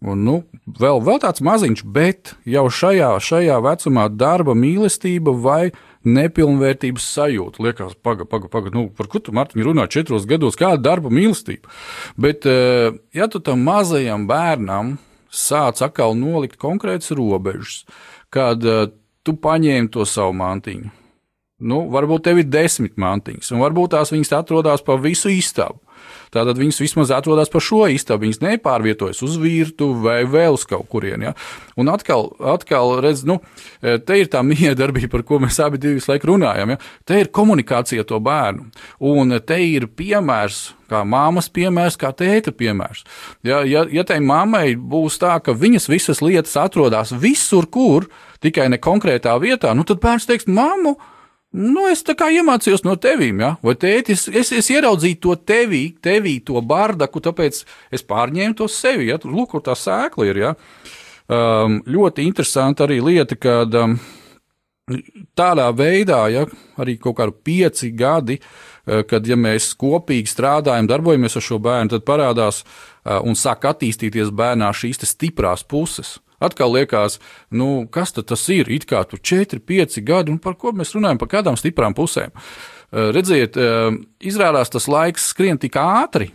Un, 0.04 0.20
nu, 0.20 0.34
vēl, 0.68 0.98
vēl 1.00 1.20
tāds 1.22 1.40
maziņš, 1.44 1.80
bet 1.88 2.34
jau 2.44 2.66
šajā, 2.68 3.14
šajā 3.24 3.56
vecumā 3.64 4.10
darba 4.12 4.52
mīlestība 4.58 5.32
vai 5.32 5.70
nepilnvērtības 6.04 7.06
sajūta. 7.16 7.62
Liekas, 7.64 7.96
pagaidi, 8.04 8.28
pagaidi, 8.30 8.52
paga, 8.52 8.72
nu, 8.74 8.86
par 8.94 9.08
ko 9.12 9.22
tu 9.24 9.34
Mārtiņ 9.36 9.64
runā 9.66 9.88
četros 9.90 10.28
gados, 10.30 10.58
kāda 10.60 10.82
darba 10.82 11.12
mīlestība. 11.12 11.72
Bet, 12.20 12.46
eh, 12.46 12.92
ja 13.16 13.28
tu 13.28 13.40
tam 13.40 13.64
mazajam 13.64 14.28
bērnam 14.30 14.96
sāc 15.34 15.82
atkal 15.82 16.14
nolikt 16.14 16.58
konkrētas 16.60 17.10
robežas, 17.16 17.82
kad 18.30 18.62
uh, 18.66 18.86
tu 19.26 19.34
paņēmi 19.38 19.90
to 19.94 20.06
savu 20.08 20.34
mantiņu. 20.38 20.92
Nu, 21.64 21.84
varbūt 21.90 22.26
tev 22.26 22.40
ir 22.42 22.48
desmit 22.50 22.98
mantiņas, 23.00 23.52
un 23.54 23.62
varbūt 23.62 23.94
tās 23.94 24.12
viņas 24.12 24.34
atrodas 24.40 24.82
pa 24.84 24.98
visu 25.00 25.30
istabu. 25.32 25.78
Tātad 26.34 26.58
viņas 26.58 26.80
vismaz 26.82 27.12
atrodas 27.14 27.52
pa 27.52 27.62
šo 27.62 27.84
istabu. 27.92 28.26
Viņas 28.26 28.42
nepārvietojas 28.42 29.22
uz 29.26 29.38
virtuvi 29.40 30.02
vai 30.04 30.18
vēl 30.28 30.58
uz 30.58 30.66
kaut 30.68 30.88
kurien. 30.90 31.22
Ja? 31.28 31.34
Un 31.80 31.90
atkal, 31.92 32.32
atkal 32.54 32.98
redz, 33.04 33.24
nu, 33.28 33.38
te 33.80 34.18
ir 34.18 34.30
tā 34.32 34.42
miedarbība, 34.46 35.12
par 35.14 35.24
ko 35.26 35.40
mēs 35.42 35.60
abi 35.62 35.80
visu 35.84 36.10
laiku 36.10 36.32
runājam. 36.34 36.74
Ja? 36.74 36.80
Te 37.06 37.20
ir 37.22 37.32
komunikācija 37.34 38.06
to 38.08 38.20
bērnu. 38.24 38.68
Un 39.04 39.38
te 39.46 39.60
ir 39.62 39.88
piemērs, 39.94 40.64
kā 40.90 41.04
māmas 41.08 41.48
piemērs, 41.54 41.98
kā 42.00 42.12
tēta 42.16 42.52
piemērs. 42.54 43.04
Ja, 43.46 43.62
ja, 43.68 43.84
ja 43.90 44.04
tai 44.06 44.20
mammai 44.24 44.74
būs 44.76 45.18
tā, 45.22 45.36
ka 45.44 45.56
viņas 45.56 45.88
visas 45.92 46.22
lietas 46.24 46.56
atrodas 46.60 47.14
visur, 47.20 47.68
kur 47.70 48.08
tikai 48.44 48.68
ne 48.72 48.78
konkrētā 48.82 49.34
vietā, 49.40 49.72
nu 49.76 49.86
tad 49.88 50.02
bērns 50.02 50.28
teiks, 50.28 50.48
mammu, 50.50 50.96
Nu, 51.54 51.84
es 51.86 52.00
tā 52.02 52.16
kā 52.18 52.32
iemācījos 52.34 52.82
no 52.82 52.96
tevīm, 52.98 53.38
ja? 53.38 53.52
vai 53.62 53.76
tētis, 53.78 54.26
es, 54.26 54.50
es 54.56 54.68
ieraudzīju 54.74 55.20
to 55.22 55.36
tevī, 55.46 55.84
tevī, 56.02 56.40
to 56.42 56.58
bardaku, 56.58 57.22
tāpēc 57.22 57.60
es 57.94 58.02
pārņēmu 58.08 58.58
to 58.58 58.66
sevi. 58.66 59.06
Ja? 59.12 59.20
Tur, 59.22 59.30
lūk, 59.36 59.52
kur 59.52 59.62
tā 59.62 59.76
sēkla 59.78 60.26
ir. 60.26 60.40
Ja? 60.42 60.50
Um, 61.30 61.78
ļoti 61.86 62.26
interesanti 62.26 62.82
arī 62.82 62.98
lieta, 63.06 63.38
kad 63.38 63.78
um, 63.78 63.94
tādā 65.38 65.68
veidā, 65.78 66.24
ja 66.34 66.42
arī 66.82 66.96
kaut 66.98 67.20
kādi 67.20 67.38
pieci 67.46 67.92
gadi, 67.94 68.40
uh, 68.42 69.04
kad 69.06 69.22
ja 69.22 69.38
mēs 69.38 69.70
kopīgi 69.78 70.34
strādājam, 70.34 70.90
darbojamies 70.90 71.38
ar 71.38 71.46
šo 71.52 71.62
bērnu, 71.62 71.94
tad 71.94 72.08
parādās 72.10 72.64
uh, 72.66 73.22
un 73.22 73.38
sāk 73.38 73.70
attīstīties 73.70 74.34
bērnā 74.34 74.74
šīs 74.74 75.06
stiprās 75.06 75.62
puses. 75.62 76.16
Atkal 76.44 76.72
liekas, 76.76 77.18
nu, 77.50 77.86
kas 77.90 78.14
tas 78.14 78.46
ir? 78.52 78.70
It 78.72 78.86
kā 78.90 79.02
tur 79.08 79.18
4, 79.18 79.60
5 79.64 80.00
gadi, 80.04 80.34
un 80.34 80.38
par 80.42 80.58
ko 80.60 80.74
mēs 80.76 80.94
runājam, 80.96 81.20
par 81.22 81.32
kādām 81.38 81.58
stiprām 81.60 81.96
pusēm. 81.96 82.34
Redziet, 82.94 83.56
eh, 83.56 83.90
izrādās 84.22 84.70
tas 84.70 84.86
laiks 84.86 85.32
skrien 85.32 85.58
tik 85.58 85.74
ātri, 85.80 86.30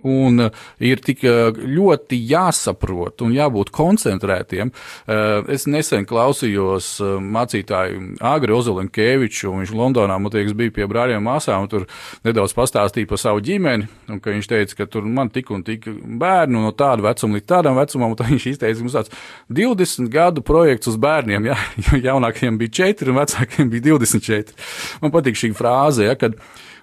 Un 0.00 0.38
uh, 0.40 0.62
ir 0.80 1.02
tik 1.04 1.20
uh, 1.28 1.50
ļoti 1.52 2.16
jāsaprot 2.24 3.20
un 3.26 3.34
jābūt 3.36 3.68
koncentrētiem. 3.76 4.70
Uh, 5.04 5.44
es 5.52 5.66
nesen 5.68 6.06
klausījos 6.08 6.94
mācītāju 7.20 8.16
Agri 8.24 8.56
Ozolinkeviču, 8.56 9.50
un 9.50 9.60
viņš 9.60 9.74
Londonā, 9.76 10.16
man 10.16 10.32
liekas, 10.32 10.56
bija 10.56 10.72
pie 10.78 10.88
brāļiem 10.88 11.20
māsām, 11.28 11.66
un 11.66 11.70
tur 11.70 11.84
nedaudz 12.24 12.56
pastāstīja 12.56 13.10
par 13.12 13.20
savu 13.20 13.44
ģimeni, 13.44 13.90
un 14.08 14.24
ka 14.24 14.32
viņš 14.32 14.50
teica, 14.54 14.78
ka 14.80 14.88
tur 14.96 15.04
man 15.04 15.28
tik 15.34 15.52
un 15.52 15.60
tik 15.66 15.84
bērnu 15.92 16.64
no 16.64 16.72
tāda 16.72 17.04
vecuma 17.10 17.36
līdz 17.36 17.50
tādam 17.52 17.76
vecumam, 17.76 18.16
un 18.16 18.18
tad 18.22 18.32
viņš 18.32 18.48
izteica 18.54 18.80
mums 18.80 18.96
tāds 18.96 19.14
20 19.52 20.08
gadu 20.16 20.40
projekts 20.40 20.88
uz 20.88 20.96
bērniem, 21.04 21.52
ja, 21.52 21.60
jaunākajiem 22.08 22.56
bija 22.64 22.78
4 22.80 23.12
un 23.12 23.20
vecākiem 23.20 23.76
bija 23.76 23.90
24. 23.92 24.56
Man 25.04 25.12
patīk 25.12 25.36
šī 25.36 25.52
frāze, 25.58 26.08
ja, 26.08 26.16
kad 26.16 26.40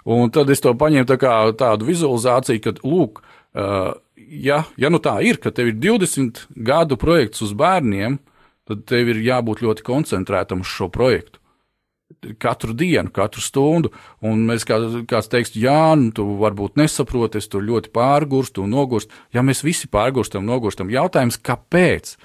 Un 0.10 0.32
tad 0.34 0.49
es 0.49 0.64
to 0.64 0.74
paņēmu 0.74 1.05
tā 1.10 1.20
kā 1.22 1.34
tādu 1.57 1.86
vizualizāciju, 1.89 2.62
ka, 2.66 2.74
lūk, 2.82 3.22
ja, 4.41 4.64
ja 4.80 4.89
nu 4.89 5.01
tā 5.03 5.20
ir, 5.26 5.38
ka 5.41 5.53
tev 5.53 5.70
ir 5.70 5.78
20 5.78 6.47
gadu 6.66 6.97
projekts 6.97 7.43
uz 7.45 7.53
bērniem, 7.57 8.18
tad 8.70 8.88
tev 8.89 9.12
ir 9.14 9.22
jābūt 9.26 9.62
ļoti 9.66 9.86
koncentrētam 9.86 10.66
uz 10.66 10.72
šo 10.72 10.89
projektu. 10.93 11.38
Katru 12.41 12.74
dienu, 12.74 13.12
katru 13.14 13.41
stundu, 13.41 13.91
un 14.26 14.41
mēs 14.47 14.66
kā, 14.66 14.80
kāds 15.07 15.30
teiks, 15.30 15.53
jā, 15.53 15.93
nu, 15.97 16.10
tu 16.16 16.26
varbūt 16.41 16.80
nesaproti, 16.82 17.38
es 17.38 17.47
tur 17.51 17.62
ļoti 17.68 17.91
pārgurstu 17.93 18.66
un 18.66 18.74
nogurstu. 18.74 19.14
Ja 19.36 19.45
mēs 19.45 19.62
visi 19.62 19.86
pārgurstam, 19.93 20.41
nogurstam, 20.49 20.89
jautājums, 20.89 21.38
kāpēc? 21.38 22.16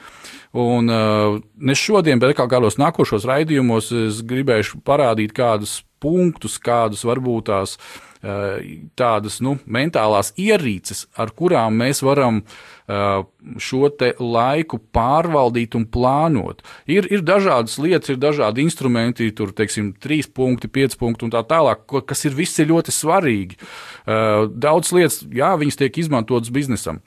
Un 0.54 0.86
uh, 0.86 1.40
ne 1.58 1.74
šodien, 1.74 2.20
bet 2.22 2.36
kā 2.38 2.46
kādos 2.50 2.78
nākošos 2.78 3.26
raidījumos, 3.26 3.90
es 4.04 4.20
gribēšu 4.22 4.84
parādīt 4.86 5.34
kādus 5.34 5.80
punktus, 6.04 6.58
kādus 6.62 7.04
varbūt 7.06 7.48
tās 7.48 7.78
eh, 8.24 8.80
tādas 8.98 9.40
nu, 9.44 9.56
mentālās 9.64 10.32
ierīces, 10.40 11.06
ar 11.20 11.32
kurām 11.36 11.78
mēs 11.80 12.02
varam 12.04 12.42
uh, 12.42 13.24
šo 13.60 13.88
laiku 14.20 14.80
pārvaldīt 14.94 15.76
un 15.78 15.86
plānot. 15.88 16.60
Ir, 16.90 17.08
ir 17.12 17.24
dažādas 17.24 17.78
lietas, 17.80 18.12
ir 18.12 18.20
dažādi 18.20 18.64
instrumenti, 18.64 19.30
tur, 19.36 19.54
teiksim, 19.56 19.94
trīs 20.00 20.28
punkti, 20.28 20.68
pieci 20.68 21.00
punkti 21.00 21.28
un 21.28 21.34
tā 21.34 21.44
tālāk, 21.48 21.86
kas 22.04 22.24
ir 22.28 22.36
visi 22.36 22.68
ļoti 22.68 22.94
svarīgi. 22.94 23.58
Uh, 24.04 24.44
daudz 24.52 24.92
lietas, 24.96 25.22
jā, 25.32 25.54
viņas 25.60 25.82
tiek 25.82 26.04
izmantotas 26.04 26.52
biznesam. 26.54 27.02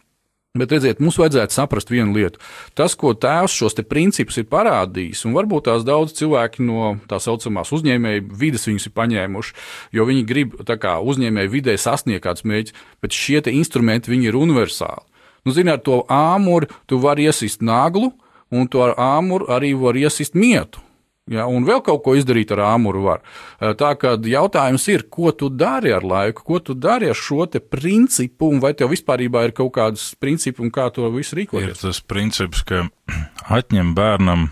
Bet, 0.56 0.72
redziet, 0.72 1.02
mums 1.04 1.18
vajadzētu 1.20 1.54
saprast 1.54 1.92
vienu 1.92 2.16
lietu. 2.16 2.40
Tas, 2.78 2.96
ko 2.98 3.12
tēvs 3.14 3.54
šos 3.60 3.76
principus 3.90 4.40
ir 4.40 4.48
parādījis, 4.50 5.26
un 5.28 5.36
varbūt 5.36 5.68
tās 5.68 5.84
daudz 5.86 6.16
cilvēki 6.18 6.66
no 6.66 6.96
tā 7.10 7.20
saucamās 7.22 7.74
uzņēmēju 7.76 8.24
vides 8.40 8.66
viņus 8.70 8.88
ir 8.90 8.96
paņēmuši, 8.98 9.54
jo 9.94 10.08
viņi 10.08 10.24
grib 10.30 10.56
kā, 10.66 10.96
uzņēmēju 11.04 11.54
vidē 11.54 11.78
sasniegt 11.78 12.26
kādus 12.26 12.48
mērķus, 12.48 12.80
bet 13.04 13.14
šie 13.14 13.44
instrumenti 13.54 14.16
ir 14.18 14.40
universāli. 14.40 15.06
Nu, 15.46 15.54
Zināt, 15.54 15.86
to 15.86 16.02
āmuri 16.12 16.72
tu 16.88 16.98
vari 17.00 17.28
iesist 17.30 17.62
naglu, 17.62 18.12
un 18.52 18.68
to 18.68 18.88
āmuru 18.96 19.48
arī 19.52 19.74
var 19.78 19.96
iesist 19.96 20.36
mietu. 20.36 20.82
Ja, 21.28 21.44
un 21.52 21.66
vēl 21.68 21.82
kaut 21.84 22.06
ko 22.06 22.14
izdarīt 22.16 22.54
ar 22.56 22.62
āmuru 22.70 23.02
var. 23.04 23.24
Tā 23.60 23.90
kā 24.00 24.14
jautājums 24.32 24.86
ir, 24.94 25.04
ko 25.12 25.34
tu 25.36 25.50
dari 25.52 25.92
ar 25.92 26.06
laiku, 26.08 26.46
ko 26.48 26.62
tu 26.64 26.76
dari 26.78 27.10
ar 27.12 27.20
šo 27.20 27.44
principu, 27.68 28.48
un 28.48 28.62
vai 28.64 28.72
tev 28.74 28.94
vispār 28.96 29.26
ir 29.28 29.52
kaut 29.52 29.74
kādas 29.76 30.14
principi 30.16 30.64
un 30.64 30.72
kā 30.72 30.88
to 30.94 31.10
visu 31.12 31.36
rīkoties? 31.36 31.68
Ir 31.68 31.82
tas 31.82 32.00
princips, 32.00 32.64
ka 32.64 32.88
atņem 33.60 33.92
bērnam 33.98 34.50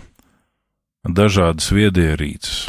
dažādas 1.08 1.70
viedierīces. 1.72 2.68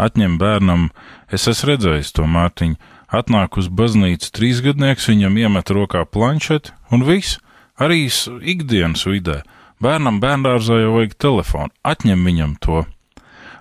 Atņem 0.00 0.38
bērnam, 0.40 0.88
es 1.30 1.46
esmu 1.46 1.74
redzējis 1.74 2.14
to 2.16 2.26
Mārtiņu, 2.26 2.78
atnāk 3.12 3.58
uz 3.60 3.68
baznīcu 3.68 4.32
trīsgadnieks, 4.34 5.06
viņam 5.12 5.36
iemet 5.36 5.70
rokā 5.70 6.06
planšeti 6.08 6.72
un 6.90 7.04
viss, 7.06 7.38
arī 7.78 8.08
ikdienas 8.08 9.04
vidē. 9.06 9.42
Bērnam 9.82 10.18
bērngārzā 10.22 10.80
jau 10.80 10.96
vajag 10.96 11.14
telefonu, 11.20 11.70
atņem 11.84 12.24
viņam 12.26 12.56
to 12.62 12.82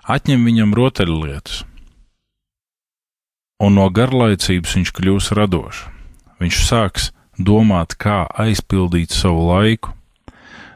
atņem 0.08 0.46
viņam 0.46 0.76
rotaļlietas, 0.78 1.64
un 3.62 3.78
no 3.78 3.88
garlaicības 3.94 4.78
viņš 4.78 4.94
kļūs 4.98 5.32
radošs. 5.38 5.86
Viņš 6.42 6.60
sāks 6.66 7.12
domāt, 7.38 7.94
kā 8.02 8.26
aizpildīt 8.42 9.14
savu 9.14 9.46
laiku, 9.52 9.94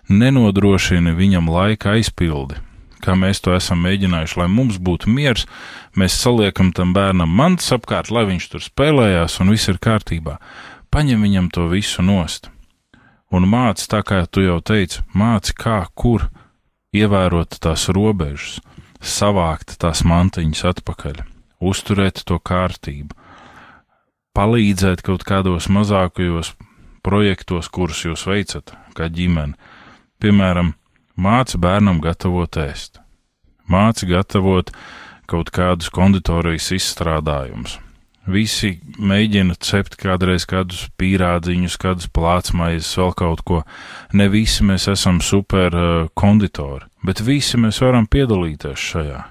nenodrošina 0.10 1.16
viņam 1.18 1.50
laika 1.50 1.96
aizpildi. 1.98 2.62
Kā 3.02 3.14
mēs 3.18 3.42
to 3.42 3.54
esam 3.54 3.82
mēģinājuši, 3.86 4.38
lai 4.40 4.48
mums 4.50 4.78
būtu 4.82 5.12
miers, 5.14 5.46
mēs 5.98 6.18
saliekam 6.18 6.72
tam 6.74 6.94
bērnam 6.94 7.30
mantas 7.30 7.74
apkārt, 7.76 8.10
lai 8.14 8.26
viņš 8.30 8.48
tur 8.50 8.64
spēlējās 8.66 9.40
un 9.42 9.54
viss 9.54 9.70
ir 9.70 9.82
kārtībā. 9.82 10.38
Paņem 10.94 11.26
viņam 11.26 11.50
to 11.54 11.68
visu 11.70 12.06
nost. 12.06 12.50
Un 13.34 13.50
māci, 13.50 13.90
tā 13.92 14.00
kā 14.06 14.22
tu 14.30 14.46
jau 14.46 14.62
teici, 14.62 15.02
māci, 15.14 15.54
kā, 15.58 15.84
kur 15.94 16.30
ievērot 16.96 17.58
tās 17.62 17.90
robežas, 17.94 18.62
savākt 19.02 19.78
tās 19.82 20.04
mantiņas 20.08 20.64
atpakaļ, 20.72 21.22
uzturēt 21.60 22.24
to 22.28 22.40
kārtību, 22.40 23.16
palīdzēt 24.36 25.04
kaut 25.06 25.24
kādos 25.28 25.70
mazākajos 25.72 26.54
projektos, 27.06 27.70
kurus 27.70 28.04
jūs 28.06 28.26
veicat, 28.28 28.76
kā 28.98 29.10
ģimene. 29.12 29.56
Piemēram, 30.20 30.74
māca 31.16 31.60
bērnam 31.62 32.02
gatavot 32.04 32.60
ēst, 32.60 33.02
māca 33.68 34.08
gatavot 34.10 34.72
kaut 35.30 35.52
kādus 35.54 35.92
konditorijas 35.94 36.72
izstrādājumus, 36.76 37.80
Visi 38.26 38.80
mēģina 38.98 39.54
cept 39.62 40.00
kādreiz 40.02 40.48
kādus 40.50 40.88
pīrādziņus, 40.98 41.76
kādus 41.78 42.08
plātsmaizes, 42.10 42.96
vēl 42.98 43.12
kaut 43.14 43.44
ko. 43.46 43.60
Ne 44.18 44.26
visi 44.34 44.66
mēs 44.66 44.88
esam 44.90 45.20
super 45.22 45.78
uh, 45.78 46.08
konditori, 46.18 46.88
bet 47.06 47.22
visi 47.22 47.60
mēs 47.62 47.82
varam 47.84 48.08
piedalīties 48.10 48.90
šajā. 48.92 49.22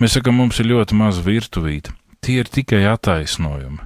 Mēs 0.00 0.16
sakām, 0.16 0.40
mums 0.40 0.58
ir 0.60 0.72
ļoti 0.72 0.96
maz 0.98 1.20
virtuvīte. 1.22 1.94
Tie 2.20 2.40
ir 2.42 2.50
tikai 2.50 2.82
attaisnojumi. 2.90 3.84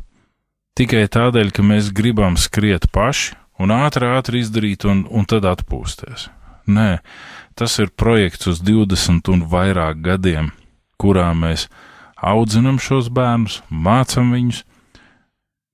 Tikai 0.79 1.05
tādēļ, 1.13 1.51
ka 1.53 1.65
mēs 1.67 1.91
gribam 1.93 2.39
skriet 2.41 2.87
paši 2.95 3.35
un 3.61 3.75
ātri, 3.75 4.09
ātri 4.09 4.41
izdarīt 4.41 4.87
un, 4.89 5.05
un 5.11 5.27
tad 5.29 5.45
atpūsties. 5.45 6.31
Nē, 6.71 7.03
tas 7.59 7.77
ir 7.83 7.93
projekts 7.93 8.49
uz 8.49 8.63
20 8.65 9.29
un 9.35 9.45
vairāk 9.51 10.01
gadiem, 10.07 10.53
kurā 11.01 11.29
mēs 11.37 11.67
audzinam 12.17 12.79
šos 12.81 13.11
bērnus, 13.13 13.61
mācam 13.69 14.33
viņus, 14.33 14.63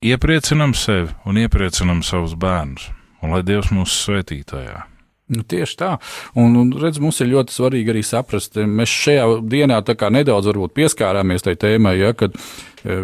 iepriecinam 0.06 0.74
sevi 0.74 1.12
un 1.26 1.38
iepriecinam 1.38 2.02
savus 2.06 2.34
bērnus, 2.34 2.90
un 3.22 3.36
lai 3.36 3.44
Dievs 3.46 3.70
mūs 3.74 3.94
svētītajā. 4.06 4.95
Nu, 5.26 5.42
tieši 5.42 5.74
tā. 5.80 5.88
Un, 6.38 6.54
un 6.60 6.68
redz, 6.78 7.00
mums 7.02 7.18
ir 7.18 7.32
ļoti 7.32 7.54
svarīgi 7.54 7.90
arī 7.90 8.02
saprast, 8.06 8.60
mēs 8.62 8.92
šajā 8.94 9.24
dienā 9.42 9.80
nedaudz 10.14 10.52
pieskārāmies 10.76 11.42
tai 11.42 11.56
tēmai, 11.58 11.96
ja, 11.98 12.12
kad 12.14 12.36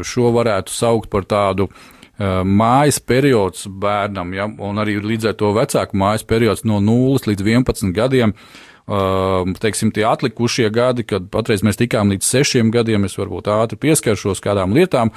šo 0.07 0.31
varētu 0.31 0.70
saukt 0.70 1.11
par 1.11 1.27
tādu 1.27 1.66
uh, 1.66 2.43
mājas 2.47 3.01
periods 3.03 3.66
bērnam, 3.66 4.35
ja, 4.37 4.47
un 4.47 4.79
arī 4.79 5.01
līdz 5.03 5.33
ar 5.33 5.39
to 5.41 5.51
vecāku 5.57 5.99
mājas 5.99 6.23
periods 6.23 6.62
no 6.64 6.79
0 6.81 7.27
līdz 7.27 7.43
11 7.43 7.91
gadiem. 7.97 8.37
Uh, 8.83 9.47
teiksim, 9.62 9.93
tie 9.95 10.03
atlikušie 10.07 10.66
gadi, 10.75 11.05
kad 11.07 11.29
patreiz 11.31 11.62
mēs 11.62 11.79
tikām 11.79 12.11
līdz 12.11 12.27
sešiem 12.27 12.70
gadiem, 12.75 13.07
es 13.07 13.14
varbūt 13.18 13.51
ātri 13.51 13.79
pieskaršos 13.79 14.43
kādām 14.43 14.75
lietām, 14.75 15.12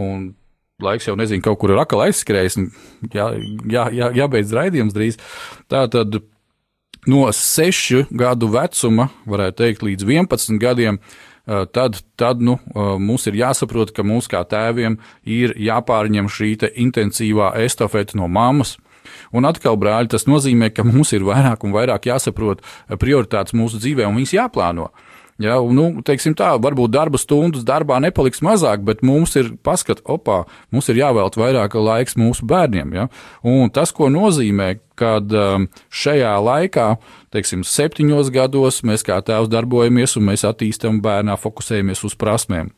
un 0.00 0.30
laiks 0.80 1.08
jau 1.08 1.16
nezinu, 1.20 1.44
kaut 1.44 1.60
kur 1.60 1.74
ir 1.74 1.82
akla 1.82 2.08
aizskrējis, 2.08 2.56
jā, 3.12 3.28
jā, 3.68 3.84
jā, 3.92 4.08
jābeidz 4.22 4.56
raidījums 4.56 4.96
drīz. 4.96 5.20
Tā 5.68 5.84
tad 5.92 6.22
no 7.06 7.24
6 7.32 8.06
gadu 8.10 8.50
vecuma, 8.52 9.08
varētu 9.28 9.62
teikt, 9.62 9.84
līdz 9.86 10.06
11 10.08 10.60
gadiem, 10.60 11.00
tad, 11.72 12.00
tad 12.20 12.42
nu, 12.44 12.58
mums 12.74 13.26
ir 13.30 13.38
jāsaprot, 13.40 13.94
ka 13.96 14.04
mums 14.06 14.28
kā 14.30 14.42
tēviem 14.44 14.98
ir 15.24 15.56
jāpārņem 15.56 16.28
šī 16.30 16.54
intensīvā 16.74 17.54
estafete 17.64 18.18
no 18.20 18.28
mammas. 18.28 18.76
Un 19.34 19.46
atkal, 19.48 19.78
brāļi, 19.80 20.10
tas 20.12 20.26
nozīmē, 20.28 20.68
ka 20.74 20.84
mums 20.86 21.14
ir 21.16 21.24
vairāk 21.26 21.64
un 21.64 21.72
vairāk 21.74 22.10
jāsaprot 22.10 22.60
prioritātes 23.00 23.56
mūsu 23.56 23.80
dzīvē 23.80 24.06
un 24.06 24.20
viņas 24.20 24.36
jāplāno. 24.36 24.90
Uh, 24.90 25.09
Ja, 25.40 25.54
nu, 25.72 25.86
teiksim 26.04 26.34
tā, 26.36 26.50
varbūt 26.60 26.92
darba 26.92 27.16
stundas 27.16 27.64
darbā 27.64 27.96
nepaliks 28.04 28.42
mazāk, 28.44 28.82
bet 28.84 29.00
mums 29.06 29.32
ir 29.40 29.54
paskat, 29.64 30.02
opā, 30.04 30.42
mums 30.68 30.90
ir 30.92 31.00
jāvēlt 31.00 31.38
vairāk 31.40 31.78
laiks 31.80 32.18
mūsu 32.20 32.44
bērniem. 32.48 32.92
Ja? 32.92 33.06
Un 33.48 33.72
tas, 33.72 33.88
ko 33.96 34.10
nozīmē, 34.12 34.74
kad 35.00 35.32
um, 35.32 35.64
šajā 35.88 36.34
laikā, 36.44 36.90
teiksim, 37.32 37.64
septiņos 37.64 38.28
gados 38.34 38.82
mēs 38.84 39.06
kā 39.06 39.16
tēvs 39.24 39.48
darbojamies 39.48 40.18
un 40.20 40.28
mēs 40.28 40.44
attīstam 40.44 41.00
bērnā, 41.00 41.38
fokusējamies 41.40 42.04
uz 42.04 42.18
prasmēm. 42.20 42.68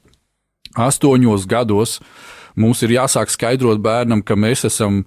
Astoņos 0.79 1.51
gados 1.51 1.99
mums 2.55 2.87
ir 2.87 2.95
jāsāk 2.95 3.35
skaidrot 3.35 3.83
bērnam, 3.83 4.23
ka 4.23 4.39
mēs 4.39 4.63
esam 4.71 5.03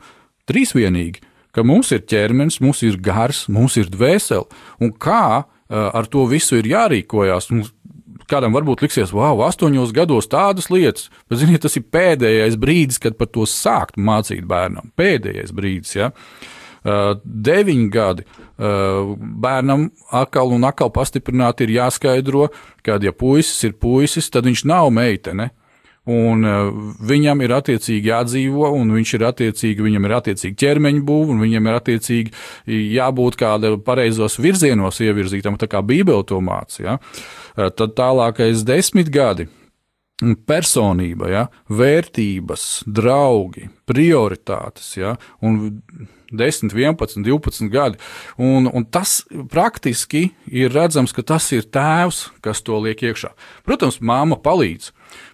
trīsvienīgi, 0.52 1.24
ka 1.56 1.64
mums 1.64 1.96
ir 1.96 2.04
ķermenis, 2.04 2.60
mums 2.60 2.84
ir 2.84 3.00
gars, 3.00 3.46
mums 3.48 3.80
ir 3.80 3.88
dvēsele 3.88 4.44
un 4.84 4.92
kā 4.92 5.46
ar 5.70 6.08
to 6.12 6.26
visu 6.30 6.60
ir 6.60 6.70
jārīkojās. 6.70 7.50
Mums 7.54 7.72
kādam 8.30 8.56
varbūt 8.56 8.84
liksies, 8.86 9.14
wow, 9.14 9.44
astoņos 9.46 9.94
gados 9.96 10.30
tādas 10.32 10.72
lietas, 10.74 11.10
bet, 11.30 11.40
ziniet, 11.42 11.62
tas 11.66 11.78
ir 11.78 11.86
pēdējais 11.94 12.58
brīdis, 12.62 13.02
kad 13.02 13.18
par 13.20 13.30
to 13.30 13.46
sākt 13.50 14.00
mācīt 14.02 14.46
bērnam. 14.50 14.92
Pēdējais 14.98 15.54
brīdis, 15.56 15.96
ja. 15.98 16.12
Uh, 16.86 17.16
deviņi 17.26 17.86
gadi 17.90 18.26
uh, 18.26 19.16
bērnam 19.18 19.88
atkal 20.14 20.52
un 20.54 20.68
atkal 20.70 20.92
pastiprināti 20.94 21.66
ir 21.66 21.80
jāskaidro, 21.80 22.52
ka, 22.86 23.00
ja 23.02 23.14
puisis 23.14 23.66
ir 23.66 23.74
puisis, 23.82 24.30
tad 24.30 24.46
viņš 24.46 24.68
nav 24.70 24.92
meitene. 24.94 25.50
Uh, 25.50 25.65
un 26.12 26.46
uh, 26.46 26.70
viņam 27.06 27.44
ir 27.46 27.54
attiecīgi 27.58 28.12
jādzīvo, 28.12 28.70
un 28.78 28.94
viņš 28.96 29.14
ir 29.18 29.28
attiecīgi, 29.30 29.86
viņam 29.88 30.08
ir 30.08 30.16
attiecīgi 30.20 30.60
ķermeņa 30.62 31.04
būva, 31.08 31.36
un 31.36 31.44
viņam 31.46 31.70
ir 31.70 31.78
attiecīgi 31.80 32.34
jābūt 32.96 33.38
kāda 33.42 33.76
pareizos 33.86 34.40
virzienos 34.42 35.02
ievirzītam, 35.02 35.60
tā 35.62 35.70
kā 35.72 35.84
Bībele 35.86 36.26
to 36.28 36.42
māca. 36.46 36.82
Ja? 36.82 36.98
Uh, 37.56 37.70
tad 37.70 37.98
tālākais 37.98 38.66
desmit 38.68 39.14
gadi. 39.14 39.50
Personība, 40.48 41.28
ja, 41.28 41.42
vērtības, 41.68 42.86
draugi, 42.88 43.66
prioritātes, 43.84 44.94
ja, 44.96 45.18
un 45.44 45.58
10, 46.32 46.72
11, 46.72 47.24
12 47.24 47.70
gadi. 47.70 47.98
Un, 48.38 48.70
un 48.72 48.86
tas 48.86 49.24
praktiski 49.52 50.30
ir 50.48 50.74
redzams, 50.74 51.14
ka 51.16 51.24
tas 51.24 51.50
ir 51.56 51.68
tēvs, 51.68 52.30
kas 52.44 52.64
to 52.66 52.80
liek 52.84 53.04
iekšā. 53.04 53.32
Protams, 53.68 54.00
māma 54.00 54.38
palīdz, 54.42 54.92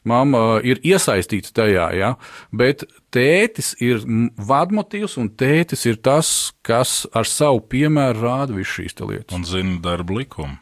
Mama 0.08 0.60
ir 0.66 0.82
iesaistīta 0.86 1.54
tajā, 1.62 1.88
ja? 1.98 2.16
bet 2.52 2.86
tētis 3.14 3.74
ir 3.84 4.02
vadmotīvs, 4.38 5.18
un 5.22 5.30
tētis 5.38 5.86
ir 5.90 6.02
tas, 6.04 6.52
kas 6.66 7.06
ar 7.14 7.30
savu 7.30 7.62
piemēru 7.72 8.26
rāda 8.26 8.58
visu 8.58 8.82
šīs 8.82 9.00
lietas. 9.02 9.36
Un 9.36 9.48
zina 9.48 9.80
darba 9.84 10.22
likumu. 10.22 10.58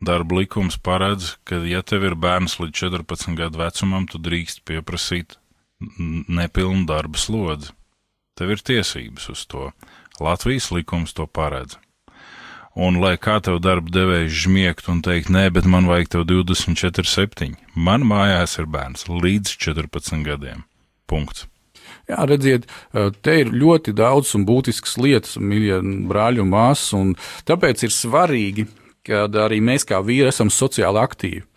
Darba 0.00 0.38
likums 0.38 0.78
paredz, 0.80 1.34
ka, 1.44 1.58
ja 1.68 1.82
tev 1.84 2.06
ir 2.08 2.14
bērns 2.16 2.56
līdz 2.56 2.86
14 2.86 3.36
gadu 3.36 3.60
vecumam, 3.60 4.06
tu 4.08 4.16
drīkst 4.16 4.62
pieprasīt 4.64 5.36
nepilnu 6.28 6.86
darba 6.88 7.20
slodzi. 7.20 7.74
Tev 8.36 8.54
ir 8.54 8.62
tiesības 8.64 9.28
uz 9.32 9.44
to. 9.50 9.68
Latvijas 10.20 10.70
likums 10.72 11.12
to 11.16 11.26
paredz. 11.28 11.76
Un 12.78 13.00
lai 13.02 13.16
kā 13.18 13.40
tev 13.42 13.58
darba 13.64 13.90
devējs 13.90 14.44
žmiegt 14.44 14.88
un 14.92 15.00
teikt, 15.02 15.30
nē, 15.32 15.48
bet 15.50 15.66
man 15.66 15.88
vajag 15.90 16.12
tev 16.14 16.26
24, 16.30 17.08
7. 17.08 17.56
Man 17.74 18.06
mājās 18.06 18.58
ir 18.62 18.70
bērns 18.70 19.08
līdz 19.10 19.56
14 19.58 20.22
gadiem. 20.26 20.62
Punkts. 21.10 21.48
Jā, 22.06 22.22
redziet, 22.26 22.68
te 23.22 23.36
ir 23.42 23.50
ļoti 23.50 23.94
daudz 23.98 24.32
un 24.38 24.46
būtisks 24.46 24.96
lietas, 25.02 25.36
mīļie 25.38 25.80
brāļi 26.10 26.42
un 26.42 26.50
māsas, 26.50 26.94
un 26.98 27.12
tāpēc 27.46 27.84
ir 27.86 27.94
svarīgi, 27.94 28.66
ka 29.06 29.26
arī 29.46 29.58
mēs 29.64 29.86
kā 29.86 29.98
vīri 30.04 30.30
esam 30.30 30.50
sociāli 30.54 31.02
aktīvi 31.02 31.49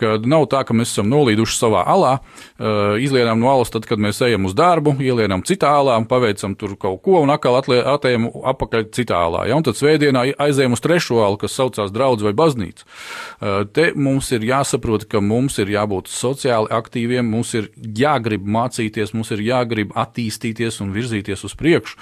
ka 0.00 0.16
nav 0.24 0.46
tā, 0.52 0.62
ka 0.66 0.76
mēs 0.76 0.94
esam 0.94 1.10
nolīduši 1.12 1.56
savā 1.58 1.84
alā, 1.90 2.14
uh, 2.20 2.96
izlienām 3.02 3.40
no 3.42 3.50
alas, 3.52 3.72
tad, 3.72 3.86
kad 3.88 4.00
mēs 4.02 4.20
ejam 4.26 4.48
uz 4.48 4.56
darbu, 4.56 4.96
ielienam 5.04 5.44
citā 5.46 5.72
alā, 5.80 5.98
paveicam 6.10 6.56
tur 6.58 6.76
kaut 6.80 7.02
ko 7.04 7.20
un 7.24 7.32
atkal 7.34 7.60
atējam 7.60 8.28
apakaļ 8.52 8.88
citā 8.96 9.20
alā. 9.28 9.46
Ja? 9.50 9.58
Un 9.60 9.66
tad 9.66 9.78
svētdienā 9.78 10.26
aizējam 10.40 10.76
uz 10.76 10.84
trešo 10.84 11.20
alu, 11.24 11.38
kas 11.40 11.56
saucās 11.58 11.92
draudz 11.94 12.24
vai 12.26 12.34
baznīca. 12.36 12.86
Uh, 12.86 13.62
te 13.68 13.90
mums 13.94 14.32
ir 14.36 14.46
jāsaprot, 14.48 15.06
ka 15.10 15.22
mums 15.24 15.60
ir 15.62 15.72
jābūt 15.76 16.10
sociāli 16.12 16.72
aktīviem, 16.80 17.28
mums 17.30 17.54
ir 17.58 17.70
jāgrib 17.78 18.46
mācīties, 18.48 19.14
mums 19.16 19.32
ir 19.36 19.44
jāgrib 19.44 19.94
attīstīties 19.98 20.80
un 20.84 20.94
virzīties 20.96 21.46
uz 21.46 21.56
priekšu 21.58 21.98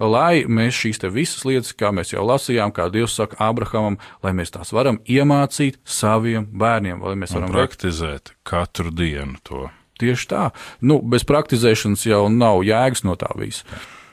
lai 0.00 0.44
mēs 0.48 0.78
šīs 0.80 1.02
visas 1.12 1.44
lietas, 1.44 1.74
kā 1.76 1.92
mēs 1.94 2.14
jau 2.14 2.24
lasījām, 2.26 2.72
kā 2.72 2.88
Dievs 2.92 3.18
saka 3.18 3.36
Abrahamam, 3.50 3.98
lai 4.24 4.32
mēs 4.36 4.54
tās 4.54 4.72
varam 4.72 5.00
iemācīt 5.04 5.80
saviem 5.84 6.48
bērniem, 6.50 7.02
lai 7.04 7.16
mēs 7.20 7.36
varam 7.36 7.52
praktizēt 7.52 8.34
katru 8.42 8.90
dienu 8.90 9.38
to. 9.44 9.68
Tieši 10.00 10.28
tā. 10.30 10.46
Nu, 10.80 11.00
bez 11.04 11.26
praktizēšanas 11.28 12.06
jau 12.08 12.24
nav 12.32 12.64
jēgas 12.64 13.04
no 13.04 13.18
tā 13.20 13.28
visa. 13.36 13.68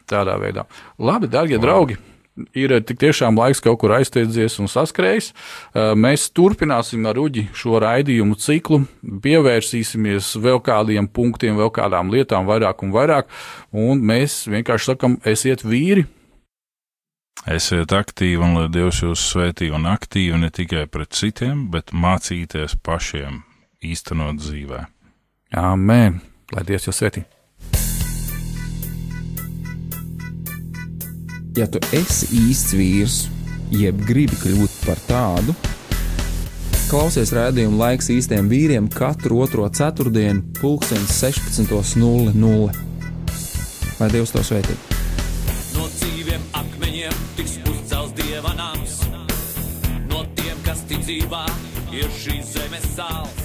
Tādā 0.07 0.35
veidā. 0.39 0.67
Labi, 0.99 1.31
darbie 1.31 1.59
draugi! 1.63 1.95
Ir 2.57 2.73
tik 2.87 2.99
tiešām 3.01 3.37
laiks 3.39 3.61
kaut 3.63 3.79
kur 3.81 3.93
aizteidzies 3.97 4.57
un 4.61 4.69
saskrējis. 4.71 5.31
Mēs 5.97 6.27
turpināsim 6.35 7.05
ar 7.09 7.19
Uģi 7.21 7.47
šo 7.57 7.79
raidījumu 7.83 8.37
ciklu, 8.41 8.83
pievērsīsimies 9.23 10.33
vēl 10.43 10.61
kādiem 10.65 11.09
punktiem, 11.09 11.57
vēl 11.59 11.71
kādām 11.75 12.11
lietām 12.13 12.47
vairāk 12.49 12.83
un 12.85 12.93
vairāk, 12.95 13.31
un 13.73 14.03
mēs 14.05 14.45
vienkārši 14.51 14.93
sakam, 14.93 15.17
esiet 15.27 15.65
vīri. 15.67 16.07
Esiet 17.47 17.93
aktīvi 17.93 18.41
un 18.43 18.57
lai 18.57 18.67
Dievs 18.73 19.03
jūs 19.05 19.23
svētī 19.31 19.69
un 19.71 19.85
aktīvi 19.87 20.41
ne 20.41 20.49
tikai 20.51 20.87
pret 20.91 21.13
citiem, 21.15 21.67
bet 21.71 21.93
mācīties 21.93 22.75
pašiem 22.83 23.43
īstenot 23.85 24.41
dzīvē. 24.41 24.83
Amen! 25.55 26.19
Lai 26.51 26.65
Dievs 26.67 26.89
jūs 26.89 27.03
svētī! 27.03 27.27
Ja 31.57 31.65
tu 31.65 31.79
esi 31.95 32.27
īsts 32.37 32.73
vīrs, 32.77 33.15
jeb 33.73 34.01
gribi 34.05 34.37
kļūt 34.37 34.73
par 34.85 34.99
tādu, 35.07 35.55
klausies 36.91 37.33
rādījumu 37.35 37.79
laiks 37.81 38.11
īstiem 38.13 38.49
vīriem 38.51 38.89
katru 38.93 39.41
otro 39.43 39.65
ceturtdienu, 39.69 40.43
pulksten 40.61 41.01
16.00. 41.09 42.83
Lai 43.97 44.09
Dievs 44.13 44.35
to 44.35 44.43
svētī! 44.45 44.77
No 45.73 45.87
dzīviem 45.95 46.45
akmeņiem 46.61 47.17
tiks 47.39 47.57
uzcelts 47.65 48.13
dieva 48.21 48.53
nams, 48.59 49.01
no 50.11 50.23
tiem, 50.37 50.61
kas 50.67 50.85
ticībā 50.91 51.43
ir 51.95 52.13
šīs 52.21 52.53
zemes 52.53 52.87
sāls. 52.93 53.36